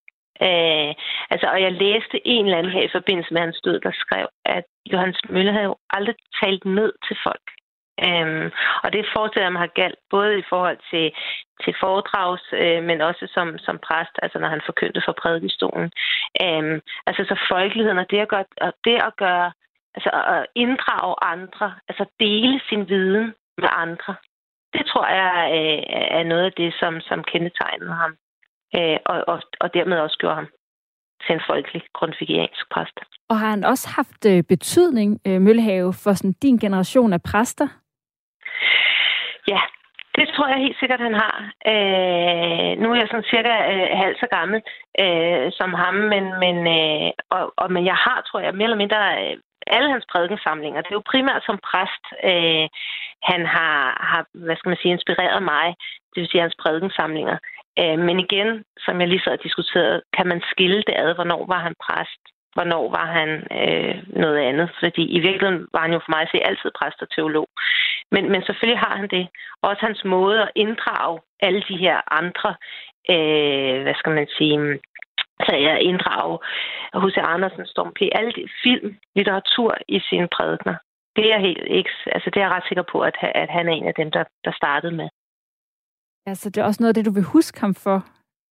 Øh, 0.47 0.91
altså, 1.33 1.47
og 1.53 1.61
jeg 1.61 1.71
læste 1.71 2.27
en 2.27 2.45
eller 2.45 2.57
anden 2.57 2.71
her 2.71 2.83
i 2.83 2.95
forbindelse 2.97 3.33
med 3.33 3.41
hans 3.41 3.61
død, 3.65 3.79
der 3.79 3.91
skrev, 3.93 4.27
at 4.45 4.65
Johannes 4.91 5.21
Mølle 5.29 5.51
havde 5.51 5.65
jo 5.65 5.75
aldrig 5.89 6.15
talt 6.41 6.65
ned 6.65 6.93
til 7.07 7.17
folk. 7.23 7.45
Øhm, 8.05 8.51
og 8.83 8.93
det 8.93 9.11
forestiller 9.15 9.45
jeg 9.45 9.53
mig 9.53 9.61
har 9.61 9.79
galt 9.81 9.99
både 10.09 10.39
i 10.39 10.43
forhold 10.49 10.79
til, 10.91 11.05
til 11.63 11.73
foredrags, 11.83 12.45
øh, 12.53 12.83
men 12.83 13.01
også 13.01 13.27
som, 13.35 13.57
som 13.57 13.79
præst, 13.87 14.15
altså 14.23 14.39
når 14.39 14.47
han 14.47 14.61
forkyndte 14.65 15.01
for 15.05 15.15
prædikestolen. 15.21 15.91
Øhm, 16.43 16.81
altså 17.07 17.23
så 17.29 17.35
folkeligheden 17.51 17.97
og 17.97 18.11
det 18.11 18.19
at 18.19 18.29
gøre, 18.33 18.45
og 18.61 18.73
det 18.85 18.97
at 19.09 19.13
gøre 19.17 19.51
altså 19.95 20.09
at 20.35 20.45
inddrage 20.55 21.15
andre, 21.21 21.67
altså 21.89 22.05
dele 22.19 22.61
sin 22.69 22.89
viden 22.89 23.33
med 23.57 23.69
andre. 23.71 24.15
Det 24.73 24.85
tror 24.85 25.07
jeg 25.07 25.33
øh, 25.57 25.83
er 26.19 26.23
noget 26.23 26.45
af 26.45 26.53
det, 26.53 26.73
som, 26.79 27.01
som 27.01 27.23
kendetegnede 27.23 27.93
ham 27.93 28.13
øh, 28.75 28.99
og, 29.05 29.23
og, 29.27 29.41
og 29.59 29.73
dermed 29.73 29.97
også 29.99 30.17
gjorde 30.17 30.35
ham 30.35 30.49
til 31.23 31.33
en 31.33 31.41
folkelig 31.47 31.83
grundvigiansk 31.93 32.69
præst. 32.73 32.99
Og 33.31 33.39
har 33.39 33.49
han 33.49 33.63
også 33.63 33.87
haft 33.97 34.21
øh, 34.31 34.43
betydning, 34.43 35.09
øh, 35.27 35.41
Møllehave, 35.41 35.93
for 36.03 36.13
sådan 36.13 36.35
din 36.41 36.57
generation 36.57 37.13
af 37.13 37.21
præster? 37.29 37.67
Ja, 39.51 39.61
det 40.17 40.25
tror 40.33 40.47
jeg 40.47 40.57
helt 40.65 40.79
sikkert, 40.79 41.07
han 41.07 41.17
har. 41.23 41.35
Øh, 41.71 42.71
nu 42.81 42.87
er 42.91 42.97
jeg 42.99 43.07
sådan 43.09 43.31
cirka 43.33 43.53
øh, 43.73 43.87
halv 44.01 44.15
så 44.23 44.27
gammel 44.37 44.59
øh, 45.03 45.51
som 45.59 45.73
ham, 45.73 45.95
men, 46.13 46.23
men, 46.43 46.57
øh, 46.77 47.09
og, 47.35 47.53
og, 47.61 47.71
men 47.75 47.83
jeg 47.91 47.97
har, 48.05 48.19
tror 48.21 48.39
jeg, 48.39 48.53
mere 48.55 48.69
eller 48.69 48.83
mindre 48.83 48.99
øh, 49.21 49.37
alle 49.67 49.91
hans 49.91 50.05
prædikensamlinger. 50.11 50.81
Det 50.81 50.91
er 50.91 50.99
jo 50.99 51.11
primært 51.11 51.43
som 51.45 51.57
præst, 51.69 52.05
øh, 52.31 52.65
han 53.31 53.41
har, 53.55 53.77
har, 54.11 54.21
hvad 54.45 54.55
skal 54.55 54.69
man 54.69 54.81
sige, 54.81 54.95
inspireret 54.97 55.43
mig, 55.43 55.67
det 56.11 56.19
vil 56.21 56.31
sige 56.31 56.45
hans 56.45 56.57
prædikensamlinger. 56.63 57.37
Øh, 57.81 57.99
men 58.07 58.19
igen, 58.25 58.49
som 58.85 58.99
jeg 59.01 59.07
lige 59.07 59.23
så 59.23 59.29
har 59.29 59.45
diskuteret, 59.47 60.01
kan 60.17 60.27
man 60.27 60.41
skille 60.51 60.81
det 60.87 60.95
ad, 61.03 61.13
hvornår 61.15 61.41
var 61.53 61.59
han 61.67 61.75
præst, 61.85 62.21
hvornår 62.53 62.85
var 62.97 63.07
han 63.17 63.29
øh, 63.59 63.95
noget 64.23 64.39
andet. 64.49 64.67
Fordi 64.79 65.03
i 65.17 65.19
virkeligheden 65.19 65.67
var 65.73 65.81
han 65.81 65.93
jo 65.93 65.99
for 65.99 66.11
mig 66.13 66.21
at 66.21 66.31
se 66.31 66.47
altid 66.49 66.71
præst 66.79 67.01
og 67.01 67.09
teolog. 67.15 67.47
Men, 68.13 68.23
men 68.31 68.41
selvfølgelig 68.43 68.79
har 68.79 68.95
han 68.97 69.09
det. 69.17 69.27
Også 69.61 69.81
hans 69.85 70.01
måde 70.05 70.41
at 70.41 70.51
inddrage 70.55 71.19
alle 71.39 71.63
de 71.69 71.77
her 71.77 71.97
andre, 72.19 72.49
øh, 73.13 73.81
hvad 73.83 73.95
skal 73.99 74.11
man 74.17 74.27
sige, 74.37 74.55
altså, 74.59 74.79
så 75.45 75.55
jeg 75.55 75.81
inddrage 75.81 76.37
H.C. 77.01 77.17
Andersen, 77.17 77.65
Storm 77.65 77.91
P., 77.97 77.99
alle 78.11 78.31
de 78.31 78.45
film, 78.63 78.89
litteratur 79.15 79.77
i 79.87 79.99
sine 80.09 80.27
prædikner. 80.35 80.75
Det 81.15 81.23
er 81.25 81.29
jeg 81.35 81.41
helt 81.47 81.65
ikke, 81.67 81.89
altså 82.05 82.29
det 82.29 82.37
er 82.37 82.45
jeg 82.45 82.55
ret 82.55 82.67
sikker 82.67 82.83
på, 82.91 82.97
at, 82.99 83.15
at 83.21 83.49
han 83.49 83.67
er 83.67 83.73
en 83.73 83.87
af 83.87 83.93
dem, 83.93 84.11
der, 84.11 84.23
der 84.45 84.51
startede 84.51 84.95
med. 84.95 85.09
Altså, 86.25 86.49
det 86.49 86.57
er 86.57 86.65
også 86.65 86.83
noget 86.83 86.89
af 86.89 86.95
det, 86.95 87.05
du 87.05 87.11
vil 87.11 87.23
huske 87.23 87.59
ham 87.59 87.75
for. 87.75 87.97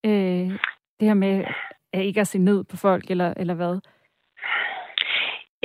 Øh, 0.06 0.48
det 0.98 1.08
her 1.08 1.14
med 1.14 1.44
at 1.92 2.02
ikke 2.02 2.20
at 2.20 2.26
se 2.26 2.38
ned 2.38 2.64
på 2.64 2.76
folk, 2.76 3.10
eller, 3.10 3.34
eller 3.36 3.54
hvad? 3.54 3.80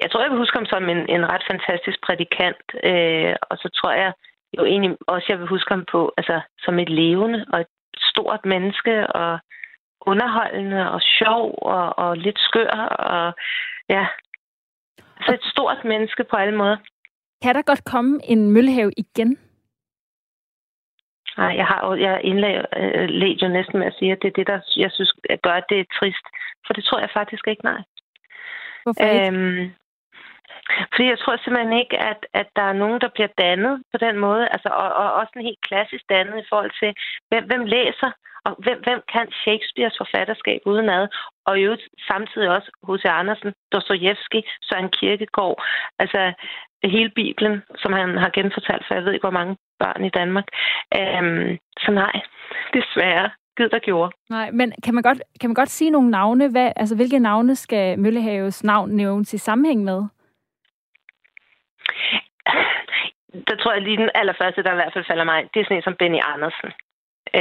Jeg 0.02 0.12
tror, 0.12 0.22
jeg 0.22 0.32
vil 0.32 0.44
huske 0.44 0.58
ham 0.58 0.66
som 0.66 0.84
en, 0.90 1.02
en 1.16 1.26
ret 1.32 1.46
fantastisk 1.52 1.98
prædikant. 2.06 2.66
Øh, 2.84 3.36
og 3.50 3.58
så 3.58 3.70
tror 3.78 3.92
jeg 3.92 4.12
jo 4.58 4.66
egentlig 4.66 4.98
også, 5.08 5.26
jeg 5.30 5.40
vil 5.40 5.48
huske 5.48 5.74
ham 5.74 5.86
på 5.92 6.14
altså, 6.18 6.42
som 6.60 6.80
et 6.80 6.90
levende 6.90 7.46
og 7.54 7.60
et 7.60 7.74
stort 8.12 8.46
menneske, 8.46 9.08
og 9.08 9.40
underholdende 10.02 10.92
og 10.92 11.02
sjov 11.02 11.60
og, 11.62 12.00
og 12.00 12.18
lidt 12.18 12.40
skør. 12.40 12.72
Og, 13.12 13.34
ja. 13.90 14.06
Så 15.26 15.34
et 15.34 15.46
stort 15.54 15.86
menneske 15.86 16.24
på 16.24 16.36
alle 16.36 16.58
måder. 16.58 16.78
Kan 17.44 17.56
der 17.56 17.62
godt 17.62 17.84
komme 17.86 18.20
en 18.24 18.52
møllehave 18.52 18.92
igen? 18.98 19.38
Nej, 21.38 21.54
jeg 21.60 21.66
har 21.66 21.96
jeg 21.96 22.22
indledt 22.24 23.42
jo 23.42 23.48
næsten 23.48 23.80
med 23.80 23.88
at 23.88 23.96
sige, 24.00 24.12
at 24.12 24.22
det 24.22 24.28
er 24.28 24.38
det, 24.40 24.48
der 24.48 24.60
jeg 24.78 24.92
synes 24.92 25.14
gør, 25.44 25.52
at 25.52 25.70
det 25.70 25.80
er 25.80 25.94
trist. 26.00 26.26
For 26.66 26.74
det 26.74 26.84
tror 26.84 27.00
jeg 27.00 27.10
faktisk 27.14 27.48
ikke, 27.48 27.64
nej. 27.64 27.82
Hvorfor 28.84 29.06
ikke? 29.06 29.28
Øhm, 29.28 29.72
fordi 30.94 31.06
jeg 31.14 31.20
tror 31.20 31.38
simpelthen 31.38 31.78
ikke, 31.84 31.98
at, 32.12 32.22
at 32.34 32.48
der 32.56 32.62
er 32.62 32.80
nogen, 32.82 33.02
der 33.02 33.10
bliver 33.16 33.32
dannet 33.38 33.84
på 33.92 33.98
den 34.06 34.18
måde. 34.26 34.44
Altså, 34.54 34.70
og, 34.70 34.90
og 35.02 35.14
også 35.14 35.32
en 35.36 35.46
helt 35.50 35.62
klassisk 35.68 36.04
dannet 36.10 36.38
i 36.40 36.48
forhold 36.50 36.72
til, 36.82 36.92
hvem, 37.30 37.44
hvem 37.50 37.66
læser, 37.66 38.12
og 38.46 38.52
hvem, 38.64 38.80
hvem 38.86 39.02
kan 39.14 39.28
Shakespeares 39.44 39.98
forfatterskab 39.98 40.60
udenad? 40.66 41.08
Og 41.46 41.56
jo 41.64 41.78
samtidig 42.12 42.50
også 42.50 42.70
H.C. 42.88 43.06
Andersen, 43.06 43.54
Dostojevski, 43.72 44.42
Søren 44.68 44.90
Kierkegaard. 44.98 45.58
Altså 46.00 46.34
hele 46.90 47.10
Bibelen, 47.10 47.64
som 47.78 47.94
han 47.94 48.18
har 48.18 48.30
genfortalt 48.30 48.84
for 48.88 48.94
jeg 48.94 49.04
ved 49.06 49.14
ikke, 49.14 49.28
hvor 49.28 49.40
mange 49.40 49.58
børn 49.80 50.06
i 50.06 50.10
Danmark. 50.10 50.48
Øhm, 51.00 51.58
så 51.78 51.92
nej, 51.92 52.16
desværre. 52.74 53.30
Gid 53.58 53.70
der 53.70 53.80
gjorde. 53.80 54.12
Nej, 54.30 54.52
men 54.52 54.74
kan 54.84 54.94
man 54.94 55.04
godt, 55.04 55.22
kan 55.42 55.50
man 55.50 55.56
godt 55.56 55.70
sige 55.70 55.92
nogle 55.92 56.10
navne? 56.10 56.52
Hvad, 56.52 56.72
altså, 56.76 56.96
hvilke 56.96 57.20
navne 57.20 57.56
skal 57.56 58.00
Møllehaves 58.00 58.64
navn 58.64 58.90
nævnes 58.90 59.34
i 59.34 59.38
sammenhæng 59.38 59.84
med? 59.84 60.04
Der 63.48 63.56
tror 63.56 63.74
jeg 63.74 63.82
lige 63.82 63.98
den 63.98 64.10
allerførste, 64.16 64.64
der 64.64 64.72
i 64.72 64.76
hvert 64.76 64.94
fald 64.94 65.06
falder 65.08 65.24
mig 65.24 65.50
det 65.54 65.60
er 65.60 65.64
sådan 65.64 65.78
en 65.78 65.84
som 65.84 65.96
Benny 66.00 66.20
Andersen. 66.34 66.70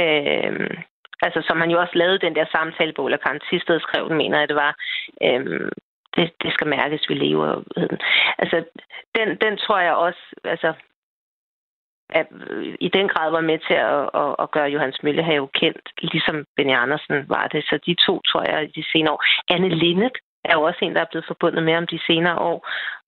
Øhm, 0.01 0.77
altså, 1.21 1.39
som 1.47 1.59
han 1.61 1.71
jo 1.71 1.79
også 1.79 1.95
lavede 1.95 2.19
den 2.25 2.35
der 2.35 2.45
samtalebog, 2.51 3.05
eller 3.05 3.17
Karen 3.17 3.41
Tisted 3.49 3.79
skrev 3.79 4.09
den, 4.09 4.17
mener 4.17 4.39
jeg, 4.39 4.47
det 4.47 4.55
var. 4.55 4.75
Øhm, 5.23 5.69
det, 6.15 6.31
det 6.43 6.53
skal 6.53 6.67
mærkes, 6.67 7.09
vi 7.09 7.13
lever. 7.13 7.63
Altså, 8.37 8.63
den, 9.15 9.27
den 9.43 9.57
tror 9.57 9.79
jeg 9.79 9.93
også, 9.93 10.23
altså, 10.43 10.73
at 12.09 12.27
i 12.79 12.89
den 12.89 13.07
grad 13.07 13.31
var 13.31 13.41
med 13.41 13.59
til 13.67 13.73
at, 13.73 14.01
at, 14.21 14.35
at 14.43 14.51
gøre 14.51 14.69
Johannes 14.69 15.03
Møllehave 15.03 15.47
kendt, 15.47 15.85
ligesom 16.01 16.45
Benny 16.55 16.75
Andersen 16.83 17.29
var 17.29 17.47
det. 17.47 17.63
Så 17.63 17.79
de 17.85 17.95
to, 18.07 18.21
tror 18.21 18.43
jeg, 18.51 18.63
i 18.63 18.81
de 18.81 18.83
senere 18.91 19.13
år. 19.13 19.23
Anne 19.53 19.69
Linnet 19.69 20.17
er 20.45 20.53
jo 20.57 20.61
også 20.61 20.79
en, 20.81 20.95
der 20.95 21.01
er 21.01 21.11
blevet 21.11 21.27
forbundet 21.27 21.63
med 21.63 21.75
om 21.75 21.87
de 21.87 21.99
senere 22.07 22.37
år, 22.39 22.57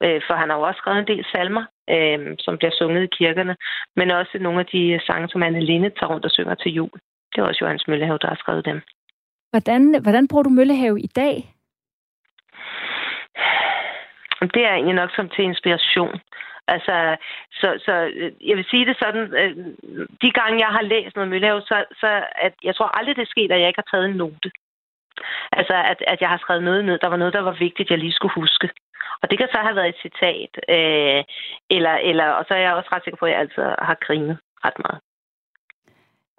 øh, 0.04 0.22
for 0.28 0.34
han 0.34 0.50
har 0.50 0.58
jo 0.58 0.64
også 0.64 0.78
skrevet 0.78 1.00
en 1.00 1.12
del 1.14 1.26
salmer, 1.32 1.66
øh, 1.96 2.36
som 2.40 2.58
bliver 2.58 2.72
sunget 2.80 3.04
i 3.04 3.16
kirkerne, 3.18 3.56
men 3.96 4.12
også 4.12 4.38
nogle 4.42 4.60
af 4.60 4.66
de 4.66 5.00
sange, 5.08 5.30
som 5.30 5.44
Anne 5.44 5.62
Linnet 5.70 5.94
tager 5.94 6.12
rundt 6.14 6.26
og 6.26 6.32
synger 6.32 6.56
til 6.56 6.72
jul. 6.72 6.98
Det 7.32 7.38
er 7.38 7.48
også 7.48 7.60
Johannes 7.62 7.88
Møllehave, 7.88 8.20
der 8.22 8.28
har 8.28 8.36
skrevet 8.44 8.66
dem. 8.66 8.82
Hvordan, 9.52 10.02
hvordan 10.02 10.28
bruger 10.28 10.44
du 10.44 10.50
Møllehave 10.50 11.02
i 11.02 11.08
dag? 11.08 11.36
Det 14.42 14.64
er 14.66 14.74
egentlig 14.74 14.96
nok 14.96 15.12
som 15.16 15.30
til 15.30 15.44
inspiration. 15.44 16.20
Altså, 16.68 17.16
så, 17.52 17.68
så 17.86 17.94
øh, 18.14 18.32
jeg 18.50 18.58
vil 18.58 18.66
sige 18.70 18.86
det 18.86 18.98
sådan, 19.00 19.24
øh, 19.42 19.56
de 20.22 20.32
gange 20.40 20.64
jeg 20.66 20.72
har 20.78 20.82
læst 20.82 21.16
noget 21.16 21.30
Møllehave, 21.30 21.62
så, 21.62 21.86
så 22.02 22.10
at 22.36 22.54
jeg 22.64 22.76
tror 22.76 22.98
aldrig, 22.98 23.16
det 23.16 23.22
er 23.22 23.36
sket, 23.36 23.52
at 23.52 23.60
jeg 23.60 23.68
ikke 23.68 23.84
har 23.84 23.92
taget 23.92 24.10
en 24.10 24.18
note. 24.18 24.52
Altså, 25.52 25.76
at, 25.92 26.04
at 26.08 26.22
jeg 26.22 26.30
har 26.30 26.38
skrevet 26.38 26.64
noget 26.64 26.86
ned, 26.86 27.00
der 27.00 27.08
var 27.08 27.18
noget, 27.18 27.34
der 27.34 27.42
var 27.42 27.56
vigtigt, 27.60 27.90
jeg 27.90 27.98
lige 27.98 28.18
skulle 28.18 28.34
huske. 28.36 28.70
Og 29.22 29.30
det 29.30 29.38
kan 29.38 29.48
så 29.52 29.60
have 29.62 29.76
været 29.76 29.90
et 29.90 30.02
citat, 30.06 30.52
øh, 30.70 31.24
eller, 31.70 31.96
eller, 32.10 32.26
og 32.26 32.46
så 32.48 32.54
er 32.54 32.60
jeg 32.60 32.74
også 32.74 32.90
ret 32.92 33.04
sikker 33.04 33.18
på, 33.18 33.26
at 33.26 33.32
jeg 33.32 33.40
altid 33.40 33.64
har 33.64 33.98
grinet 34.06 34.38
ret 34.66 34.80
meget. 34.86 35.00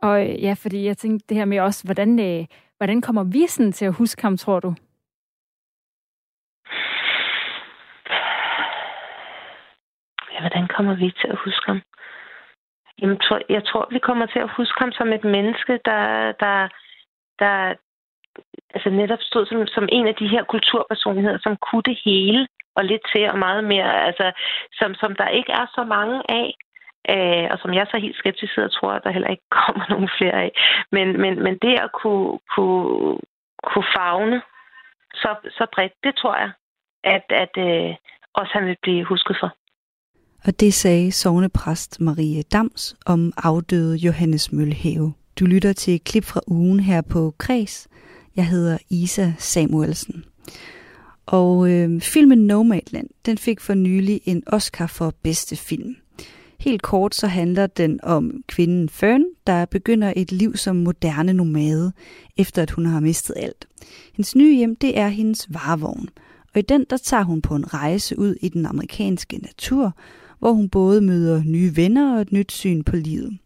Og 0.03 0.26
ja, 0.26 0.55
fordi 0.62 0.84
jeg 0.86 0.96
tænkte 0.96 1.26
det 1.28 1.36
her 1.36 1.44
med 1.44 1.61
også, 1.61 1.84
hvordan, 1.84 2.20
øh, 2.20 2.46
hvordan 2.76 3.01
kommer 3.01 3.24
vi 3.24 3.46
sådan 3.46 3.72
til 3.72 3.84
at 3.84 3.94
huske 3.94 4.22
ham, 4.22 4.36
tror 4.36 4.61
du? 4.61 4.74
Ja, 10.39 10.43
hvordan 10.43 10.68
kommer 10.68 10.95
vi 10.95 11.11
til 11.20 11.28
at 11.28 11.39
huske 11.45 11.66
ham? 11.66 11.80
Jamen, 13.01 13.20
jeg 13.49 13.64
tror, 13.64 13.89
vi 13.91 13.99
kommer 13.99 14.26
til 14.26 14.39
at 14.39 14.55
huske 14.57 14.80
ham 14.80 14.93
som 14.93 15.12
et 15.12 15.24
menneske, 15.24 15.80
der, 15.84 16.32
der, 16.43 16.68
der 17.39 17.74
altså 18.74 18.91
netop 18.91 19.18
stod 19.22 19.47
som, 19.47 19.66
som 19.66 19.89
en 19.93 20.07
af 20.07 20.14
de 20.14 20.28
her 20.28 20.45
kulturpersonligheder, 20.45 21.39
som 21.43 21.57
kunne 21.57 21.82
det 21.82 21.99
hele 22.05 22.49
og 22.76 22.84
lidt 22.84 23.03
til 23.12 23.30
og 23.30 23.39
meget 23.39 23.64
mere, 23.64 24.07
altså 24.09 24.32
som, 24.72 24.95
som 24.95 25.16
der 25.16 25.28
ikke 25.28 25.53
er 25.53 25.66
så 25.74 25.84
mange 25.84 26.22
af 26.28 26.55
øh, 27.12 27.47
og 27.53 27.59
som 27.59 27.74
jeg 27.74 27.86
så 27.91 27.99
helt 27.99 28.16
skeptisk 28.16 28.55
sidder 28.55 28.68
og 28.68 28.74
tror, 28.74 28.93
at 28.93 29.05
der 29.05 29.11
heller 29.11 29.28
ikke 29.28 29.49
kommer 29.66 29.84
nogen 29.89 30.11
flere 30.18 30.39
af. 30.47 30.53
Men, 30.93 31.20
men, 31.20 31.43
men 31.43 31.59
det 31.62 31.74
at 31.84 31.93
kunne, 31.93 32.39
kunne, 32.55 33.18
kunne 33.64 33.89
fagne 33.97 34.43
så, 35.14 35.30
så 35.51 35.66
bredt, 35.74 35.93
det 36.05 36.14
tror 36.16 36.36
jeg, 36.36 36.51
at, 37.05 37.26
at 37.28 37.55
øh, 37.66 37.95
også 38.34 38.53
han 38.53 38.66
vil 38.66 38.76
blive 38.82 39.05
husket 39.05 39.36
for. 39.41 39.51
Og 40.45 40.61
det 40.61 40.74
sagde 40.74 41.12
sovnepræst 41.12 42.01
Marie 42.01 42.43
Dams 42.43 42.97
om 43.07 43.32
afdøde 43.36 43.97
Johannes 43.97 44.53
Mølhave. 44.53 45.12
Du 45.39 45.47
lytter 45.47 45.72
til 45.72 45.95
et 45.95 46.05
klip 46.05 46.24
fra 46.24 46.41
ugen 46.47 46.80
her 46.80 47.01
på 47.01 47.34
Kreds. 47.39 47.89
Jeg 48.36 48.47
hedder 48.47 48.78
Isa 48.91 49.32
Samuelsen. 49.39 50.24
Og 51.26 51.70
øh, 51.70 52.01
filmen 52.01 52.39
Nomadland, 52.39 53.09
den 53.26 53.39
fik 53.39 53.61
for 53.61 53.74
nylig 53.74 54.20
en 54.24 54.43
Oscar 54.47 54.86
for 54.86 55.14
bedste 55.22 55.57
film. 55.57 55.97
Helt 56.61 56.82
kort 56.82 57.14
så 57.14 57.26
handler 57.26 57.66
den 57.66 58.01
om 58.03 58.43
kvinden 58.49 58.89
Fern, 58.89 59.24
der 59.47 59.64
begynder 59.64 60.12
et 60.16 60.32
liv 60.32 60.57
som 60.57 60.76
moderne 60.76 61.32
nomade, 61.32 61.93
efter 62.36 62.62
at 62.62 62.70
hun 62.70 62.86
har 62.86 63.01
mistet 63.01 63.34
alt. 63.39 63.68
Hendes 64.14 64.36
nye 64.36 64.57
hjem, 64.57 64.76
det 64.76 64.99
er 64.99 65.09
hendes 65.09 65.47
varevogn. 65.55 66.09
Og 66.55 66.59
i 66.59 66.62
den, 66.62 66.86
der 66.91 66.97
tager 66.97 67.22
hun 67.22 67.43
på 67.43 67.55
en 67.55 67.74
rejse 67.74 68.18
ud 68.18 68.34
i 68.41 68.49
den 68.49 68.66
amerikanske 68.66 69.39
natur, 69.39 69.95
hvor 70.39 70.53
hun 70.53 70.68
både 70.68 71.01
møder 71.01 71.43
nye 71.45 71.76
venner 71.76 72.14
og 72.14 72.20
et 72.20 72.32
nyt 72.32 72.53
syn 72.53 72.82
på 72.82 72.97
livet. 72.97 73.39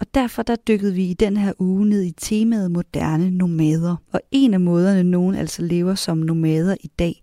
Og 0.00 0.06
derfor 0.14 0.42
der 0.42 0.56
dykkede 0.56 0.94
vi 0.94 1.04
i 1.04 1.14
den 1.14 1.36
her 1.36 1.52
uge 1.58 1.86
ned 1.86 2.02
i 2.02 2.10
temaet 2.10 2.70
moderne 2.70 3.30
nomader. 3.30 3.96
Og 4.12 4.20
en 4.30 4.54
af 4.54 4.60
måderne, 4.60 5.04
nogen 5.04 5.34
altså 5.34 5.62
lever 5.62 5.94
som 5.94 6.18
nomader 6.18 6.76
i 6.80 6.90
dag, 6.98 7.22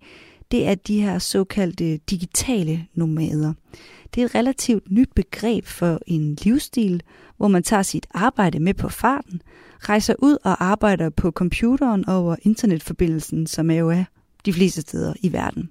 det 0.51 0.67
er 0.67 0.75
de 0.75 1.01
her 1.01 1.19
såkaldte 1.19 1.97
digitale 1.97 2.85
nomader. 2.95 3.53
Det 4.15 4.21
er 4.21 4.25
et 4.25 4.35
relativt 4.35 4.91
nyt 4.91 5.09
begreb 5.15 5.65
for 5.65 5.99
en 6.07 6.37
livsstil, 6.41 7.01
hvor 7.37 7.47
man 7.47 7.63
tager 7.63 7.83
sit 7.83 8.07
arbejde 8.13 8.59
med 8.59 8.73
på 8.73 8.89
farten, 8.89 9.41
rejser 9.79 10.15
ud 10.19 10.37
og 10.43 10.65
arbejder 10.65 11.09
på 11.09 11.31
computeren 11.31 12.09
over 12.09 12.35
internetforbindelsen, 12.41 13.47
som 13.47 13.69
er 13.69 13.75
jo 13.75 13.89
er 13.89 14.03
de 14.45 14.53
fleste 14.53 14.81
steder 14.81 15.13
i 15.21 15.33
verden. 15.33 15.69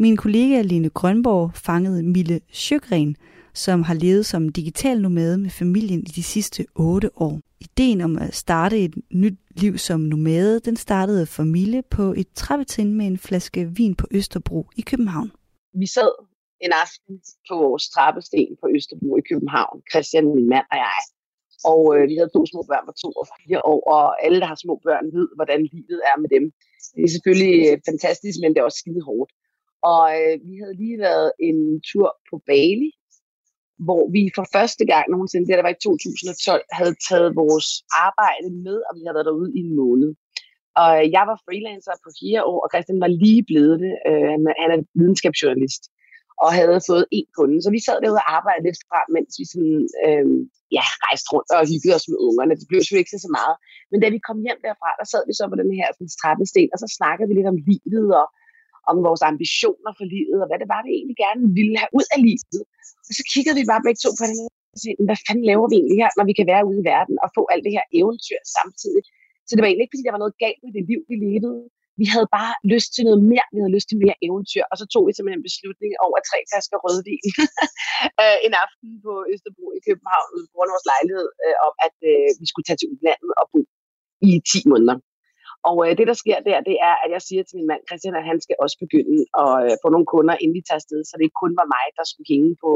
Min 0.00 0.16
kollega 0.16 0.62
Line 0.62 0.90
Grønborg 0.90 1.50
fangede 1.54 2.02
Mille 2.02 2.40
Sjøgren, 2.52 3.16
som 3.54 3.82
har 3.82 3.94
levet 3.94 4.26
som 4.26 4.48
digital 4.48 5.02
nomade 5.02 5.38
med 5.38 5.50
familien 5.50 6.00
i 6.00 6.12
de 6.18 6.22
sidste 6.22 6.66
otte 6.74 7.10
år. 7.26 7.40
Ideen 7.60 8.00
om 8.00 8.18
at 8.18 8.34
starte 8.34 8.78
et 8.78 8.94
nyt 9.22 9.38
liv 9.50 9.78
som 9.78 10.00
nomade, 10.00 10.60
den 10.60 10.76
startede 10.76 11.26
for 11.26 11.44
Mille 11.44 11.82
på 11.90 12.14
et 12.16 12.28
trappetrin 12.34 12.94
med 12.94 13.06
en 13.06 13.18
flaske 13.18 13.60
vin 13.78 13.94
på 13.94 14.06
Østerbro 14.10 14.60
i 14.76 14.80
København. 14.80 15.30
Vi 15.82 15.86
sad 15.86 16.12
en 16.60 16.72
aften 16.84 17.14
på 17.48 17.54
vores 17.64 17.84
trappesten 17.94 18.56
på 18.60 18.66
Østerbro 18.76 19.16
i 19.16 19.24
København, 19.30 19.76
Christian, 19.92 20.34
min 20.34 20.48
mand 20.48 20.66
og 20.72 20.78
jeg. 20.86 21.00
Og 21.72 21.80
øh, 21.94 22.02
vi 22.10 22.14
havde 22.18 22.30
to 22.36 22.42
små 22.52 22.60
børn 22.70 22.84
på 22.88 22.94
to 23.02 23.08
og 23.20 23.26
fire 23.38 23.60
år, 23.72 23.80
og 23.94 24.24
alle, 24.24 24.38
der 24.42 24.48
har 24.52 24.58
små 24.64 24.74
børn, 24.86 25.04
ved, 25.16 25.26
hvordan 25.38 25.60
livet 25.72 26.00
er 26.10 26.16
med 26.22 26.30
dem. 26.36 26.44
Det 26.94 27.02
er 27.06 27.12
selvfølgelig 27.16 27.56
øh, 27.68 27.76
fantastisk, 27.90 28.36
men 28.42 28.50
det 28.52 28.58
er 28.60 28.68
også 28.68 28.82
skide 28.84 29.02
hårdt. 29.10 29.30
Og 29.82 30.04
øh, 30.20 30.34
vi 30.48 30.54
havde 30.60 30.76
lige 30.82 30.98
været 30.98 31.32
en 31.48 31.58
tur 31.90 32.08
på 32.30 32.36
Bali, 32.46 32.90
hvor 33.86 34.02
vi 34.14 34.22
for 34.38 34.46
første 34.56 34.84
gang 34.92 35.04
nogensinde, 35.10 35.46
det 35.46 35.58
der 35.58 35.68
var 35.68 35.76
i 35.76 35.82
2012, 35.82 36.64
havde 36.78 36.94
taget 37.08 37.36
vores 37.42 37.68
arbejde 38.06 38.48
med, 38.66 38.78
og 38.86 38.92
vi 38.96 39.00
havde 39.02 39.16
været 39.18 39.30
derude 39.30 39.50
i 39.58 39.60
en 39.66 39.72
måned. 39.82 40.10
Og 40.82 40.90
øh, 40.98 41.04
jeg 41.16 41.24
var 41.30 41.42
freelancer 41.44 41.94
på 42.04 42.10
fire 42.20 42.40
år, 42.50 42.58
og 42.64 42.68
Christian 42.72 43.00
var 43.04 43.12
lige 43.24 43.44
blevet 43.50 43.76
det. 43.84 43.94
Øh, 44.08 44.24
han 44.62 44.70
er 44.74 44.78
videnskabsjournalist 44.98 45.82
og 46.44 46.50
havde 46.58 46.80
fået 46.90 47.04
en 47.18 47.28
kunde. 47.36 47.58
Så 47.64 47.70
vi 47.76 47.80
sad 47.86 47.96
derude 48.02 48.22
og 48.22 48.28
arbejdede 48.36 48.66
lidt 48.68 48.80
frem, 48.90 49.06
mens 49.16 49.32
vi 49.40 49.44
sådan, 49.52 49.78
øh, 50.06 50.26
ja, 50.76 50.84
rejste 51.06 51.28
rundt 51.32 51.50
og 51.56 51.68
hyggede 51.70 51.96
os 51.98 52.06
med 52.10 52.18
ungerne. 52.28 52.58
Det 52.58 52.66
blev 52.68 52.78
selvfølgelig 52.80 53.04
ikke 53.04 53.26
så 53.26 53.32
meget. 53.38 53.54
Men 53.90 53.98
da 54.02 54.06
vi 54.14 54.26
kom 54.28 54.38
hjem 54.46 54.60
derfra, 54.66 54.88
der 55.00 55.06
sad 55.12 55.22
vi 55.28 55.34
så 55.38 55.44
på 55.52 55.56
den 55.62 55.70
her 55.78 55.88
sådan, 55.90 56.16
trappesten, 56.20 56.68
og 56.74 56.78
så 56.82 56.88
snakkede 56.98 57.28
vi 57.28 57.34
lidt 57.36 57.52
om 57.52 57.58
livet 57.68 58.08
og 58.20 58.26
om 58.90 58.96
vores 59.08 59.22
ambitioner 59.30 59.92
for 59.98 60.06
livet, 60.14 60.38
og 60.42 60.46
hvad 60.48 60.58
det 60.62 60.68
var, 60.74 60.80
vi 60.86 60.92
egentlig 60.98 61.18
gerne 61.24 61.42
ville 61.58 61.76
have 61.82 61.92
ud 61.98 62.06
af 62.14 62.20
livet. 62.28 62.60
Og 63.08 63.12
så 63.18 63.22
kiggede 63.32 63.56
vi 63.60 63.64
bare 63.72 63.84
begge 63.86 64.00
to 64.04 64.10
på 64.20 64.24
den 64.30 64.38
og 64.74 64.78
sagde, 64.82 64.96
hvad 65.08 65.18
fanden 65.26 65.46
laver 65.50 65.66
vi 65.70 65.76
egentlig 65.78 65.98
her, 66.02 66.10
når 66.18 66.26
vi 66.30 66.34
kan 66.38 66.46
være 66.52 66.66
ude 66.68 66.80
i 66.82 66.88
verden 66.92 67.16
og 67.24 67.28
få 67.36 67.42
alt 67.52 67.64
det 67.66 67.72
her 67.76 67.84
eventyr 68.00 68.40
samtidig. 68.58 69.02
Så 69.46 69.52
det 69.52 69.62
var 69.62 69.68
egentlig 69.68 69.84
ikke, 69.86 69.94
fordi 69.94 70.06
der 70.06 70.16
var 70.16 70.24
noget 70.24 70.40
galt 70.44 70.60
med 70.64 70.72
det 70.76 70.84
liv, 70.90 71.00
vi 71.10 71.16
levede. 71.26 71.62
Vi 72.00 72.06
havde 72.14 72.28
bare 72.38 72.54
lyst 72.74 72.90
til 72.94 73.04
noget 73.08 73.20
mere. 73.32 73.46
Vi 73.54 73.58
havde 73.60 73.76
lyst 73.76 73.88
til 73.88 73.98
mere 74.04 74.16
eventyr. 74.26 74.64
Og 74.70 74.76
så 74.80 74.84
tog 74.92 75.02
vi 75.06 75.12
simpelthen 75.12 75.40
en 75.42 75.48
beslutning 75.50 75.92
over 76.06 76.16
tre 76.30 76.38
flasker 76.50 76.78
rødvin 76.84 77.26
øh, 78.22 78.38
en 78.46 78.54
aften 78.64 78.90
på 79.06 79.12
Østerbro 79.32 79.66
i 79.78 79.80
København, 79.86 80.28
på 80.50 80.54
grund 80.56 80.70
af 80.70 80.74
vores 80.76 80.90
lejlighed, 80.92 81.28
øh, 81.44 81.56
om 81.66 81.74
at 81.86 81.96
øh, 82.10 82.28
vi 82.40 82.46
skulle 82.48 82.66
tage 82.66 82.80
til 82.80 82.90
udlandet 82.92 83.30
og 83.40 83.44
bo 83.52 83.60
i 84.28 84.30
10 84.52 84.72
måneder. 84.72 84.96
Og 85.68 85.76
øh, 85.84 85.92
det, 85.98 86.06
der 86.10 86.16
sker 86.22 86.38
der, 86.48 86.58
det 86.70 86.76
er, 86.88 86.94
at 87.04 87.10
jeg 87.14 87.22
siger 87.28 87.42
til 87.44 87.56
min 87.58 87.70
mand 87.70 87.82
Christian, 87.88 88.20
at 88.20 88.28
han 88.30 88.38
skal 88.44 88.56
også 88.64 88.76
begynde 88.84 89.18
at 89.44 89.52
øh, 89.64 89.72
få 89.82 89.86
nogle 89.94 90.10
kunder, 90.14 90.34
inden 90.42 90.56
vi 90.58 90.62
tager 90.64 90.80
afsted, 90.82 91.00
så 91.04 91.12
det 91.14 91.24
ikke 91.26 91.42
kun 91.44 91.54
var 91.60 91.68
mig, 91.76 91.86
der 91.98 92.04
skulle 92.10 92.30
hænge 92.34 92.52
på, 92.64 92.72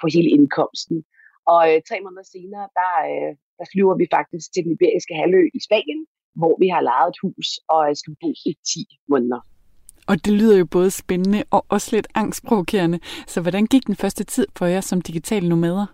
på 0.00 0.04
hele 0.14 0.30
indkomsten. 0.36 0.96
Og 1.52 1.60
øh, 1.70 1.78
tre 1.88 1.96
måneder 2.04 2.26
senere, 2.34 2.66
der, 2.80 2.92
øh, 3.10 3.30
der 3.58 3.66
flyver 3.72 3.94
vi 4.00 4.06
faktisk 4.16 4.46
til 4.50 4.62
den 4.64 4.72
iberiske 4.76 5.14
halvø 5.20 5.42
i 5.58 5.60
Spanien, 5.66 6.00
hvor 6.40 6.54
vi 6.62 6.68
har 6.74 6.82
lejet 6.90 7.10
et 7.12 7.18
hus 7.24 7.48
og 7.74 7.80
øh, 7.88 7.92
skal 8.00 8.14
bo 8.22 8.30
i 8.50 8.52
10 8.72 8.86
måneder. 9.12 9.40
Og 10.10 10.14
det 10.24 10.32
lyder 10.40 10.56
jo 10.58 10.66
både 10.76 10.90
spændende 10.90 11.40
og 11.50 11.62
også 11.68 11.88
lidt 11.96 12.08
angstprovokerende. 12.14 12.98
Så 13.32 13.40
hvordan 13.40 13.66
gik 13.66 13.86
den 13.86 13.96
første 13.96 14.24
tid 14.24 14.46
for 14.58 14.66
jer 14.66 14.80
som 14.80 15.00
digitale 15.00 15.48
nomader? 15.48 15.86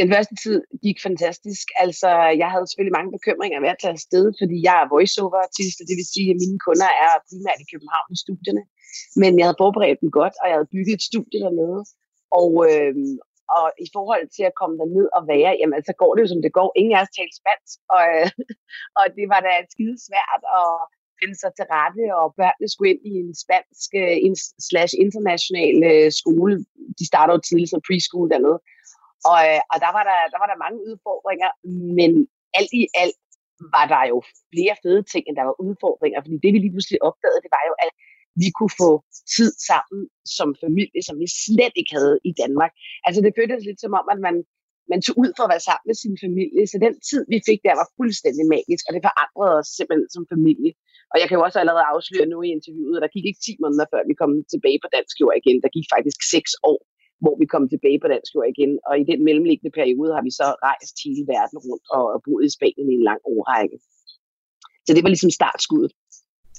Den 0.00 0.08
første 0.14 0.34
tid 0.44 0.58
gik 0.84 0.98
fantastisk. 1.08 1.66
Altså, 1.84 2.10
jeg 2.42 2.48
havde 2.52 2.66
selvfølgelig 2.66 2.96
mange 2.98 3.14
bekymringer 3.16 3.58
ved 3.60 3.70
at 3.74 3.80
tage 3.82 3.96
afsted, 3.98 4.24
fordi 4.40 4.56
jeg 4.68 4.76
er 4.82 4.90
voiceover-artist, 4.94 5.76
og 5.80 5.86
det 5.88 5.96
vil 5.98 6.12
sige, 6.14 6.28
at 6.32 6.40
mine 6.42 6.58
kunder 6.66 6.90
er 7.04 7.12
primært 7.28 7.60
i 7.64 7.70
København 7.72 8.08
i 8.14 8.18
studierne. 8.24 8.62
Men 9.20 9.30
jeg 9.38 9.44
havde 9.46 9.62
forberedt 9.64 10.02
dem 10.02 10.10
godt, 10.20 10.34
og 10.40 10.46
jeg 10.48 10.56
havde 10.56 10.72
bygget 10.74 10.94
et 10.96 11.08
studie 11.10 11.38
dernede. 11.44 11.80
Og, 12.40 12.50
øh, 12.68 12.94
og 13.58 13.66
i 13.86 13.88
forhold 13.96 14.24
til 14.36 14.44
at 14.48 14.58
komme 14.60 14.74
derned 14.82 15.06
og 15.16 15.22
være, 15.32 15.52
jamen 15.58 15.76
altså, 15.76 15.90
så 15.90 15.96
går 16.02 16.10
det 16.12 16.22
jo 16.22 16.32
som 16.32 16.42
det 16.44 16.52
går. 16.58 16.68
Ingen 16.80 16.94
af 16.96 17.02
os 17.04 17.14
talte 17.18 17.36
spansk, 17.40 17.76
og, 17.94 18.02
øh, 18.14 18.28
og 18.98 19.04
det 19.16 19.26
var 19.32 19.40
da 19.46 19.52
skide 19.74 19.96
svært 20.08 20.42
at 20.60 20.70
finde 21.20 21.36
sig 21.42 21.52
til 21.54 21.66
rette, 21.74 22.04
og 22.20 22.26
børnene 22.38 22.68
skulle 22.72 22.90
ind 22.92 23.04
i 23.12 23.14
en 23.24 23.34
spansk 23.44 23.90
uh, 24.02 24.34
slash 24.68 24.92
international 25.04 25.76
øh, 25.90 26.08
skole. 26.20 26.54
De 26.98 27.04
starter 27.10 27.32
jo 27.34 27.40
tidligt 27.40 27.72
som 27.72 27.86
preschool 27.88 28.28
dernede. 28.34 28.58
Og, 29.30 29.38
øh, 29.48 29.60
og 29.72 29.76
der, 29.84 29.90
var 29.96 30.04
der, 30.10 30.18
der 30.32 30.38
var 30.42 30.48
der 30.50 30.62
mange 30.64 30.78
udfordringer, 30.88 31.50
men 31.98 32.10
alt 32.58 32.72
i 32.80 32.82
alt 33.02 33.18
var 33.76 33.86
der 33.92 34.02
jo 34.12 34.18
flere 34.52 34.74
fede 34.84 35.02
ting, 35.12 35.22
end 35.26 35.36
der 35.38 35.48
var 35.50 35.56
udfordringer. 35.66 36.18
Fordi 36.20 36.36
det, 36.42 36.50
vi 36.52 36.58
lige 36.60 36.74
pludselig 36.74 37.00
opdagede, 37.08 37.42
det 37.44 37.52
var 37.56 37.64
jo, 37.70 37.74
at 37.86 37.92
vi 38.42 38.48
kunne 38.58 38.74
få 38.82 38.90
tid 39.36 39.50
sammen 39.70 40.00
som 40.38 40.48
familie, 40.64 41.00
som 41.08 41.16
vi 41.22 41.28
slet 41.44 41.74
ikke 41.80 41.92
havde 41.98 42.16
i 42.30 42.32
Danmark. 42.42 42.72
Altså 43.06 43.20
det 43.24 43.36
føltes 43.38 43.62
lidt 43.68 43.80
som 43.84 43.92
om, 44.00 44.06
at 44.14 44.20
man, 44.26 44.36
man 44.92 45.00
tog 45.06 45.14
ud 45.22 45.30
for 45.36 45.44
at 45.44 45.52
være 45.54 45.66
sammen 45.68 45.86
med 45.90 45.96
sin 46.02 46.16
familie. 46.24 46.62
Så 46.70 46.76
den 46.86 46.94
tid, 47.08 47.22
vi 47.32 47.38
fik 47.48 47.60
der, 47.66 47.80
var 47.82 47.88
fuldstændig 47.98 48.44
magisk, 48.56 48.82
og 48.88 48.92
det 48.94 49.06
forandrede 49.08 49.54
os 49.60 49.68
simpelthen 49.76 50.08
som 50.16 50.24
familie. 50.34 50.72
Og 51.12 51.16
jeg 51.20 51.26
kan 51.26 51.36
jo 51.38 51.42
også 51.46 51.58
allerede 51.62 51.90
afsløre 51.92 52.30
nu 52.32 52.38
i 52.42 52.54
interviewet, 52.56 52.96
at 52.98 53.04
der 53.04 53.14
gik 53.16 53.26
ikke 53.28 53.44
10 53.46 53.64
måneder, 53.64 53.86
før 53.92 54.02
vi 54.10 54.14
kom 54.20 54.32
tilbage 54.52 54.78
på 54.82 54.88
dansk 54.96 55.14
jord 55.20 55.36
igen. 55.40 55.58
Der 55.64 55.70
gik 55.76 55.86
faktisk 55.94 56.18
6 56.30 56.54
år, 56.70 56.80
hvor 57.22 57.34
vi 57.40 57.46
kom 57.52 57.64
tilbage 57.68 57.98
på 58.00 58.08
dansk 58.14 58.30
jord 58.34 58.48
igen. 58.54 58.72
Og 58.88 58.94
i 59.02 59.04
den 59.10 59.20
mellemliggende 59.26 59.72
periode 59.80 60.10
har 60.16 60.24
vi 60.28 60.32
så 60.40 60.46
rejst 60.68 60.94
hele 61.04 61.22
verden 61.34 61.58
rundt 61.66 61.86
og 61.96 62.04
boet 62.24 62.44
i 62.48 62.54
Spanien 62.56 62.88
i 62.90 62.96
en 63.00 63.06
lang 63.10 63.20
årrække. 63.34 63.76
Så 64.86 64.90
det 64.94 65.02
var 65.04 65.10
ligesom 65.12 65.32
startskuddet. 65.40 65.92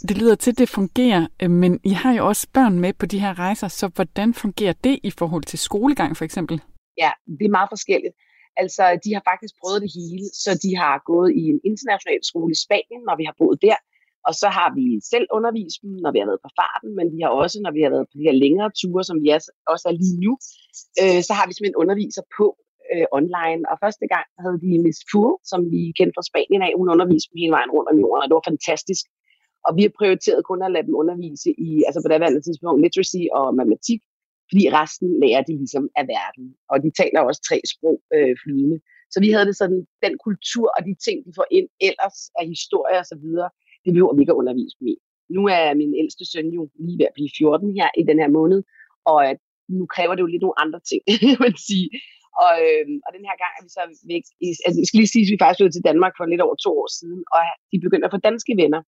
Det 0.09 0.17
lyder 0.21 0.35
til, 0.35 0.51
at 0.51 0.57
det 0.57 0.69
fungerer, 0.69 1.23
øh, 1.41 1.51
men 1.63 1.79
I 1.83 1.93
har 2.01 2.13
jo 2.17 2.27
også 2.31 2.47
børn 2.57 2.79
med 2.79 2.93
på 2.93 3.05
de 3.05 3.19
her 3.19 3.33
rejser, 3.39 3.67
så 3.67 3.85
hvordan 3.95 4.29
fungerer 4.33 4.75
det 4.87 4.95
i 5.03 5.11
forhold 5.19 5.43
til 5.43 5.59
skolegang 5.59 6.17
for 6.17 6.25
eksempel? 6.25 6.55
Ja, 6.97 7.11
det 7.39 7.45
er 7.45 7.57
meget 7.59 7.71
forskelligt. 7.75 8.15
Altså, 8.61 8.83
de 9.03 9.09
har 9.15 9.23
faktisk 9.31 9.53
prøvet 9.61 9.79
det 9.85 9.91
hele, 9.99 10.25
så 10.43 10.51
de 10.65 10.71
har 10.83 10.95
gået 11.11 11.29
i 11.41 11.43
en 11.53 11.59
international 11.71 12.21
skole 12.29 12.51
i 12.55 12.61
Spanien, 12.65 13.01
når 13.07 13.15
vi 13.19 13.25
har 13.29 13.35
boet 13.41 13.59
der. 13.67 13.77
Og 14.27 14.33
så 14.41 14.47
har 14.57 14.69
vi 14.77 14.85
selv 15.13 15.25
undervist 15.37 15.77
dem, 15.83 15.91
når 16.03 16.11
vi 16.13 16.19
har 16.21 16.29
været 16.31 16.45
på 16.45 16.51
farten, 16.59 16.89
men 16.97 17.07
vi 17.15 17.19
har 17.23 17.31
også, 17.43 17.57
når 17.65 17.73
vi 17.77 17.81
har 17.85 17.91
været 17.95 18.07
på 18.09 18.15
de 18.17 18.27
her 18.27 18.35
længere 18.43 18.69
ture, 18.79 19.03
som 19.09 19.17
vi 19.23 19.29
også 19.73 19.85
er 19.91 19.95
lige 20.03 20.17
nu, 20.25 20.33
øh, 21.01 21.21
så 21.27 21.33
har 21.37 21.45
vi 21.45 21.53
simpelthen 21.53 21.81
underviser 21.83 22.23
på 22.37 22.45
øh, 22.91 23.07
online. 23.19 23.61
Og 23.71 23.75
første 23.83 24.05
gang 24.13 24.25
havde 24.43 24.57
de 24.63 24.71
Miss 24.85 25.01
Poole, 25.09 25.37
som 25.51 25.59
vi 25.73 25.81
kendte 25.97 26.15
fra 26.17 26.27
Spanien 26.29 26.61
af. 26.67 26.71
Hun 26.79 26.93
underviste 26.95 27.29
dem 27.29 27.41
hele 27.43 27.55
vejen 27.57 27.71
rundt 27.75 27.89
om 27.91 27.97
jorden, 28.03 28.21
og 28.23 28.27
det 28.29 28.37
var 28.39 28.49
fantastisk. 28.51 29.05
Og 29.67 29.71
vi 29.77 29.81
har 29.85 29.93
prioriteret 29.99 30.41
kun 30.49 30.61
at 30.63 30.73
lade 30.75 30.87
dem 30.87 30.95
undervise 31.03 31.49
i, 31.67 31.69
altså 31.87 31.99
på 32.01 32.07
det 32.07 32.27
andet 32.29 32.43
tidspunkt, 32.43 32.81
literacy 32.85 33.23
og 33.39 33.45
matematik, 33.59 33.99
fordi 34.49 34.63
resten 34.79 35.09
lærer 35.23 35.43
de 35.49 35.53
ligesom 35.61 35.85
af 35.99 36.05
verden. 36.15 36.45
Og 36.71 36.77
de 36.83 36.89
taler 37.01 37.19
også 37.21 37.41
tre 37.49 37.57
sprog 37.73 37.97
øh, 38.15 38.33
flydende. 38.41 38.77
Så 39.13 39.17
vi 39.23 39.29
havde 39.33 39.47
det 39.49 39.57
sådan, 39.61 39.81
den 40.05 40.13
kultur 40.25 40.67
og 40.75 40.81
de 40.87 40.93
ting, 41.05 41.17
de 41.27 41.31
får 41.39 41.47
ind 41.57 41.67
ellers 41.89 42.17
af 42.39 42.45
historie 42.53 42.97
og 43.03 43.07
så 43.11 43.17
videre, 43.23 43.49
det 43.83 43.91
behøver 43.93 44.13
vi 44.15 44.21
ikke 44.21 44.35
at 44.35 44.41
undervise 44.41 44.75
dem 44.79 44.87
i. 44.93 44.95
Nu 45.35 45.41
er 45.55 45.79
min 45.81 45.93
ældste 46.01 46.25
søn 46.31 46.49
jo 46.57 46.61
lige 46.85 46.99
ved 46.99 47.05
at 47.09 47.15
blive 47.17 47.31
14 47.37 47.77
her 47.79 47.89
i 48.01 48.03
den 48.09 48.17
her 48.21 48.29
måned, 48.39 48.59
og 49.11 49.17
øh, 49.27 49.35
nu 49.77 49.85
kræver 49.95 50.13
det 50.15 50.23
jo 50.25 50.31
lidt 50.33 50.45
nogle 50.45 50.61
andre 50.63 50.79
ting, 50.89 51.01
vil 51.43 51.57
sige. 51.69 51.87
Og, 52.45 52.53
øh, 52.67 52.85
og 53.05 53.09
den 53.15 53.23
her 53.27 53.35
gang 53.41 53.51
er 53.57 53.63
vi 53.65 53.71
så 53.77 53.83
væk. 54.13 54.25
I, 54.45 54.47
altså, 54.65 54.77
jeg 54.81 54.87
skal 54.87 54.99
lige 54.99 55.13
sige, 55.13 55.23
at 55.25 55.31
vi 55.33 55.41
faktisk 55.41 55.59
flyttede 55.59 55.77
til 55.77 55.87
Danmark 55.89 56.13
for 56.15 56.25
lidt 56.25 56.45
over 56.45 56.57
to 56.65 56.71
år 56.81 56.89
siden, 56.99 57.19
og 57.35 57.41
de 57.71 57.77
begynder 57.85 58.07
at 58.07 58.15
få 58.15 58.21
danske 58.29 58.53
venner. 58.61 58.81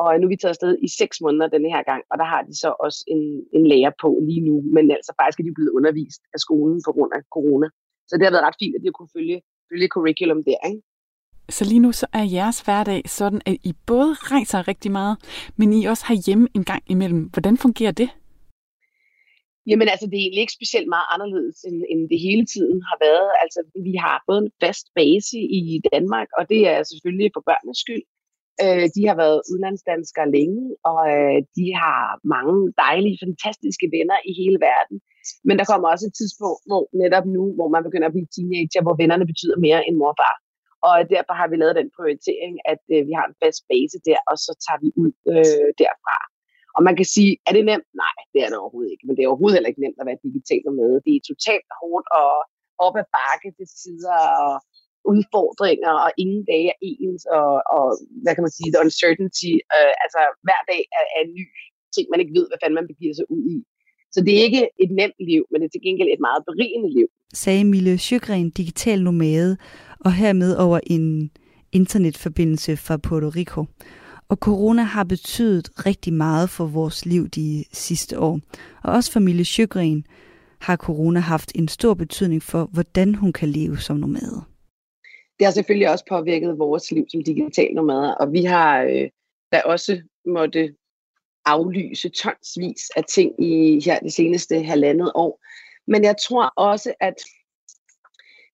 Og 0.00 0.06
øh, 0.10 0.16
nu 0.18 0.24
er 0.26 0.32
vi 0.32 0.40
taget 0.40 0.54
afsted 0.56 0.72
i 0.86 0.88
seks 1.00 1.16
måneder 1.24 1.48
denne 1.54 1.70
her 1.74 1.82
gang, 1.90 2.02
og 2.10 2.16
der 2.20 2.26
har 2.32 2.42
de 2.48 2.54
så 2.62 2.70
også 2.84 3.00
en, 3.14 3.22
en 3.56 3.64
lærer 3.72 3.92
på 4.02 4.08
lige 4.28 4.44
nu. 4.48 4.54
Men 4.76 4.84
altså 4.98 5.12
faktisk 5.20 5.38
er 5.40 5.46
de 5.48 5.56
blevet 5.58 5.76
undervist 5.78 6.22
af 6.34 6.40
skolen 6.46 6.78
på 6.86 6.90
grund 6.96 7.12
af 7.16 7.22
corona. 7.36 7.68
Så 8.08 8.12
det 8.16 8.24
har 8.24 8.34
været 8.34 8.48
ret 8.48 8.60
fint, 8.62 8.74
at 8.76 8.82
de 8.82 8.88
har 8.90 8.98
kunne 8.98 9.14
følge, 9.16 9.38
følge 9.70 9.88
curriculum 9.94 10.40
der. 10.48 10.60
Ikke? 10.70 10.82
Så 11.48 11.64
lige 11.64 11.80
nu 11.80 11.92
så 11.92 12.06
er 12.12 12.22
jeres 12.22 12.60
hverdag 12.60 13.02
sådan, 13.06 13.40
at 13.46 13.56
I 13.64 13.72
både 13.86 14.12
rejser 14.32 14.68
rigtig 14.68 14.90
meget, 14.92 15.16
men 15.56 15.72
I 15.72 15.84
også 15.84 16.04
har 16.06 16.16
hjemme 16.26 16.48
en 16.54 16.64
gang 16.64 16.82
imellem. 16.86 17.22
Hvordan 17.32 17.56
fungerer 17.56 17.92
det? 17.92 18.08
Jamen 19.66 19.88
altså, 19.92 20.06
det 20.06 20.16
er 20.16 20.24
egentlig 20.24 20.44
ikke 20.44 20.58
specielt 20.60 20.88
meget 20.96 21.08
anderledes, 21.14 21.56
end, 21.68 21.78
end 21.92 22.00
det 22.12 22.20
hele 22.28 22.44
tiden 22.54 22.78
har 22.88 22.98
været. 23.06 23.28
Altså, 23.42 23.60
vi 23.86 23.94
har 24.04 24.16
både 24.28 24.40
en 24.44 24.52
fast 24.62 24.86
base 24.98 25.38
i 25.60 25.62
Danmark, 25.92 26.28
og 26.38 26.42
det 26.52 26.60
er 26.72 26.80
selvfølgelig 26.92 27.30
for 27.34 27.42
børnenes 27.48 27.78
skyld. 27.84 28.04
Øh, 28.64 28.86
de 28.96 29.02
har 29.08 29.16
været 29.22 29.46
udlandsdanskere 29.50 30.32
længe, 30.36 30.62
og 30.90 31.00
øh, 31.14 31.38
de 31.58 31.66
har 31.82 32.00
mange 32.34 32.56
dejlige, 32.84 33.20
fantastiske 33.24 33.86
venner 33.96 34.18
i 34.30 34.32
hele 34.40 34.58
verden. 34.68 34.96
Men 35.48 35.54
der 35.58 35.64
kommer 35.70 35.86
også 35.88 36.06
et 36.06 36.18
tidspunkt, 36.20 36.60
hvor 36.68 36.82
netop 37.02 37.26
nu, 37.36 37.42
hvor 37.56 37.68
man 37.74 37.82
begynder 37.86 38.08
at 38.08 38.16
blive 38.16 38.32
teenager, 38.36 38.82
hvor 38.84 38.96
vennerne 39.02 39.26
betyder 39.32 39.56
mere 39.66 39.80
end 39.86 39.96
mor 40.00 40.12
og 40.14 40.18
far. 40.22 40.34
Og 40.88 40.94
derfor 41.14 41.34
har 41.40 41.48
vi 41.48 41.56
lavet 41.56 41.80
den 41.80 41.90
prioritering, 41.96 42.54
at 42.72 42.82
øh, 42.94 43.00
vi 43.08 43.12
har 43.18 43.26
en 43.26 43.38
fast 43.42 43.60
base 43.70 43.98
der, 44.08 44.18
og 44.30 44.36
så 44.44 44.52
tager 44.64 44.80
vi 44.84 44.88
ud 45.02 45.12
øh, 45.32 45.68
derfra. 45.82 46.16
Og 46.76 46.80
man 46.88 46.96
kan 46.98 47.08
sige, 47.14 47.32
er 47.46 47.52
det 47.56 47.64
nemt? 47.70 47.88
Nej, 48.04 48.16
det 48.32 48.40
er 48.44 48.48
det 48.50 48.58
overhovedet 48.62 48.92
ikke. 48.94 49.04
Men 49.06 49.14
det 49.14 49.22
er 49.22 49.30
overhovedet 49.32 49.56
heller 49.56 49.72
ikke 49.72 49.84
nemt 49.84 50.00
at 50.00 50.08
være 50.10 50.24
digital 50.28 50.66
med. 50.80 50.90
Det 51.06 51.12
er 51.14 51.28
totalt 51.30 51.68
hårdt 51.80 52.06
og 52.20 52.32
op 52.86 52.96
ad 53.02 53.06
bakke 53.18 53.48
til 53.58 53.68
tider 53.80 54.20
og 54.44 54.54
udfordringer, 55.14 55.92
og 56.04 56.10
ingen 56.22 56.42
dage 56.52 56.68
er 56.72 56.78
ens, 56.86 57.24
og, 57.38 57.52
og 57.76 57.86
hvad 58.22 58.32
kan 58.34 58.44
man 58.46 58.56
sige, 58.56 58.70
the 58.72 58.82
uncertainty, 58.86 59.52
øh, 59.76 59.92
altså 60.04 60.20
hver 60.46 60.60
dag 60.70 60.82
er, 60.98 61.04
er 61.16 61.20
en 61.26 61.32
ny 61.38 61.44
ting, 61.94 62.06
man 62.08 62.20
ikke 62.22 62.36
ved, 62.38 62.46
hvad 62.48 62.58
fanden 62.60 62.78
man 62.80 62.90
begiver 62.92 63.14
sig 63.18 63.26
ud 63.34 63.44
i. 63.56 63.58
Så 64.14 64.18
det 64.24 64.32
er 64.34 64.42
ikke 64.48 64.62
et 64.84 64.90
nemt 65.00 65.18
liv, 65.30 65.42
men 65.50 65.56
det 65.58 65.66
er 65.66 65.74
til 65.74 65.86
gengæld 65.86 66.08
et 66.08 66.26
meget 66.28 66.42
berigende 66.48 66.90
liv. 66.98 67.08
Sagde 67.42 67.64
Mille 67.64 67.98
Sjøgren, 67.98 68.50
digital 68.50 68.98
nomade, 69.02 69.52
og 70.04 70.12
hermed 70.12 70.56
over 70.56 70.80
en 70.86 71.30
internetforbindelse 71.72 72.76
fra 72.76 72.96
Puerto 72.96 73.28
Rico. 73.28 73.64
Og 74.28 74.36
corona 74.36 74.82
har 74.82 75.04
betydet 75.04 75.86
rigtig 75.86 76.12
meget 76.12 76.50
for 76.50 76.66
vores 76.66 77.06
liv 77.06 77.28
de 77.28 77.64
sidste 77.72 78.18
år. 78.18 78.40
Og 78.82 78.92
også 78.92 79.12
for 79.12 79.20
Mille 79.20 79.44
Sjøgren 79.44 80.06
har 80.60 80.76
corona 80.76 81.20
haft 81.20 81.52
en 81.54 81.68
stor 81.68 81.94
betydning 81.94 82.42
for, 82.42 82.64
hvordan 82.72 83.14
hun 83.14 83.32
kan 83.32 83.48
leve 83.48 83.78
som 83.78 83.96
nomade. 83.96 84.42
Det 85.38 85.46
har 85.46 85.50
selvfølgelig 85.52 85.90
også 85.90 86.04
påvirket 86.08 86.58
vores 86.58 86.92
liv 86.92 87.04
som 87.08 87.24
digital 87.24 87.74
nomader, 87.74 88.14
og 88.14 88.32
vi 88.32 88.44
har 88.44 88.82
øh, 88.82 89.08
da 89.52 89.60
også 89.64 90.02
måtte 90.26 90.74
aflyse 91.44 92.08
tonsvis 92.08 92.90
af 92.96 93.04
ting 93.04 93.44
i 93.44 93.80
her 93.84 93.98
det 93.98 94.12
seneste 94.12 94.62
halvandet 94.62 95.12
år. 95.14 95.40
Men 95.86 96.04
jeg 96.04 96.16
tror 96.28 96.52
også, 96.56 96.94
at 97.00 97.14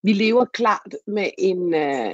vi 0.03 0.13
lever 0.13 0.45
klart 0.45 0.95
med 1.07 1.31
en, 1.39 1.75
øh, 1.75 2.13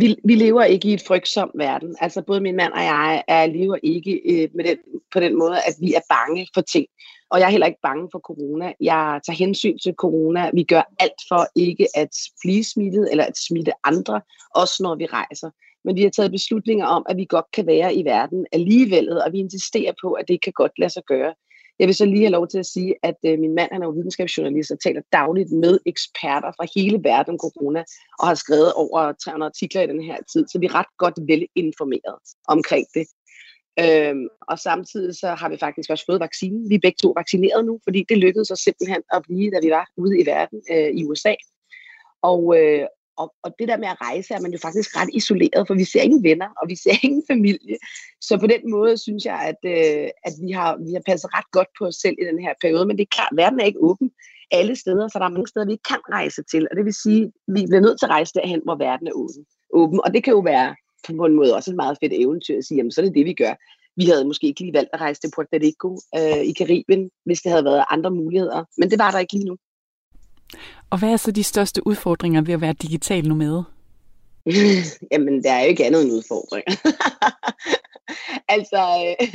vi, 0.00 0.16
vi 0.24 0.34
lever 0.34 0.64
ikke 0.64 0.88
i 0.88 0.94
et 0.94 1.04
frygtsom 1.06 1.50
verden. 1.54 1.96
Altså 2.00 2.22
både 2.22 2.40
min 2.40 2.56
mand 2.56 2.72
og 2.72 2.82
jeg 2.82 3.24
er, 3.28 3.46
lever 3.46 3.76
ikke 3.82 4.20
øh, 4.24 4.48
med 4.54 4.64
den, 4.64 4.78
på 5.12 5.20
den 5.20 5.38
måde, 5.38 5.56
at 5.56 5.74
vi 5.80 5.94
er 5.94 6.00
bange 6.08 6.48
for 6.54 6.60
ting. 6.60 6.86
Og 7.30 7.40
jeg 7.40 7.46
er 7.46 7.50
heller 7.50 7.66
ikke 7.66 7.80
bange 7.82 8.08
for 8.12 8.18
corona. 8.18 8.72
Jeg 8.80 9.20
tager 9.26 9.36
hensyn 9.36 9.78
til 9.78 9.94
corona. 9.94 10.50
Vi 10.54 10.62
gør 10.62 10.82
alt 10.98 11.20
for 11.28 11.46
ikke 11.56 11.86
at 11.94 12.16
blive 12.42 12.64
smittet 12.64 13.08
eller 13.10 13.24
at 13.24 13.38
smitte 13.48 13.72
andre, 13.84 14.20
også 14.54 14.82
når 14.82 14.94
vi 14.94 15.06
rejser. 15.06 15.50
Men 15.84 15.96
vi 15.96 16.02
har 16.02 16.10
taget 16.10 16.30
beslutninger 16.30 16.86
om, 16.86 17.06
at 17.08 17.16
vi 17.16 17.26
godt 17.28 17.50
kan 17.52 17.66
være 17.66 17.94
i 17.94 18.04
verden 18.04 18.46
alligevel, 18.52 19.22
og 19.22 19.32
vi 19.32 19.38
insisterer 19.38 19.92
på, 20.02 20.12
at 20.12 20.28
det 20.28 20.42
kan 20.42 20.52
godt 20.52 20.72
lade 20.78 20.90
sig 20.90 21.02
gøre. 21.06 21.34
Jeg 21.78 21.86
vil 21.86 21.94
så 21.94 22.04
lige 22.04 22.20
have 22.20 22.30
lov 22.30 22.48
til 22.48 22.58
at 22.58 22.66
sige, 22.66 22.94
at 23.02 23.16
øh, 23.26 23.38
min 23.38 23.54
mand 23.54 23.68
han 23.72 23.82
er 23.82 23.86
jo 23.86 23.92
videnskabsjournalist 23.92 24.70
og 24.70 24.80
taler 24.80 25.02
dagligt 25.12 25.52
med 25.52 25.78
eksperter 25.86 26.52
fra 26.56 26.66
hele 26.74 26.98
verden 27.04 27.32
om 27.32 27.38
corona, 27.38 27.84
og 28.18 28.26
har 28.26 28.34
skrevet 28.34 28.72
over 28.72 29.12
300 29.12 29.48
artikler 29.48 29.82
i 29.82 29.86
den 29.86 30.02
her 30.02 30.18
tid, 30.32 30.44
så 30.48 30.58
vi 30.58 30.66
er 30.66 30.74
ret 30.74 30.92
godt 30.98 31.18
velinformeret 31.28 32.18
omkring 32.48 32.86
det. 32.94 33.06
Øhm, 33.80 34.28
og 34.40 34.58
samtidig 34.58 35.14
så 35.16 35.28
har 35.28 35.48
vi 35.48 35.56
faktisk 35.56 35.90
også 35.90 36.04
fået 36.08 36.20
vaccinen. 36.20 36.70
Vi 36.70 36.74
er 36.74 36.84
begge 36.86 36.98
to 37.02 37.12
vaccineret 37.16 37.64
nu, 37.64 37.80
fordi 37.84 38.04
det 38.08 38.18
lykkedes 38.18 38.50
os 38.50 38.58
simpelthen 38.58 39.02
at 39.12 39.22
blive, 39.28 39.50
da 39.50 39.58
vi 39.62 39.70
var 39.70 39.86
ude 39.96 40.20
i 40.20 40.26
verden 40.26 40.62
øh, 40.72 40.90
i 40.98 41.04
USA. 41.04 41.34
Og, 42.22 42.40
øh, 42.58 42.86
og, 43.16 43.34
og 43.44 43.50
det 43.58 43.68
der 43.68 43.76
med 43.76 43.88
at 43.88 44.00
rejse, 44.00 44.34
er 44.34 44.40
man 44.40 44.52
jo 44.52 44.58
faktisk 44.58 44.96
ret 44.96 45.10
isoleret, 45.12 45.66
for 45.66 45.74
vi 45.74 45.84
ser 45.84 46.02
ingen 46.02 46.22
venner, 46.22 46.48
og 46.62 46.68
vi 46.68 46.76
ser 46.76 46.96
ingen 47.06 47.24
familie. 47.32 47.76
Så 48.20 48.38
på 48.38 48.46
den 48.46 48.70
måde 48.70 48.98
synes 48.98 49.24
jeg, 49.24 49.38
at, 49.50 49.60
øh, 49.74 50.08
at 50.28 50.34
vi, 50.44 50.50
har, 50.50 50.70
vi 50.86 50.92
har 50.92 51.02
passet 51.06 51.30
ret 51.36 51.50
godt 51.52 51.68
på 51.78 51.84
os 51.86 51.94
selv 51.94 52.16
i 52.18 52.24
den 52.30 52.38
her 52.44 52.54
periode. 52.60 52.86
Men 52.86 52.96
det 52.96 53.02
er 53.02 53.16
klart, 53.16 53.32
at 53.32 53.36
verden 53.36 53.60
er 53.60 53.64
ikke 53.64 53.84
åben 53.90 54.10
alle 54.50 54.76
steder, 54.76 55.08
så 55.08 55.18
der 55.18 55.24
er 55.24 55.36
mange 55.36 55.48
steder, 55.48 55.66
vi 55.66 55.72
ikke 55.72 55.88
kan 55.92 56.02
rejse 56.18 56.42
til. 56.42 56.68
Og 56.70 56.76
det 56.76 56.84
vil 56.84 56.94
sige, 57.04 57.22
at 57.24 57.30
vi 57.54 57.60
bliver 57.66 57.84
nødt 57.86 57.98
til 57.98 58.06
at 58.06 58.10
rejse 58.10 58.32
derhen, 58.34 58.60
hvor 58.64 58.76
verden 58.76 59.06
er 59.06 59.16
åben. 59.22 59.44
åben. 59.80 60.00
Og 60.04 60.14
det 60.14 60.24
kan 60.24 60.32
jo 60.32 60.40
være 60.40 60.76
på 61.06 61.24
en 61.24 61.34
måde 61.34 61.54
også 61.54 61.70
et 61.70 61.76
meget 61.76 61.98
fedt 62.02 62.12
eventyr 62.12 62.58
at 62.58 62.64
sige, 62.64 62.76
jamen 62.76 62.92
så 62.92 63.00
er 63.00 63.04
det 63.04 63.14
det, 63.14 63.26
vi 63.26 63.34
gør. 63.34 63.54
Vi 63.96 64.04
havde 64.04 64.24
måske 64.24 64.46
ikke 64.46 64.60
lige 64.60 64.72
valgt 64.78 64.90
at 64.92 65.00
rejse 65.00 65.20
til 65.20 65.30
Puerto 65.34 65.56
Rico 65.66 65.90
øh, 66.18 66.42
i 66.50 66.52
Karibien, 66.52 67.10
hvis 67.24 67.40
det 67.42 67.50
havde 67.52 67.64
været 67.64 67.84
andre 67.90 68.10
muligheder. 68.10 68.64
Men 68.78 68.90
det 68.90 68.98
var 68.98 69.10
der 69.10 69.18
ikke 69.18 69.32
lige 69.32 69.48
nu. 69.50 69.56
Og 70.90 70.98
hvad 70.98 71.12
er 71.12 71.16
så 71.16 71.30
de 71.30 71.42
største 71.42 71.86
udfordringer 71.86 72.40
ved 72.42 72.54
at 72.54 72.60
være 72.60 72.72
digital 72.72 73.28
nomade? 73.28 73.64
Jamen, 75.12 75.44
der 75.44 75.52
er 75.52 75.62
jo 75.62 75.68
ikke 75.68 75.84
andet 75.86 76.02
end 76.02 76.12
udfordringer. 76.12 76.76
altså, 78.56 79.14
øh, 79.20 79.34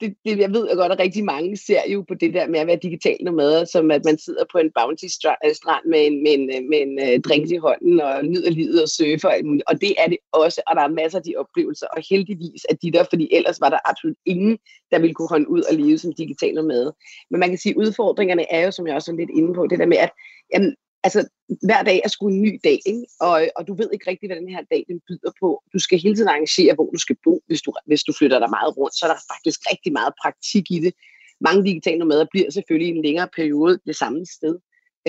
det, 0.00 0.14
det, 0.24 0.38
jeg 0.38 0.52
ved 0.52 0.76
godt, 0.76 0.92
at 0.92 0.98
rigtig 0.98 1.24
mange 1.24 1.56
ser 1.56 1.80
jo 1.92 2.04
på 2.08 2.14
det 2.14 2.34
der 2.34 2.48
med 2.48 2.60
at 2.60 2.66
være 2.66 2.78
digital 2.82 3.16
nomader, 3.20 3.64
som 3.64 3.90
at 3.90 4.04
man 4.04 4.18
sidder 4.18 4.44
på 4.52 4.58
en 4.58 4.70
bounty-strand 4.78 5.86
øh, 5.86 5.90
med 5.90 6.00
en, 6.06 6.22
med 6.22 6.32
en, 6.38 6.50
øh, 6.54 6.68
med 6.70 6.80
en 6.86 6.98
uh, 7.02 7.20
drink 7.26 7.50
i 7.50 7.56
hånden 7.56 8.00
og 8.00 8.24
nyder 8.24 8.50
livet 8.50 8.82
og 8.82 8.88
surfer. 8.88 9.62
Og 9.66 9.80
det 9.80 9.94
er 9.98 10.08
det 10.08 10.18
også, 10.32 10.62
og 10.66 10.76
der 10.76 10.82
er 10.82 10.88
masser 10.88 11.18
af 11.18 11.24
de 11.24 11.34
oplevelser, 11.36 11.86
og 11.86 12.02
heldigvis 12.10 12.66
er 12.68 12.74
de 12.74 12.92
der, 12.92 13.04
fordi 13.10 13.28
ellers 13.32 13.60
var 13.60 13.70
der 13.70 13.78
absolut 13.90 14.16
ingen, 14.26 14.58
der 14.90 14.98
ville 14.98 15.14
kunne 15.14 15.28
holde 15.28 15.50
ud 15.50 15.62
og 15.70 15.74
leve 15.74 15.98
som 15.98 16.12
digital 16.12 16.54
nomade. 16.54 16.94
Men 17.30 17.40
man 17.40 17.48
kan 17.48 17.58
sige, 17.58 17.72
at 17.72 17.76
udfordringerne 17.76 18.52
er 18.52 18.64
jo, 18.64 18.70
som 18.70 18.86
jeg 18.86 18.94
også 18.94 19.12
er 19.12 19.16
lidt 19.16 19.30
inde 19.30 19.54
på, 19.54 19.66
det 19.66 19.78
der 19.78 19.86
med, 19.86 19.96
at 19.96 20.10
jamen, 20.52 20.76
altså, 21.06 21.20
hver 21.68 21.82
dag 21.82 21.98
er 22.04 22.08
sgu 22.08 22.28
en 22.28 22.42
ny 22.42 22.52
dag, 22.64 22.78
ikke? 22.86 23.04
Og, 23.20 23.36
og 23.56 23.62
du 23.68 23.72
ved 23.80 23.88
ikke 23.92 24.10
rigtigt, 24.10 24.28
hvad 24.28 24.40
den 24.42 24.54
her 24.54 24.62
dag 24.72 24.82
den 24.90 24.98
byder 25.08 25.32
på. 25.40 25.48
Du 25.74 25.78
skal 25.78 25.98
hele 25.98 26.16
tiden 26.16 26.28
arrangere, 26.28 26.74
hvor 26.74 26.88
du 26.94 26.98
skal 26.98 27.16
bo, 27.24 27.34
hvis 27.46 27.62
du, 27.62 27.70
hvis 27.86 28.02
du 28.02 28.12
flytter 28.18 28.38
dig 28.38 28.50
meget 28.50 28.76
rundt. 28.76 28.94
Så 28.96 29.02
er 29.06 29.10
der 29.12 29.20
faktisk 29.32 29.60
rigtig 29.70 29.92
meget 29.98 30.12
praktik 30.22 30.66
i 30.76 30.78
det. 30.84 30.92
Mange 31.40 31.64
digitale 31.68 31.98
nomader 31.98 32.26
bliver 32.30 32.50
selvfølgelig 32.50 32.88
i 32.88 32.96
en 32.96 33.04
længere 33.04 33.28
periode 33.36 33.78
det 33.86 33.96
samme 33.96 34.26
sted. 34.36 34.54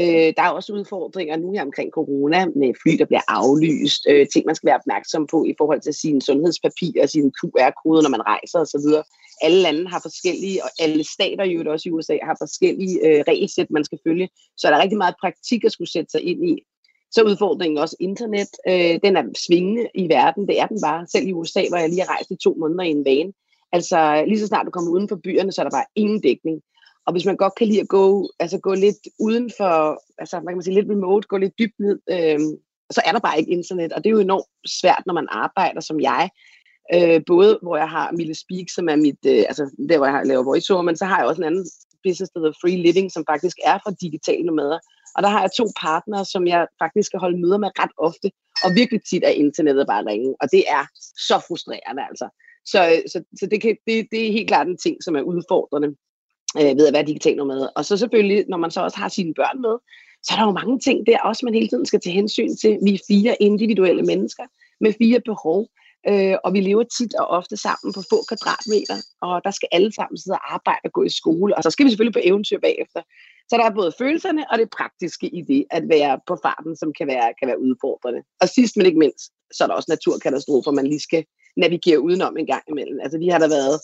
Øh, 0.02 0.30
der 0.38 0.44
er 0.44 0.50
også 0.50 0.74
udfordringer 0.74 1.38
nu 1.38 1.52
her 1.52 1.62
omkring 1.62 1.90
corona 1.92 2.40
med 2.46 2.74
fly, 2.82 2.92
der 3.02 3.06
bliver 3.06 3.26
aflyst, 3.40 4.02
øh, 4.10 4.28
ting 4.34 4.44
man 4.46 4.56
skal 4.56 4.68
være 4.68 4.82
opmærksom 4.82 5.28
på 5.28 5.46
i 5.52 5.54
forhold 5.58 5.82
til 5.82 5.94
sine 5.94 6.22
sundhedspapirer, 6.22 7.06
sine 7.06 7.32
QR-koder, 7.38 8.02
når 8.02 8.14
man 8.16 8.28
rejser 8.34 8.60
osv 8.60 8.88
alle 9.42 9.62
lande 9.62 9.90
har 9.90 10.00
forskellige, 10.02 10.64
og 10.64 10.70
alle 10.80 11.04
stater 11.04 11.46
jo 11.46 11.72
også 11.72 11.90
i 11.90 11.92
USA 11.92 12.18
har 12.24 12.36
forskellige 12.42 12.96
øh, 13.08 13.24
regelsæt, 13.28 13.72
man 13.72 13.84
skal 13.84 14.00
følge. 14.08 14.30
Så 14.58 14.68
er 14.68 14.72
der 14.72 14.82
rigtig 14.82 14.98
meget 14.98 15.16
praktik 15.22 15.64
at 15.64 15.72
skulle 15.72 15.92
sætte 15.92 16.12
sig 16.12 16.22
ind 16.22 16.50
i. 16.50 16.64
så 17.12 17.22
er 17.22 17.26
udfordringen 17.26 17.78
også 17.78 17.96
internet. 18.00 18.52
Øh, 18.68 19.00
den 19.04 19.18
er 19.18 19.24
svingende 19.48 19.88
i 19.96 20.10
verden, 20.10 20.48
det 20.48 20.60
er 20.60 20.68
den 20.68 20.80
bare. 20.82 21.08
Selv 21.08 21.28
i 21.28 21.34
USA, 21.34 21.62
hvor 21.70 21.78
jeg 21.78 21.90
lige 21.90 22.02
har 22.02 22.14
rejst 22.16 22.32
i 22.32 22.36
to 22.44 22.56
måneder 22.60 22.84
i 22.84 22.92
en 22.92 23.06
vane. 23.06 23.34
Altså 23.72 24.24
lige 24.28 24.40
så 24.40 24.48
snart 24.48 24.66
du 24.66 24.72
kommer 24.72 24.92
uden 24.92 25.10
for 25.10 25.20
byerne, 25.24 25.52
så 25.52 25.62
er 25.62 25.64
der 25.64 25.78
bare 25.78 25.92
ingen 25.96 26.22
dækning. 26.22 26.62
Og 27.06 27.14
hvis 27.14 27.26
man 27.26 27.38
godt 27.38 27.56
kan 27.56 27.68
lide 27.68 27.82
at 27.82 27.88
gå, 27.88 28.32
altså 28.40 28.58
gå 28.60 28.74
lidt 28.74 29.04
uden 29.20 29.52
for, 29.58 30.02
altså 30.18 30.36
man 30.36 30.48
kan 30.48 30.58
man 30.58 30.64
sige 30.64 30.74
lidt 30.74 30.90
remote, 30.90 31.28
gå 31.28 31.38
lidt 31.38 31.60
dybt 31.60 31.80
ned, 31.80 32.00
øh, 32.10 32.40
så 32.92 33.02
er 33.06 33.12
der 33.12 33.20
bare 33.20 33.40
ikke 33.40 33.52
internet. 33.52 33.94
Og 33.94 34.04
det 34.04 34.10
er 34.10 34.14
jo 34.14 34.20
enormt 34.20 34.46
svært, 34.80 35.04
når 35.06 35.14
man 35.14 35.28
arbejder 35.30 35.82
som 35.82 36.02
jeg. 36.02 36.30
Øh, 36.96 37.22
både 37.28 37.60
hvor 37.62 37.78
jeg 37.78 37.90
har 37.90 38.12
Mille 38.12 38.36
Speak, 38.36 38.70
som 38.76 38.90
er 38.90 38.96
mit, 38.96 39.22
øh, 39.26 39.44
altså 39.50 39.64
der 39.90 39.98
hvor 39.98 40.06
jeg 40.06 40.22
laver 40.26 40.44
voiceover, 40.44 40.84
men 40.84 40.98
så 40.98 41.06
har 41.06 41.18
jeg 41.20 41.28
også 41.28 41.42
en 41.42 41.48
anden 41.48 41.66
business, 42.04 42.32
der 42.32 42.40
hedder 42.40 42.60
Free 42.62 42.78
Living, 42.86 43.12
som 43.12 43.24
faktisk 43.30 43.58
er 43.64 43.78
for 43.84 43.92
digitale 43.92 44.46
nomader. 44.46 44.80
Og 45.16 45.24
der 45.24 45.30
har 45.30 45.42
jeg 45.42 45.52
to 45.58 45.66
partnere, 45.80 46.26
som 46.26 46.48
jeg 46.48 46.68
faktisk 46.84 47.06
skal 47.06 47.20
holde 47.20 47.42
møder 47.42 47.58
med 47.58 47.70
ret 47.80 47.94
ofte, 47.98 48.32
og 48.64 48.70
virkelig 48.76 49.02
tit 49.10 49.24
er 49.24 49.30
internettet 49.30 49.88
bare 49.88 50.06
ringe. 50.06 50.36
Og 50.42 50.48
det 50.52 50.64
er 50.78 50.84
så 51.28 51.38
frustrerende 51.48 52.04
altså. 52.10 52.28
Så, 52.66 52.80
øh, 52.92 53.02
så, 53.12 53.24
så 53.40 53.46
det, 53.52 53.62
kan, 53.62 53.78
det, 53.88 54.08
det 54.12 54.28
er 54.28 54.32
helt 54.32 54.48
klart 54.48 54.68
en 54.68 54.78
ting, 54.78 55.04
som 55.04 55.16
er 55.16 55.22
udfordrende 55.22 55.90
øh, 56.60 56.78
ved 56.78 56.88
at 56.88 56.94
være 56.94 57.06
digital 57.12 57.36
nomad. 57.36 57.70
Og 57.76 57.86
så 57.86 57.98
selvfølgelig, 57.98 58.46
når 58.50 58.58
man 58.58 58.72
så 58.72 58.82
også 58.82 58.98
har 58.98 59.10
sine 59.10 59.34
børn 59.34 59.62
med, 59.62 59.76
så 60.24 60.34
er 60.34 60.38
der 60.38 60.46
jo 60.46 60.60
mange 60.62 60.80
ting 60.80 61.08
der 61.08 61.20
også, 61.20 61.46
man 61.46 61.54
hele 61.54 61.68
tiden 61.68 61.86
skal 61.86 62.00
tage 62.00 62.14
hensyn 62.14 62.56
til. 62.56 62.78
Vi 62.84 62.94
er 62.94 63.06
fire 63.08 63.36
individuelle 63.40 64.04
mennesker 64.04 64.44
med 64.82 64.94
fire 65.02 65.22
behov, 65.26 65.68
øh, 66.10 66.36
og 66.44 66.54
vi 66.54 66.60
lever 66.60 66.84
tit 66.98 67.14
og 67.22 67.28
ofte 67.28 67.58
sammen 67.58 67.94
på 67.94 68.02
få 68.12 68.18
kvadratmeter, 68.30 68.98
og 69.22 69.42
der 69.46 69.52
skal 69.52 69.70
alle 69.72 69.92
sammen 69.98 70.18
sidde 70.18 70.38
og 70.38 70.54
arbejde 70.54 70.86
og 70.88 70.92
gå 70.92 71.04
i 71.04 71.10
skole, 71.10 71.58
og 71.58 71.64
så 71.64 71.70
skal 71.72 71.86
vi 71.86 71.90
selvfølgelig 71.90 72.18
på 72.20 72.28
eventyr 72.30 72.60
bagefter. 72.60 73.02
Så 73.50 73.54
der 73.58 73.66
er 73.66 73.80
både 73.80 73.92
følelserne 74.02 74.44
og 74.52 74.58
det 74.58 74.70
praktiske 74.78 75.28
i 75.28 75.42
det, 75.42 75.66
at 75.72 75.84
være 75.90 76.20
på 76.28 76.38
farten, 76.44 76.76
som 76.76 76.94
kan 76.98 77.08
være, 77.08 77.34
kan 77.40 77.48
være 77.48 77.62
udfordrende. 77.62 78.22
Og 78.42 78.50
sidst 78.50 78.78
men 78.78 78.86
ikke 78.86 79.00
mindst, 79.00 79.26
så 79.54 79.64
er 79.64 79.68
der 79.68 79.76
også 79.76 79.92
naturkatastrofer, 79.92 80.72
man 80.72 80.88
lige 80.88 81.00
skal 81.00 81.26
navigere 81.58 82.00
udenom 82.00 82.38
en 82.38 82.46
gang 82.46 82.64
imellem. 82.68 83.00
Altså 83.04 83.18
vi 83.18 83.28
har 83.28 83.40
der 83.40 83.48
været 83.48 83.80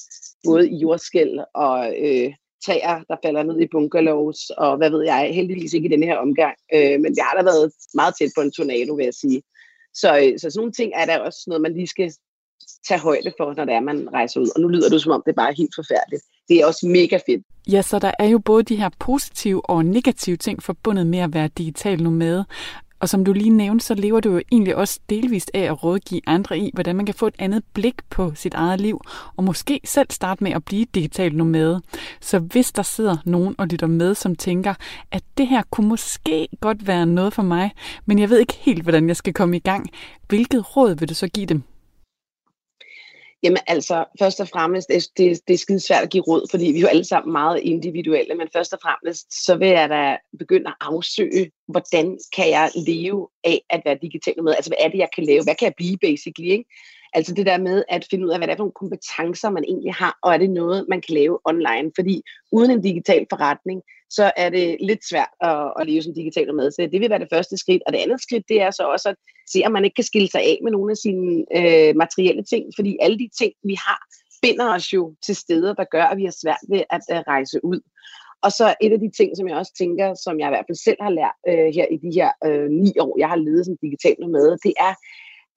både 0.48 0.70
i 0.70 0.76
jordskæld 0.76 1.40
og 1.54 1.94
øh, 2.06 2.34
træer, 2.66 3.04
der 3.10 3.18
falder 3.26 3.44
ned 3.44 3.62
i 3.62 3.68
bungalows, 3.72 4.50
og 4.50 4.78
hvad 4.78 4.90
ved 4.90 5.04
jeg, 5.04 5.32
heldigvis 5.34 5.74
ikke 5.74 5.88
i 5.88 5.92
den 5.96 6.04
her 6.04 6.18
omgang. 6.18 6.56
Øh, 6.74 7.00
men 7.04 7.12
jeg 7.18 7.26
har 7.26 7.36
da 7.38 7.44
været 7.44 7.72
meget 7.94 8.14
tæt 8.20 8.32
på 8.36 8.42
en 8.42 8.52
tornado, 8.52 8.94
vil 8.94 9.04
jeg 9.04 9.14
sige. 9.14 9.42
Så, 9.94 10.18
øh, 10.18 10.39
så 10.39 10.50
sådan 10.50 10.60
nogle 10.60 10.72
ting 10.72 10.91
er 10.96 11.06
der 11.06 11.20
også 11.20 11.44
noget, 11.48 11.62
man 11.62 11.74
lige 11.74 11.88
skal 11.88 12.14
tage 12.88 13.00
højde 13.00 13.34
for, 13.38 13.54
når 13.54 13.66
det 13.66 13.74
er, 13.74 13.80
man 13.80 14.10
rejser 14.14 14.39
ud. 14.39 14.50
Og 14.56 14.62
nu 14.62 14.68
lyder 14.68 14.89
det 14.89 15.02
som 15.02 15.12
om, 15.12 15.24
det 15.26 15.32
er 15.32 15.36
bare 15.36 15.54
helt 15.58 15.76
forfærdeligt. 15.76 16.24
Det 16.48 16.62
er 16.62 16.66
også 16.66 16.88
mega 16.88 17.20
fedt. 17.28 17.46
Ja, 17.72 17.82
så 17.82 18.00
der 18.00 18.12
er 18.20 18.26
jo 18.26 18.39
både 18.39 18.64
de 18.64 18.76
her 18.76 18.89
positive 19.00 19.70
og 19.70 19.86
negative 19.86 20.38
ting 20.38 20.64
forbundet 20.64 21.08
med 21.08 21.20
at 21.20 21.34
være 21.34 21.48
digital 21.48 22.04
nomade. 22.04 22.46
Og 23.04 23.10
som 23.10 23.26
du 23.26 23.34
lige 23.34 23.49
nævnte, 23.49 23.86
så 23.86 23.95
lever 23.95 24.20
du 24.20 24.32
jo 24.32 24.41
egentlig 24.51 24.76
også 24.76 24.99
delvist 25.10 25.51
af 25.54 25.60
at 25.60 25.84
rådgive 25.84 26.22
andre 26.28 26.60
i, 26.60 26.72
hvordan 26.74 26.95
man 26.95 27.06
kan 27.06 27.16
få 27.16 27.28
et 27.28 27.36
andet 27.39 27.64
blik 27.74 27.95
på 28.10 28.32
sit 28.36 28.54
eget 28.54 28.82
liv, 28.82 29.01
og 29.38 29.43
måske 29.43 29.80
selv 29.86 30.08
starte 30.10 30.43
med 30.43 30.51
at 30.51 30.66
blive 30.66 30.86
digital 30.95 31.36
nomade. 31.36 31.82
Så 32.22 32.39
hvis 32.39 32.72
der 32.72 32.84
sidder 32.84 33.18
nogen 33.26 33.56
og 33.58 33.68
lytter 33.68 33.88
med, 33.88 34.16
som 34.16 34.36
tænker, 34.36 34.74
at 35.12 35.24
det 35.38 35.47
her 35.47 35.64
kunne 35.70 35.88
måske 35.88 36.47
godt 36.62 36.88
være 36.88 37.06
noget 37.06 37.34
for 37.34 37.43
mig, 37.43 37.72
men 38.06 38.20
jeg 38.20 38.30
ved 38.30 38.39
ikke 38.39 38.58
helt, 38.60 38.84
hvordan 38.84 39.08
jeg 39.08 39.16
skal 39.16 39.34
komme 39.34 39.56
i 39.56 39.60
gang, 39.60 39.89
hvilket 40.28 40.78
råd 40.78 40.95
vil 40.95 41.10
du 41.10 41.14
så 41.14 41.28
give 41.28 41.45
dem? 41.45 41.64
Jamen 43.44 43.58
altså, 43.68 44.06
først 44.20 44.39
og 44.39 44.48
fremmest, 44.48 44.88
det, 44.89 45.08
det, 45.18 45.39
det 45.48 45.54
er 45.54 45.58
skide 45.58 45.80
svært 45.80 46.04
at 46.04 46.10
give 46.10 46.24
råd, 46.24 46.48
fordi 46.52 46.66
vi 46.66 46.78
er 46.78 46.82
jo 46.82 46.88
alle 46.88 47.04
sammen 47.04 47.32
meget 47.32 47.60
individuelle, 47.60 48.36
men 48.36 48.48
først 48.54 48.74
og 48.74 48.80
fremmest, 48.82 49.46
så 49.46 49.56
vil 49.56 49.68
jeg 49.68 49.89
da 49.89 50.18
begynde 50.39 50.68
at 50.68 50.76
afsøge, 50.82 51.52
hvordan 51.68 52.18
kan 52.36 52.50
jeg 52.50 52.72
leve 52.88 53.28
af 53.44 53.62
at 53.70 53.82
være 53.86 53.98
digital 54.02 54.44
med? 54.44 54.56
Altså, 54.56 54.70
hvad 54.70 54.86
er 54.86 54.89
det, 54.89 54.98
jeg 54.98 55.10
kan 55.16 55.24
lave? 55.24 55.44
Hvad 55.44 55.56
kan 55.56 55.66
jeg 55.66 55.74
blive, 55.78 55.98
basically? 55.98 56.50
Ikke? 56.50 56.66
Altså 57.14 57.34
det 57.34 57.45
der 57.45 57.57
med 57.57 57.84
at 57.89 58.07
finde 58.09 58.26
ud 58.26 58.32
af, 58.32 58.39
hvad 58.39 58.47
det 58.47 58.53
er 58.53 58.57
for 58.57 58.64
nogle 58.64 58.82
kompetencer, 58.82 59.49
man 59.49 59.64
egentlig 59.64 59.93
har, 59.93 60.18
og 60.24 60.34
er 60.34 60.38
det 60.38 60.49
noget, 60.49 60.86
man 60.89 61.01
kan 61.01 61.14
lave 61.14 61.39
online? 61.45 61.91
Fordi 61.95 62.22
uden 62.51 62.72
en 62.72 62.82
digital 62.82 63.26
forretning, 63.30 63.82
så 64.09 64.32
er 64.38 64.49
det 64.49 64.78
lidt 64.82 65.09
svært 65.09 65.34
at, 65.41 65.74
at 65.80 65.88
leve 65.88 66.01
som 66.01 66.14
digital 66.14 66.55
med. 66.55 66.72
Så 66.72 66.89
det 66.91 67.01
vil 67.01 67.09
være 67.09 67.20
det 67.20 67.34
første 67.34 67.57
skridt. 67.57 67.84
Og 67.86 67.93
det 67.93 67.99
andet 67.99 68.22
skridt, 68.22 68.45
det 68.49 68.61
er 68.61 68.72
så 68.72 68.84
også 68.84 69.09
at 69.09 69.16
se, 69.53 69.61
om 69.66 69.72
man 69.72 69.86
ikke 69.86 69.95
kan 69.95 70.03
skille 70.11 70.30
sig 70.32 70.41
af 70.41 70.59
med 70.64 70.72
nogle 70.72 70.91
af 70.91 70.97
sine 70.97 71.45
øh, 71.57 71.95
materielle 71.95 72.43
ting. 72.43 72.64
Fordi 72.76 72.97
alle 73.01 73.18
de 73.20 73.30
ting, 73.39 73.53
vi 73.64 73.76
har, 73.86 73.99
binder 74.41 74.76
os 74.76 74.93
jo 74.93 75.16
til 75.26 75.36
steder, 75.36 75.74
der 75.74 75.84
gør, 75.84 76.03
at 76.03 76.18
vi 76.18 76.24
har 76.24 76.36
svært 76.41 76.64
ved 76.70 76.84
at 76.89 77.01
øh, 77.11 77.18
rejse 77.18 77.66
ud. 77.66 77.80
Og 78.45 78.51
så 78.51 78.76
et 78.82 78.93
af 78.93 78.99
de 78.99 79.11
ting, 79.18 79.38
som 79.38 79.47
jeg 79.47 79.57
også 79.57 79.74
tænker, 79.78 80.07
som 80.24 80.39
jeg 80.39 80.47
i 80.47 80.53
hvert 80.53 80.66
fald 80.70 80.84
selv 80.88 81.01
har 81.01 81.14
lært 81.20 81.38
øh, 81.49 81.70
her 81.78 81.86
i 81.95 81.97
de 82.05 82.11
her 82.20 82.30
øh, 82.47 82.70
ni 82.84 82.91
år, 82.99 83.14
jeg 83.20 83.30
har 83.30 83.36
levet 83.36 83.66
som 83.66 83.78
digital 83.82 84.30
med, 84.36 84.57
det 84.66 84.74
er, 84.88 84.93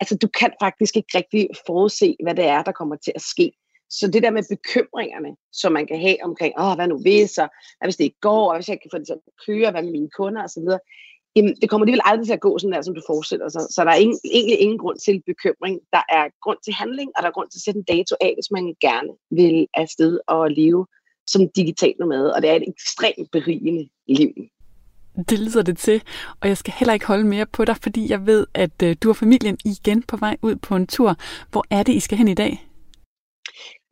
altså 0.01 0.17
du 0.23 0.29
kan 0.29 0.53
faktisk 0.63 0.97
ikke 0.97 1.19
rigtig 1.19 1.49
forudse, 1.67 2.17
hvad 2.23 2.35
det 2.35 2.45
er, 2.45 2.63
der 2.63 2.73
kommer 2.73 2.97
til 2.97 3.13
at 3.15 3.23
ske. 3.23 3.53
Så 3.91 4.11
det 4.11 4.23
der 4.23 4.31
med 4.31 4.43
bekymringerne, 4.51 5.37
som 5.53 5.73
man 5.73 5.87
kan 5.87 6.01
have 6.01 6.17
omkring, 6.25 6.55
åh, 6.61 6.75
hvad 6.75 6.89
nu 6.89 6.99
hvis, 6.99 7.39
og 7.39 7.49
hvad 7.79 7.87
hvis 7.87 7.97
det 7.97 8.05
ikke 8.05 8.21
går, 8.21 8.51
og 8.51 8.57
hvis 8.57 8.69
jeg 8.69 8.81
kan 8.81 8.91
få 8.93 8.99
det 8.99 9.07
til 9.07 9.13
at 9.21 9.47
køre, 9.47 9.71
hvad 9.71 9.83
med 9.83 9.93
mine 9.93 10.11
kunder 10.11 10.45
osv., 10.45 10.69
jamen, 11.37 11.57
det 11.61 11.71
kommer 11.71 11.85
alligevel 11.85 12.09
aldrig 12.11 12.27
til 12.27 12.39
at 12.39 12.47
gå 12.47 12.59
sådan 12.59 12.73
der, 12.73 12.83
som 12.83 12.95
du 12.95 13.03
forestiller 13.07 13.49
sig. 13.49 13.63
Så 13.75 13.85
der 13.85 13.91
er 13.91 14.03
ingen, 14.05 14.19
egentlig 14.25 14.59
ingen 14.61 14.79
grund 14.79 14.99
til 14.99 15.23
bekymring. 15.27 15.81
Der 15.93 16.05
er 16.09 16.25
grund 16.45 16.59
til 16.65 16.75
handling, 16.75 17.11
og 17.17 17.23
der 17.23 17.29
er 17.29 17.37
grund 17.37 17.49
til 17.51 17.59
at 17.59 17.65
sætte 17.67 17.79
en 17.81 17.91
dato 17.97 18.15
af, 18.21 18.33
hvis 18.37 18.51
man 18.51 18.65
gerne 18.81 19.13
vil 19.31 19.67
afsted 19.75 20.21
og 20.27 20.51
leve 20.51 20.87
som 21.27 21.49
digital 21.49 21.95
nomade. 22.01 22.35
Og 22.35 22.43
det 22.43 22.51
er 22.51 22.55
et 22.55 22.69
ekstremt 22.69 23.31
berigende 23.33 23.89
liv. 24.09 24.33
Det 25.31 25.39
lyder 25.39 25.63
det 25.63 25.79
til, 25.79 26.03
og 26.41 26.49
jeg 26.49 26.57
skal 26.57 26.75
heller 26.79 26.95
ikke 26.95 27.07
holde 27.07 27.25
mere 27.25 27.47
på 27.47 27.65
dig, 27.65 27.77
fordi 27.83 28.11
jeg 28.11 28.27
ved, 28.27 28.47
at 28.55 28.83
øh, 28.83 28.97
du 29.03 29.09
og 29.09 29.17
familien 29.17 29.59
igen 29.65 30.03
på 30.03 30.17
vej 30.17 30.37
ud 30.43 30.57
på 30.57 30.77
en 30.77 30.87
tur. 30.87 31.17
Hvor 31.51 31.65
er 31.71 31.83
det, 31.83 31.93
I 31.93 32.01
skal 32.01 32.19
hen 32.19 32.29
i 32.29 32.35
dag? 32.35 32.67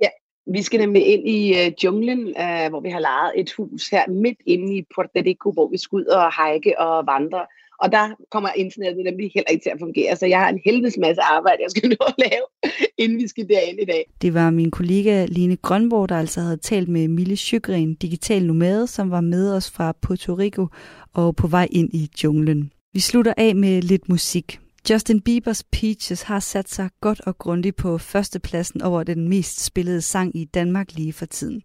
Ja, 0.03 0.09
vi 0.53 0.63
skal 0.63 0.81
nemlig 0.81 1.07
ind 1.07 1.29
i 1.29 1.53
uh, 1.53 1.85
junglen, 1.85 2.19
uh, 2.19 2.69
hvor 2.71 2.81
vi 2.81 2.91
har 2.91 3.01
lejet 3.01 3.33
et 3.37 3.53
hus 3.53 3.89
her 3.89 4.09
midt 4.09 4.39
inde 4.47 4.77
i 4.77 4.85
Puerto 4.95 5.21
Rico, 5.27 5.53
hvor 5.53 5.69
vi 5.71 5.79
skal 5.79 5.97
ud 5.97 6.05
og 6.05 6.33
hike 6.39 6.81
og 6.81 7.07
vandre. 7.07 7.47
Og 7.83 7.93
der 7.93 8.05
kommer 8.31 8.49
internettet 8.57 9.05
nemlig 9.05 9.31
heller 9.35 9.51
ikke 9.51 9.63
til 9.63 9.71
at 9.71 9.79
fungere, 9.81 10.17
så 10.17 10.27
jeg 10.27 10.39
har 10.39 10.49
en 10.49 10.61
helvedes 10.65 10.99
masse 10.99 11.23
arbejde, 11.23 11.63
jeg 11.63 11.71
skal 11.71 11.89
nå 11.99 12.05
at 12.07 12.15
lave, 12.19 12.73
inden 12.99 13.19
vi 13.19 13.29
skal 13.29 13.49
derind 13.49 13.81
i 13.81 13.85
dag. 13.85 14.05
Det 14.23 14.35
var 14.35 14.51
min 14.51 14.71
kollega 14.71 15.25
Line 15.25 15.57
Grønborg, 15.57 16.09
der 16.09 16.19
altså 16.19 16.41
havde 16.41 16.57
talt 16.57 16.89
med 16.89 17.09
Mille 17.09 17.37
Sjøgren, 17.37 17.95
digital 17.95 18.47
nomade, 18.47 18.87
som 18.87 19.11
var 19.11 19.21
med 19.21 19.53
os 19.57 19.71
fra 19.71 19.93
Puerto 20.03 20.35
Rico 20.35 20.67
og 21.15 21.37
på 21.37 21.47
vej 21.47 21.69
ind 21.71 21.95
i 21.95 22.11
junglen. 22.25 22.73
Vi 22.93 23.01
slutter 23.01 23.35
af 23.37 23.57
med 23.57 23.83
lidt 23.83 24.09
musik. 24.09 24.61
Justin 24.91 25.21
Biebers 25.21 25.65
Peaches 25.65 26.23
har 26.23 26.41
sat 26.41 26.71
sig 26.71 26.91
godt 27.01 27.21
og 27.21 27.39
grundigt 27.39 27.77
på 27.77 27.99
førstepladsen 27.99 28.83
over 28.83 29.03
den 29.03 29.29
mest 29.29 29.65
spillede 29.65 30.01
sang 30.01 30.37
i 30.37 30.45
Danmark 30.45 30.95
lige 30.95 31.13
for 31.13 31.27
tiden. 31.27 31.63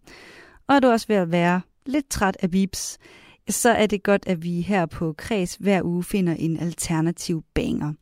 Og 0.68 0.74
er 0.74 0.80
du 0.80 0.88
også 0.88 1.06
ved 1.08 1.16
at 1.16 1.32
være 1.32 1.60
lidt 1.86 2.10
træt 2.10 2.36
af 2.40 2.50
Biebs, 2.50 2.98
så 3.48 3.70
er 3.70 3.86
det 3.86 4.02
godt, 4.02 4.22
at 4.26 4.42
vi 4.42 4.60
her 4.60 4.86
på 4.86 5.14
Kreds 5.18 5.54
hver 5.54 5.82
uge 5.82 6.04
finder 6.04 6.34
en 6.34 6.56
alternativ 6.56 7.44
banger. 7.54 7.92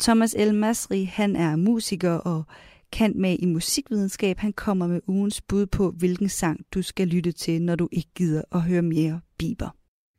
Thomas 0.00 0.34
El 0.38 0.54
Masri, 0.54 1.04
han 1.04 1.36
er 1.36 1.56
musiker 1.56 2.12
og 2.12 2.44
kan 2.92 3.12
med 3.16 3.36
i 3.38 3.46
musikvidenskab. 3.46 4.38
Han 4.38 4.52
kommer 4.52 4.86
med 4.86 5.00
ugens 5.06 5.40
bud 5.40 5.66
på, 5.66 5.90
hvilken 5.90 6.28
sang 6.28 6.60
du 6.74 6.82
skal 6.82 7.08
lytte 7.08 7.32
til, 7.32 7.62
når 7.62 7.76
du 7.76 7.88
ikke 7.92 8.10
gider 8.14 8.42
at 8.52 8.62
høre 8.62 8.82
mere 8.82 9.20
Bieber. 9.38 9.70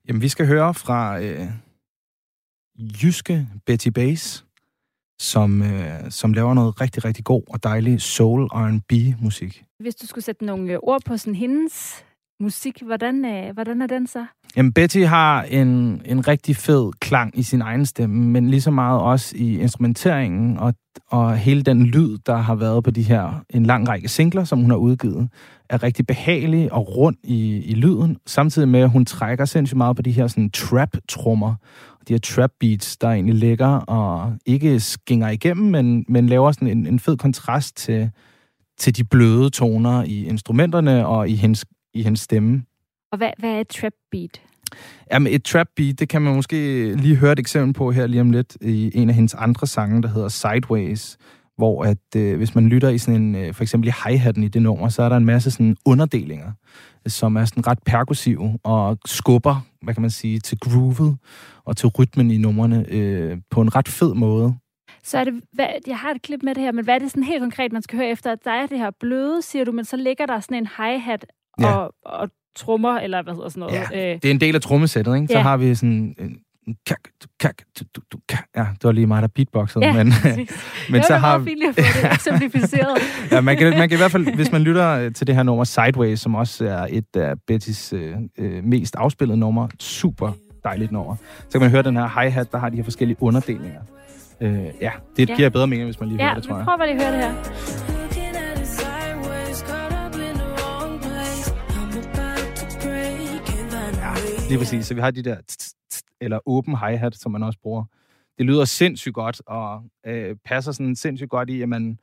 Jamen, 0.09 0.21
vi 0.21 0.29
skal 0.29 0.47
høre 0.47 0.73
fra 0.73 1.21
øh, 1.21 1.47
jyske 3.03 3.47
Betty 3.65 3.87
Bass, 3.87 4.45
som, 5.21 5.61
øh, 5.61 6.11
som 6.11 6.33
laver 6.33 6.53
noget 6.53 6.81
rigtig, 6.81 7.05
rigtig 7.05 7.25
god 7.25 7.43
og 7.47 7.63
dejlig 7.63 8.01
soul 8.01 8.43
R&B 8.43 9.21
musik. 9.21 9.63
Hvis 9.79 9.95
du 9.95 10.07
skulle 10.07 10.25
sætte 10.25 10.45
nogle 10.45 10.73
øh, 10.73 10.79
ord 10.83 11.01
på 11.05 11.17
sådan 11.17 11.35
hendes 11.35 12.05
musik, 12.39 12.81
hvordan, 12.85 13.25
øh, 13.25 13.53
hvordan 13.53 13.81
er 13.81 13.87
den 13.87 14.07
så? 14.07 14.25
Jamen, 14.55 14.73
Betty 14.73 14.99
har 14.99 15.43
en, 15.43 16.01
en 16.05 16.27
rigtig 16.27 16.55
fed 16.55 16.91
klang 16.99 17.39
i 17.39 17.43
sin 17.43 17.61
egen 17.61 17.85
stemme, 17.85 18.25
men 18.25 18.49
lige 18.49 18.61
så 18.61 18.71
meget 18.71 19.01
også 19.01 19.35
i 19.37 19.59
instrumenteringen 19.59 20.57
og, 20.57 20.73
og 21.07 21.37
hele 21.37 21.61
den 21.61 21.85
lyd, 21.85 22.17
der 22.25 22.35
har 22.35 22.55
været 22.55 22.83
på 22.83 22.91
de 22.91 23.01
her, 23.01 23.43
en 23.49 23.65
lang 23.65 23.89
række 23.89 24.07
singler, 24.07 24.43
som 24.43 24.61
hun 24.61 24.69
har 24.69 24.77
udgivet, 24.77 25.29
er 25.69 25.83
rigtig 25.83 26.07
behagelig 26.07 26.73
og 26.73 26.97
rund 26.97 27.15
i, 27.23 27.57
i 27.57 27.73
lyden, 27.73 28.17
samtidig 28.25 28.67
med, 28.67 28.79
at 28.79 28.89
hun 28.89 29.05
trækker 29.05 29.45
sindssygt 29.45 29.77
meget 29.77 29.95
på 29.95 30.01
de 30.01 30.11
her 30.11 30.27
sådan 30.27 30.49
trap-trummer, 30.49 31.55
de 32.07 32.13
her 32.13 32.19
trap 32.19 32.51
beats, 32.59 32.97
der 32.97 33.09
egentlig 33.09 33.35
ligger 33.35 33.67
og 33.67 34.33
ikke 34.45 34.79
skinger 34.79 35.29
igennem, 35.29 35.65
men, 35.65 36.05
men 36.07 36.27
laver 36.27 36.51
sådan 36.51 36.67
en, 36.67 36.87
en 36.87 36.99
fed 36.99 37.17
kontrast 37.17 37.77
til, 37.77 38.09
til 38.77 38.97
de 38.97 39.03
bløde 39.03 39.49
toner 39.49 40.03
i 40.03 40.25
instrumenterne 40.25 41.07
og 41.07 41.29
i 41.29 41.35
hendes, 41.35 41.65
i 41.93 42.03
hendes 42.03 42.19
stemme. 42.19 42.63
Og 43.11 43.17
hvad, 43.17 43.31
hvad 43.37 43.49
er 43.49 43.59
et 43.59 43.67
trap 43.67 43.93
beat? 44.11 44.41
Jamen, 45.11 45.33
et 45.33 45.43
trap 45.43 45.67
beat, 45.75 45.99
det 45.99 46.09
kan 46.09 46.21
man 46.21 46.35
måske 46.35 46.93
lige 46.95 47.15
høre 47.15 47.31
et 47.31 47.39
eksempel 47.39 47.73
på 47.73 47.91
her 47.91 48.07
lige 48.07 48.21
om 48.21 48.31
lidt 48.31 48.57
i 48.61 48.91
en 48.93 49.09
af 49.09 49.15
hendes 49.15 49.33
andre 49.33 49.67
sange, 49.67 50.01
der 50.01 50.09
hedder 50.09 50.27
Sideways, 50.27 51.17
hvor 51.57 51.83
at 51.83 52.15
øh, 52.15 52.37
hvis 52.37 52.55
man 52.55 52.69
lytter 52.69 52.89
i 52.89 52.97
sådan 52.97 53.21
en, 53.21 53.35
øh, 53.35 53.53
for 53.53 53.63
eksempel 53.63 53.87
i 53.87 53.91
hi-hatten 54.05 54.43
i 54.43 54.47
det 54.47 54.61
nummer, 54.61 54.89
så 54.89 55.03
er 55.03 55.09
der 55.09 55.17
en 55.17 55.25
masse 55.25 55.51
sådan 55.51 55.77
underdelinger, 55.85 56.51
som 57.07 57.35
er 57.35 57.45
sådan 57.45 57.67
ret 57.67 57.79
perkussive 57.85 58.59
og 58.63 58.97
skubber, 59.05 59.65
hvad 59.81 59.93
kan 59.93 60.01
man 60.01 60.11
sige, 60.11 60.39
til 60.39 60.59
groovet 60.59 61.17
og 61.65 61.77
til 61.77 61.89
rytmen 61.89 62.31
i 62.31 62.37
numrene 62.37 62.85
øh, 62.89 63.37
på 63.49 63.61
en 63.61 63.75
ret 63.75 63.87
fed 63.87 64.13
måde. 64.13 64.55
Så 65.03 65.17
er 65.17 65.23
det, 65.23 65.33
hvad, 65.53 65.67
jeg 65.87 65.97
har 65.97 66.11
et 66.11 66.21
klip 66.21 66.43
med 66.43 66.55
det 66.55 66.63
her, 66.63 66.71
men 66.71 66.83
hvad 66.83 66.95
er 66.95 66.99
det 66.99 67.11
sådan 67.11 67.23
helt 67.23 67.41
konkret, 67.41 67.71
man 67.71 67.81
skal 67.81 67.97
høre 67.97 68.09
efter? 68.09 68.31
At 68.31 68.45
der 68.45 68.51
er 68.51 68.67
det 68.67 68.77
her 68.77 68.91
bløde, 68.99 69.41
siger 69.41 69.65
du, 69.65 69.71
men 69.71 69.85
så 69.85 69.97
ligger 69.97 70.25
der 70.25 70.39
sådan 70.39 70.57
en 70.57 70.67
hi-hat 70.77 71.25
ja. 71.67 71.87
og 72.05 72.29
trommer, 72.55 72.99
eller 72.99 73.21
hvad 73.23 73.33
hedder 73.33 73.49
sådan 73.49 73.59
noget? 73.59 73.73
Ja, 73.91 74.13
øh. 74.13 74.19
det 74.21 74.25
er 74.25 74.31
en 74.31 74.41
del 74.41 74.55
af 74.55 74.61
trommesættet, 74.61 75.15
ikke? 75.15 75.27
Så 75.27 75.37
ja. 75.37 75.41
har 75.43 75.57
vi 75.57 75.75
sådan 75.75 76.15
en 76.19 76.75
kak, 76.85 76.99
kak, 77.39 77.55
du, 77.79 77.85
du, 77.95 78.01
du, 78.11 78.17
kak. 78.29 78.45
Ja, 78.55 78.61
det 78.61 78.83
var 78.83 78.91
lige 78.91 79.07
mig, 79.07 79.21
der 79.21 79.27
beatboxede. 79.27 79.85
Ja, 79.85 79.93
men, 79.93 80.13
men 80.91 81.03
så 81.03 81.13
har 81.13 81.37
vi... 81.37 81.55
Det 81.55 82.03
var 82.03 82.11
eksemplificeret. 82.13 82.97
ja, 83.31 83.41
man 83.41 83.57
kan, 83.57 83.77
man 83.77 83.89
kan 83.89 83.95
i 83.95 84.01
hvert 84.01 84.11
fald, 84.11 84.35
hvis 84.35 84.51
man 84.51 84.61
lytter 84.61 84.89
øh, 84.89 85.13
til 85.13 85.27
det 85.27 85.35
her 85.35 85.43
nummer 85.43 85.63
Sideways, 85.63 86.19
som 86.19 86.35
også 86.35 86.65
er 86.65 86.87
et 86.89 87.15
af 87.15 87.33
Bettys 87.47 87.93
øh, 87.93 88.15
øh, 88.37 88.63
mest 88.63 88.95
afspillede 88.95 89.39
nummer, 89.39 89.67
super 89.79 90.31
dejligt 90.63 90.91
nummer, 90.91 91.15
så 91.49 91.51
kan 91.51 91.61
man 91.61 91.69
høre 91.69 91.83
den 91.83 91.95
her 91.95 92.21
hi-hat, 92.21 92.51
der 92.51 92.57
har 92.57 92.69
de 92.69 92.75
her 92.75 92.83
forskellige 92.83 93.17
underdelinger. 93.19 93.81
Øh, 94.41 94.65
ja, 94.81 94.91
det 95.17 95.29
ja. 95.29 95.35
giver 95.35 95.49
bedre 95.49 95.67
mening, 95.67 95.85
hvis 95.85 95.99
man 95.99 96.09
lige 96.09 96.23
ja, 96.23 96.27
hører 96.29 96.35
det, 96.35 96.43
tror 96.43 96.57
jeg. 96.57 96.65
Ja, 96.67 96.73
vi 96.73 96.77
prøver 96.77 96.85
lige 96.85 97.05
at 97.05 97.13
høre 97.13 97.29
det 97.29 97.35
her. 97.35 97.78
Lige 104.49 104.59
præcis. 104.59 104.85
Så 104.85 104.93
vi 104.93 105.01
har 105.01 105.11
de 105.11 105.23
der 105.23 105.37
eller 106.21 106.39
åben 106.45 106.77
hi-hat, 106.77 107.15
som 107.15 107.31
man 107.31 107.43
også 107.43 107.59
bruger. 107.63 107.83
Det 108.37 108.45
lyder 108.45 108.65
sindssygt 108.65 109.15
godt, 109.15 109.41
og 109.47 109.83
øh, 110.05 110.35
passer 110.45 110.71
sådan 110.71 110.95
sindssygt 110.95 111.29
godt 111.29 111.49
i, 111.49 111.61
at 111.61 111.69
man, 111.69 111.99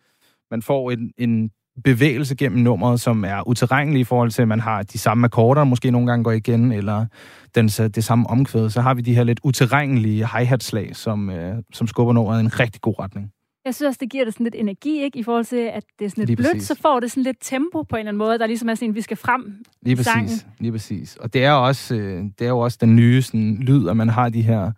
man 0.51 0.63
får 0.63 0.91
en, 0.91 1.13
en 1.19 1.51
bevægelse 1.85 2.35
gennem 2.37 2.63
nummeret, 2.63 3.01
som 3.01 3.25
er 3.25 3.49
uterrenelig 3.49 4.01
i 4.01 4.05
forhold 4.05 4.31
til, 4.31 4.43
at 4.43 4.49
man 4.49 4.61
har 4.61 4.83
de 4.83 4.99
samme 4.99 5.25
akkorder, 5.25 5.65
måske 5.65 5.91
nogle 5.91 6.07
gange 6.07 6.25
går 6.25 6.33
igen, 6.33 6.73
eller 6.73 7.07
den, 7.55 7.71
øh, 7.81 7.91
det 7.91 8.05
samme 8.05 8.31
omkvæd. 8.31 8.71
Så 8.71 8.81
har 8.81 8.95
vi 8.95 9.01
de 9.01 9.15
her 9.15 9.25
lidt 9.25 9.41
uterrenlige 9.43 10.27
hi-hat-slag, 10.27 10.97
som, 10.97 11.31
øh, 11.31 11.63
som 11.73 11.87
skubber 11.87 12.13
nummeret 12.13 12.39
i 12.39 12.45
en 12.45 12.61
rigtig 12.61 12.81
god 12.81 12.95
retning. 12.99 13.33
Jeg 13.67 13.75
synes 13.75 13.89
også, 13.89 13.99
det 14.01 14.11
giver 14.11 14.25
det 14.25 14.35
sådan 14.35 14.45
lidt 14.45 14.55
energi, 14.55 15.03
ikke? 15.03 15.19
I 15.19 15.23
forhold 15.23 15.45
til, 15.45 15.57
at 15.57 15.85
det 15.99 16.05
er 16.05 16.09
sådan 16.09 16.25
lidt 16.25 16.39
blødt, 16.39 16.63
så 16.63 16.75
får 16.75 17.01
det 17.01 17.11
sådan 17.11 17.23
lidt 17.23 17.37
tempo 17.41 17.83
på 17.83 17.97
en 17.97 18.01
eller 18.01 18.09
anden 18.11 18.19
måde, 18.19 18.39
der 18.39 18.47
ligesom 18.47 18.69
er 18.69 18.75
sådan, 18.75 18.95
vi 18.95 19.01
skal 19.01 19.17
frem 19.17 19.65
Lige 19.83 19.97
præcis, 19.97 20.13
sangen. 20.13 20.39
lige 20.59 20.73
præcis. 20.73 21.17
Og 21.17 21.35
det 21.35 21.45
er, 21.45 21.53
også, 21.53 21.95
øh, 21.95 22.25
det 22.39 22.45
er 22.45 22.49
jo 22.49 22.59
også 22.59 22.79
den 22.81 22.97
nye 22.97 23.23
sådan, 23.23 23.57
lyd, 23.61 23.89
at 23.89 23.97
man 23.97 24.09
har 24.09 24.29
de 24.29 24.43
her 24.43 24.73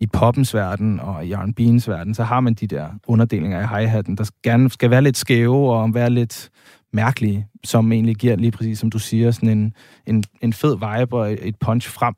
i 0.00 0.06
poppens 0.06 0.54
verden 0.54 1.00
og 1.00 1.26
i 1.26 1.34
R&B'ens 1.34 1.90
verden, 1.90 2.14
så 2.14 2.24
har 2.24 2.40
man 2.40 2.54
de 2.54 2.66
der 2.66 2.88
underdelinger 3.06 3.60
i 3.60 3.82
hi-hatten, 3.82 4.16
der 4.16 4.30
gerne 4.42 4.70
skal 4.70 4.90
være 4.90 5.02
lidt 5.02 5.16
skæve 5.16 5.72
og 5.72 5.94
være 5.94 6.10
lidt 6.10 6.50
mærkelige, 6.92 7.46
som 7.64 7.92
egentlig 7.92 8.16
giver 8.16 8.36
lige 8.36 8.50
præcis, 8.50 8.78
som 8.78 8.90
du 8.90 8.98
siger, 8.98 9.30
sådan 9.30 9.58
en, 9.58 9.74
en, 10.06 10.24
en 10.42 10.52
fed 10.52 10.74
vibe 10.74 11.16
og 11.16 11.32
et 11.32 11.56
punch 11.60 11.90
frem 11.90 12.14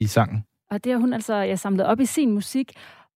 i 0.00 0.06
sangen. 0.06 0.44
Og 0.70 0.84
det 0.84 0.92
har 0.92 0.98
hun 0.98 1.12
altså 1.12 1.34
jeg 1.34 1.58
samlet 1.58 1.86
op 1.86 2.00
i 2.00 2.06
sin 2.06 2.32
musik, 2.32 2.72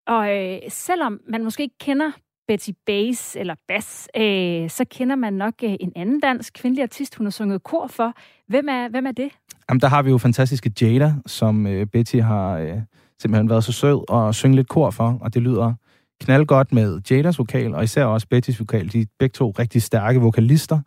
og 0.07 0.38
øh, 0.38 0.59
selvom 0.68 1.20
man 1.28 1.44
måske 1.44 1.62
ikke 1.62 1.78
kender 1.80 2.11
Betty 2.48 2.70
Bass 2.86 3.36
eller 3.36 3.55
Bass, 3.68 4.09
øh, 4.16 4.70
så 4.70 4.84
kender 4.90 5.16
man 5.16 5.32
nok 5.32 5.55
øh, 5.64 5.74
en 5.80 5.92
anden 5.96 6.20
dansk 6.20 6.53
kvindelig 6.55 6.82
artist, 6.82 7.14
hun 7.14 7.26
har 7.26 7.30
sunget 7.30 7.62
kor 7.62 7.86
for. 7.86 8.12
Hvem 8.48 8.68
er, 8.68 8.88
hvem 8.88 9.07
er 9.07 9.12
det? 9.12 9.30
Jamen, 9.68 9.80
der 9.80 9.88
har 9.88 10.03
vi 10.03 10.11
jo 10.11 10.18
fantastiske 10.18 10.72
Jada, 10.80 11.14
som 11.26 11.66
øh, 11.66 11.86
Betty 11.86 12.16
har 12.16 12.59
øh, 12.59 12.78
simpelthen 13.20 13.50
været 13.50 13.64
så 13.64 13.72
sød 13.72 14.11
og 14.11 14.34
synge 14.34 14.57
lidt 14.57 14.68
kor 14.68 14.90
for, 14.90 15.18
og 15.20 15.34
det 15.34 15.42
lyder 15.42 15.74
knaldgodt 16.20 16.72
med 16.72 17.00
Jadas 17.11 17.38
vokal, 17.38 17.74
og 17.74 17.84
især 17.84 18.05
også 18.05 18.26
Bettys 18.28 18.61
vokal. 18.61 18.92
De 18.92 19.00
er 19.00 19.05
begge 19.18 19.32
to 19.32 19.50
rigtig 19.50 19.82
stærke 19.82 20.20
vokalister, 20.20 20.80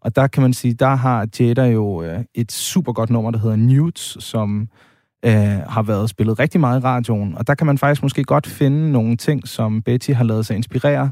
og 0.00 0.16
der 0.16 0.26
kan 0.26 0.42
man 0.42 0.52
sige, 0.52 0.74
der 0.74 0.94
har 0.94 1.28
Jada 1.40 1.64
jo 1.64 2.02
øh, 2.02 2.24
et 2.34 2.52
super 2.52 2.92
godt 2.92 3.10
nummer, 3.10 3.30
der 3.30 3.38
hedder 3.38 3.56
Nudes, 3.56 4.16
som 4.20 4.68
øh, 5.24 5.58
har 5.68 5.82
været 5.82 6.10
spillet 6.10 6.38
rigtig 6.38 6.60
meget 6.60 6.80
i 6.80 6.84
radioen, 6.84 7.34
og 7.38 7.46
der 7.46 7.54
kan 7.54 7.66
man 7.66 7.78
faktisk 7.78 8.02
måske 8.02 8.24
godt 8.24 8.46
finde 8.46 8.92
nogle 8.92 9.16
ting, 9.16 9.48
som 9.48 9.82
Betty 9.82 10.10
har 10.10 10.24
lavet 10.24 10.46
sig 10.46 10.56
inspirere 10.56 11.10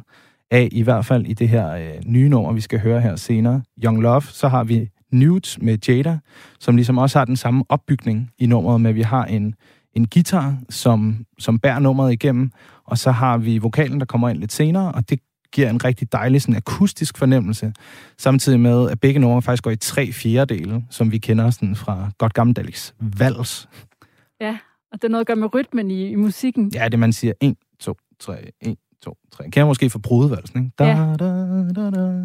af, 0.51 0.69
i 0.73 0.83
hvert 0.83 1.07
fald 1.07 1.27
i 1.27 1.35
det 1.35 1.49
her 1.49 1.71
øh, 1.71 1.91
nye 2.07 2.29
nummer, 2.29 2.53
vi 2.53 2.61
skal 2.61 2.81
høre 2.81 3.01
her 3.01 3.17
senere, 3.17 3.63
Young 3.85 4.03
Love. 4.03 4.23
Så 4.23 4.49
har 4.49 4.65
vi 4.65 4.89
Nudes 5.13 5.59
med 5.63 5.79
Jada, 5.89 6.19
som 6.61 6.77
ligesom 6.77 6.99
også 6.99 7.19
har 7.19 7.25
den 7.25 7.37
samme 7.37 7.65
opbygning 7.69 8.31
i 8.39 8.47
nummeret, 8.47 8.81
med 8.81 8.91
at 8.91 8.97
vi 8.97 9.03
har 9.03 9.25
en, 9.25 9.55
en 9.95 10.07
guitar, 10.07 10.57
som, 10.71 11.25
som 11.39 11.59
bærer 11.59 11.79
nummeret 11.79 12.13
igennem, 12.13 12.53
og 12.87 12.99
så 12.99 13.11
har 13.11 13.39
vi 13.39 13.59
vokalen, 13.59 14.01
der 14.01 14.07
kommer 14.07 14.29
ind 14.29 14.39
lidt 14.39 14.53
senere, 14.53 14.93
og 14.93 15.11
det 15.11 15.21
giver 15.53 15.71
en 15.71 15.85
rigtig 15.85 16.13
dejlig 16.13 16.43
sådan, 16.43 16.57
akustisk 16.57 17.19
fornemmelse, 17.19 17.73
samtidig 18.19 18.61
med, 18.61 18.91
at 18.91 19.01
begge 19.01 19.21
numre 19.21 19.43
faktisk 19.43 19.63
går 19.63 19.71
i 19.71 19.77
tre 19.77 20.13
fjerdedele, 20.13 20.85
som 20.91 21.13
vi 21.13 21.19
kender 21.19 21.51
sådan, 21.51 21.77
fra 21.77 22.11
godt 22.19 22.35
gammeldags 22.35 22.95
vals. 23.01 23.69
Ja, 24.41 24.59
og 24.93 25.03
det 25.03 25.05
er 25.05 25.09
noget 25.09 25.21
at 25.21 25.27
gøre 25.27 25.37
med 25.37 25.55
rytmen 25.55 25.91
i, 25.91 26.09
i 26.09 26.15
musikken. 26.15 26.71
Ja, 26.75 26.89
det 26.89 26.99
man 26.99 27.13
siger 27.13 27.33
1, 27.41 27.57
2, 27.81 27.95
3, 28.19 28.37
1, 28.61 28.77
2, 29.03 29.17
3. 29.33 29.45
Kan 29.45 29.61
jeg 29.61 29.67
måske 29.67 29.91
få 29.91 29.99
brudevalsen, 29.99 30.59
ikke? 30.65 30.73
Da, 30.79 30.85
Ja. 30.85 31.15
da, 31.19 31.25
da, 31.81 31.91
da. 31.91 32.23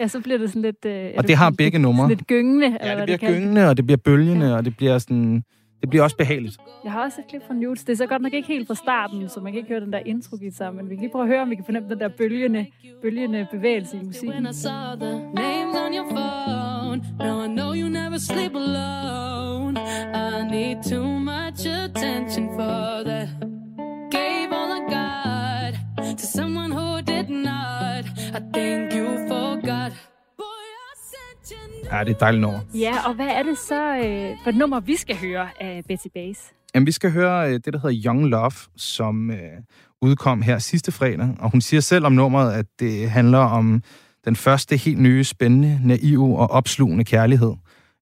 Ja, 0.00 0.06
så 0.08 0.20
bliver 0.20 0.38
det 0.38 0.48
sådan 0.48 0.62
lidt... 0.62 0.84
Øh, 0.84 1.10
Og 1.18 1.28
det 1.28 1.36
har 1.36 1.50
begge 1.50 1.78
numre. 1.78 2.04
Sådan 2.04 2.16
lidt 2.16 2.26
gyngende, 2.26 2.66
eller 2.66 2.86
Ja, 2.86 2.94
hvad 2.96 3.06
det 3.06 3.18
bliver 3.20 3.30
det 3.30 3.38
gyngende, 3.40 3.68
og 3.68 3.76
det 3.76 3.86
bliver 3.86 3.96
bølgende, 3.98 4.46
ja. 4.46 4.56
og 4.56 4.64
det 4.64 4.76
bliver 4.76 4.98
sådan... 4.98 5.42
Det 5.80 5.90
bliver 5.90 6.02
også 6.02 6.16
behageligt. 6.16 6.56
Jeg 6.84 6.92
har 6.92 7.04
også 7.04 7.20
et 7.20 7.26
klip 7.28 7.42
fra 7.46 7.54
Nudes. 7.54 7.84
Det 7.84 7.92
er 7.92 7.96
så 7.96 8.06
godt 8.06 8.22
nok 8.22 8.32
ikke 8.32 8.48
helt 8.48 8.66
fra 8.66 8.74
starten, 8.74 9.28
så 9.28 9.40
man 9.40 9.52
kan 9.52 9.58
ikke 9.58 9.68
høre 9.68 9.80
den 9.80 9.92
der 9.92 9.98
intro 9.98 10.36
guitar, 10.36 10.70
men 10.70 10.90
vi 10.90 10.94
kan 10.94 11.00
lige 11.02 11.10
prøve 11.12 11.22
at 11.24 11.28
høre, 11.28 11.42
om 11.42 11.50
vi 11.50 11.54
kan 11.54 11.64
fornemme 11.64 11.88
den 11.88 12.00
der 12.00 12.08
bølgende, 12.08 12.66
bølgende 13.02 13.46
bevægelse 13.50 13.96
i 13.96 14.00
musikken. 14.04 14.30
When 14.32 14.46
I 14.50 14.52
saw 14.54 14.94
the 15.00 15.12
names 15.12 15.76
on 15.86 15.94
your 15.98 16.08
phone, 16.10 17.04
now 17.18 17.44
I 17.44 17.48
know 17.48 17.74
you 17.74 17.88
never 17.88 18.18
sleep 18.18 18.54
alone. 18.54 19.33
I 20.54 20.56
need 20.56 20.82
too 20.84 21.18
much 21.18 21.66
attention 21.66 22.48
for 22.56 23.02
that. 23.08 23.28
Gave 24.10 24.52
all 24.52 24.70
I 24.78 24.82
got 24.98 25.72
to 26.18 26.26
someone 26.26 26.70
who 26.70 27.02
did 27.02 27.28
not. 27.28 28.04
I 28.34 28.40
think 28.52 28.94
you 28.94 29.06
forgot. 29.28 29.92
Ja, 31.92 32.00
det 32.00 32.08
er 32.08 32.14
et 32.14 32.20
dejligt 32.20 32.40
nummer. 32.40 32.60
Ja, 32.74 33.08
og 33.08 33.14
hvad 33.14 33.26
er 33.26 33.42
det 33.42 33.58
så 33.58 33.96
øh, 33.96 34.36
for 34.42 34.50
et 34.50 34.56
nummer, 34.56 34.80
vi 34.80 34.96
skal 34.96 35.16
høre 35.16 35.48
af 35.60 35.82
Betty 35.88 36.06
Bass? 36.14 36.40
Jamen, 36.74 36.86
vi 36.86 36.92
skal 36.92 37.10
høre 37.10 37.48
øh, 37.48 37.52
det, 37.52 37.72
der 37.72 37.78
hedder 37.78 38.02
Young 38.06 38.26
Love, 38.26 38.52
som 38.76 39.30
øh, 39.30 39.36
udkom 40.02 40.42
her 40.42 40.58
sidste 40.58 40.92
fredag. 40.92 41.36
Og 41.38 41.50
hun 41.50 41.60
siger 41.60 41.80
selv 41.80 42.06
om 42.06 42.12
nummeret, 42.12 42.52
at 42.52 42.66
det 42.80 43.10
handler 43.10 43.38
om 43.38 43.82
den 44.24 44.36
første 44.36 44.76
helt 44.76 45.00
nye, 45.00 45.24
spændende, 45.24 45.80
naive 45.84 46.38
og 46.38 46.50
opslugende 46.50 47.04
kærlighed. 47.04 47.52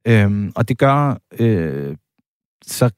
Øhm, 0.09 0.53
og 0.57 0.69
det 0.69 0.79
gør 0.79 1.19
øh, 1.39 1.97
så 2.67 2.91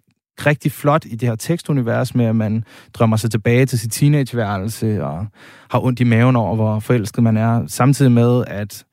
rigtig 0.47 0.73
flot 0.73 1.05
i 1.05 1.17
det 1.17 1.29
her 1.29 1.37
tekstunivers 1.37 2.15
med, 2.15 2.25
at 2.25 2.37
man 2.37 2.65
drømmer 2.95 3.17
sig 3.17 3.31
tilbage 3.31 3.67
til 3.67 3.79
sit 3.79 3.93
teenageværelse 3.93 5.05
og 5.05 5.27
har 5.71 5.81
ondt 5.85 6.01
i 6.01 6.05
maven 6.05 6.37
over, 6.37 6.55
hvor 6.55 6.81
forelsket 6.81 7.23
man 7.23 7.37
er. 7.37 7.67
Samtidig 7.67 8.12
med, 8.12 8.45
at 8.47 8.85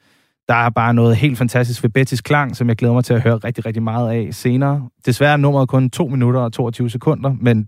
der 0.48 0.54
er 0.54 0.70
bare 0.70 0.94
noget 0.94 1.16
helt 1.16 1.38
fantastisk 1.38 1.84
ved 1.84 1.90
Bettys 1.90 2.22
klang, 2.22 2.56
som 2.56 2.68
jeg 2.70 2.76
glæder 2.76 2.94
mig 2.94 3.06
til 3.06 3.14
at 3.14 3.22
høre 3.22 3.38
rigtig, 3.38 3.66
rigtig 3.66 3.84
meget 3.84 4.12
af 4.12 4.34
senere. 4.34 4.90
Desværre 5.06 5.34
er 5.34 5.38
nummeret 5.38 5.70
kun 5.70 5.90
2 5.90 6.08
minutter 6.08 6.40
og 6.42 6.54
22 6.54 6.90
sekunder, 6.90 7.36
men 7.42 7.68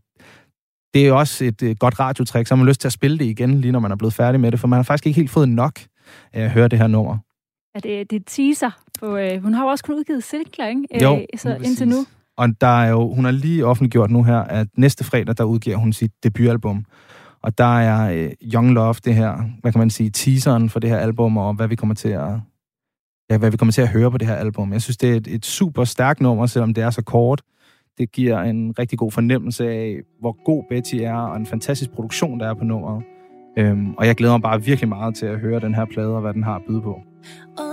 det 0.93 1.07
er 1.07 1.13
også 1.13 1.45
et 1.45 1.63
øh, 1.63 1.75
godt 1.79 1.99
radiotræk, 1.99 2.47
så 2.47 2.55
har 2.55 2.57
man 2.57 2.67
lyst 2.67 2.81
til 2.81 2.87
at 2.87 2.91
spille 2.91 3.19
det 3.19 3.25
igen, 3.25 3.61
lige 3.61 3.71
når 3.71 3.79
man 3.79 3.91
er 3.91 3.95
blevet 3.95 4.13
færdig 4.13 4.39
med 4.39 4.51
det, 4.51 4.59
for 4.59 4.67
man 4.67 4.77
har 4.77 4.83
faktisk 4.83 5.07
ikke 5.07 5.19
helt 5.19 5.29
fået 5.31 5.49
nok 5.49 5.79
af 6.33 6.41
at 6.41 6.51
høre 6.51 6.67
det 6.67 6.79
her 6.79 6.87
nummer. 6.87 7.17
Er 7.75 7.79
det, 7.79 8.09
det 8.09 8.15
er 8.15 8.19
et 8.19 8.27
teaser? 8.27 8.71
På, 8.99 9.17
øh, 9.17 9.43
hun 9.43 9.53
har 9.53 9.63
jo 9.63 9.69
også 9.69 9.83
kun 9.83 9.95
udgivet 9.95 10.23
singler, 10.23 10.67
ikke? 10.67 10.81
Øh, 10.95 11.01
Jo, 11.01 11.25
så 11.37 11.49
lige 11.49 11.67
indtil 11.67 11.87
nu. 11.87 12.05
Og 12.37 12.61
der 12.61 12.81
er 12.81 12.89
jo, 12.89 13.13
hun 13.13 13.25
har 13.25 13.31
lige 13.31 13.65
offentliggjort 13.65 14.11
nu 14.11 14.23
her, 14.23 14.37
at 14.37 14.67
næste 14.77 15.03
fredag, 15.03 15.37
der 15.37 15.43
udgiver 15.43 15.77
hun 15.77 15.93
sit 15.93 16.11
debutalbum. 16.23 16.85
Og 17.43 17.57
der 17.57 17.79
er 17.79 18.13
øh, 18.13 18.31
Young 18.53 18.71
Love, 18.71 18.95
det 19.05 19.15
her, 19.15 19.49
hvad 19.61 19.71
kan 19.71 19.79
man 19.79 19.89
sige, 19.89 20.09
teaseren 20.09 20.69
for 20.69 20.79
det 20.79 20.89
her 20.89 20.97
album, 20.97 21.37
og 21.37 21.53
hvad 21.53 21.67
vi 21.67 21.75
kommer 21.75 21.95
til 21.95 22.09
at, 22.09 22.29
ja, 23.29 23.37
hvad 23.37 23.51
vi 23.51 23.57
kommer 23.57 23.71
til 23.71 23.81
at 23.81 23.87
høre 23.87 24.11
på 24.11 24.17
det 24.17 24.27
her 24.27 24.35
album. 24.35 24.73
Jeg 24.73 24.81
synes, 24.81 24.97
det 24.97 25.09
er 25.11 25.15
et, 25.15 25.27
et 25.27 25.45
super 25.45 25.83
stærkt 25.83 26.21
nummer, 26.21 26.45
selvom 26.45 26.73
det 26.73 26.83
er 26.83 26.89
så 26.89 27.01
kort. 27.01 27.41
Det 27.97 28.11
giver 28.11 28.39
en 28.41 28.79
rigtig 28.79 28.99
god 28.99 29.11
fornemmelse 29.11 29.69
af, 29.69 29.99
hvor 30.19 30.43
god 30.45 30.63
Betty 30.69 30.95
er, 30.95 31.15
og 31.15 31.37
en 31.37 31.45
fantastisk 31.45 31.91
produktion, 31.91 32.39
der 32.39 32.49
er 32.49 32.53
på 32.53 32.63
nummeret. 32.63 33.03
Øhm, 33.57 33.93
og 33.93 34.07
jeg 34.07 34.15
glæder 34.15 34.33
mig 34.33 34.41
bare 34.41 34.63
virkelig 34.63 34.89
meget 34.89 35.15
til 35.15 35.25
at 35.25 35.39
høre 35.39 35.59
den 35.59 35.75
her 35.75 35.85
plade, 35.85 36.15
og 36.15 36.21
hvad 36.21 36.33
den 36.33 36.43
har 36.43 36.55
at 36.55 36.61
byde 36.67 36.81
på. 36.81 37.01
Oh. 37.59 37.72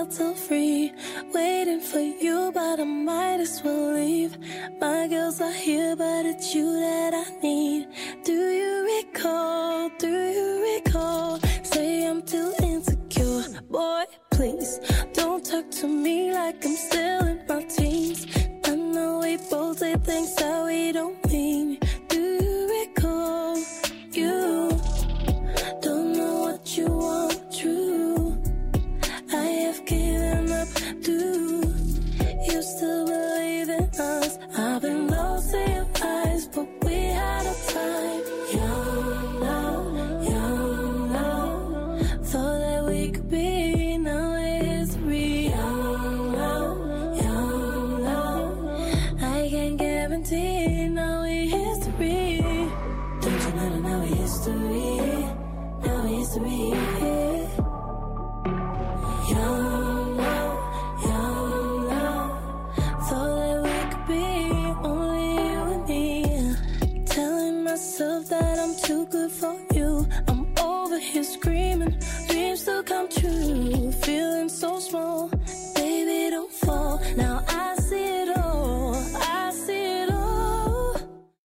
Stayed 0.00 0.22
out 0.24 0.38
free, 0.38 0.92
waiting 1.34 1.80
for 1.80 1.98
you, 1.98 2.50
but 2.54 2.80
I 2.80 2.84
might 2.84 3.40
as 3.40 3.60
well 3.62 3.92
leave. 3.92 4.38
My 4.80 5.06
girls 5.06 5.42
are 5.42 5.52
here, 5.52 5.94
but 5.94 6.24
it's 6.24 6.54
you 6.54 6.80
that 6.80 7.12
I 7.12 7.24
need. 7.42 7.88
Do 8.24 8.32
you 8.32 8.86
recall? 8.96 9.90
Do 9.98 10.08
you 10.08 10.74
recall? 10.74 11.38
Say 11.64 12.06
I'm 12.06 12.22
too 12.22 12.54
insecure, 12.62 13.44
boy. 13.68 14.04
Please 14.30 14.80
don't 15.12 15.44
talk 15.44 15.70
to 15.70 15.86
me 15.86 16.32
like 16.32 16.64
I'm 16.64 16.76
still 16.76 17.26
in 17.26 17.44
my 17.46 17.62
teens. 17.64 18.26
I 18.64 18.76
know 18.76 19.18
we 19.18 19.36
both 19.50 19.80
say 19.80 19.96
things 19.96 20.34
that 20.36 20.64
we 20.64 20.92
don't 20.92 21.30
mean. 21.30 21.79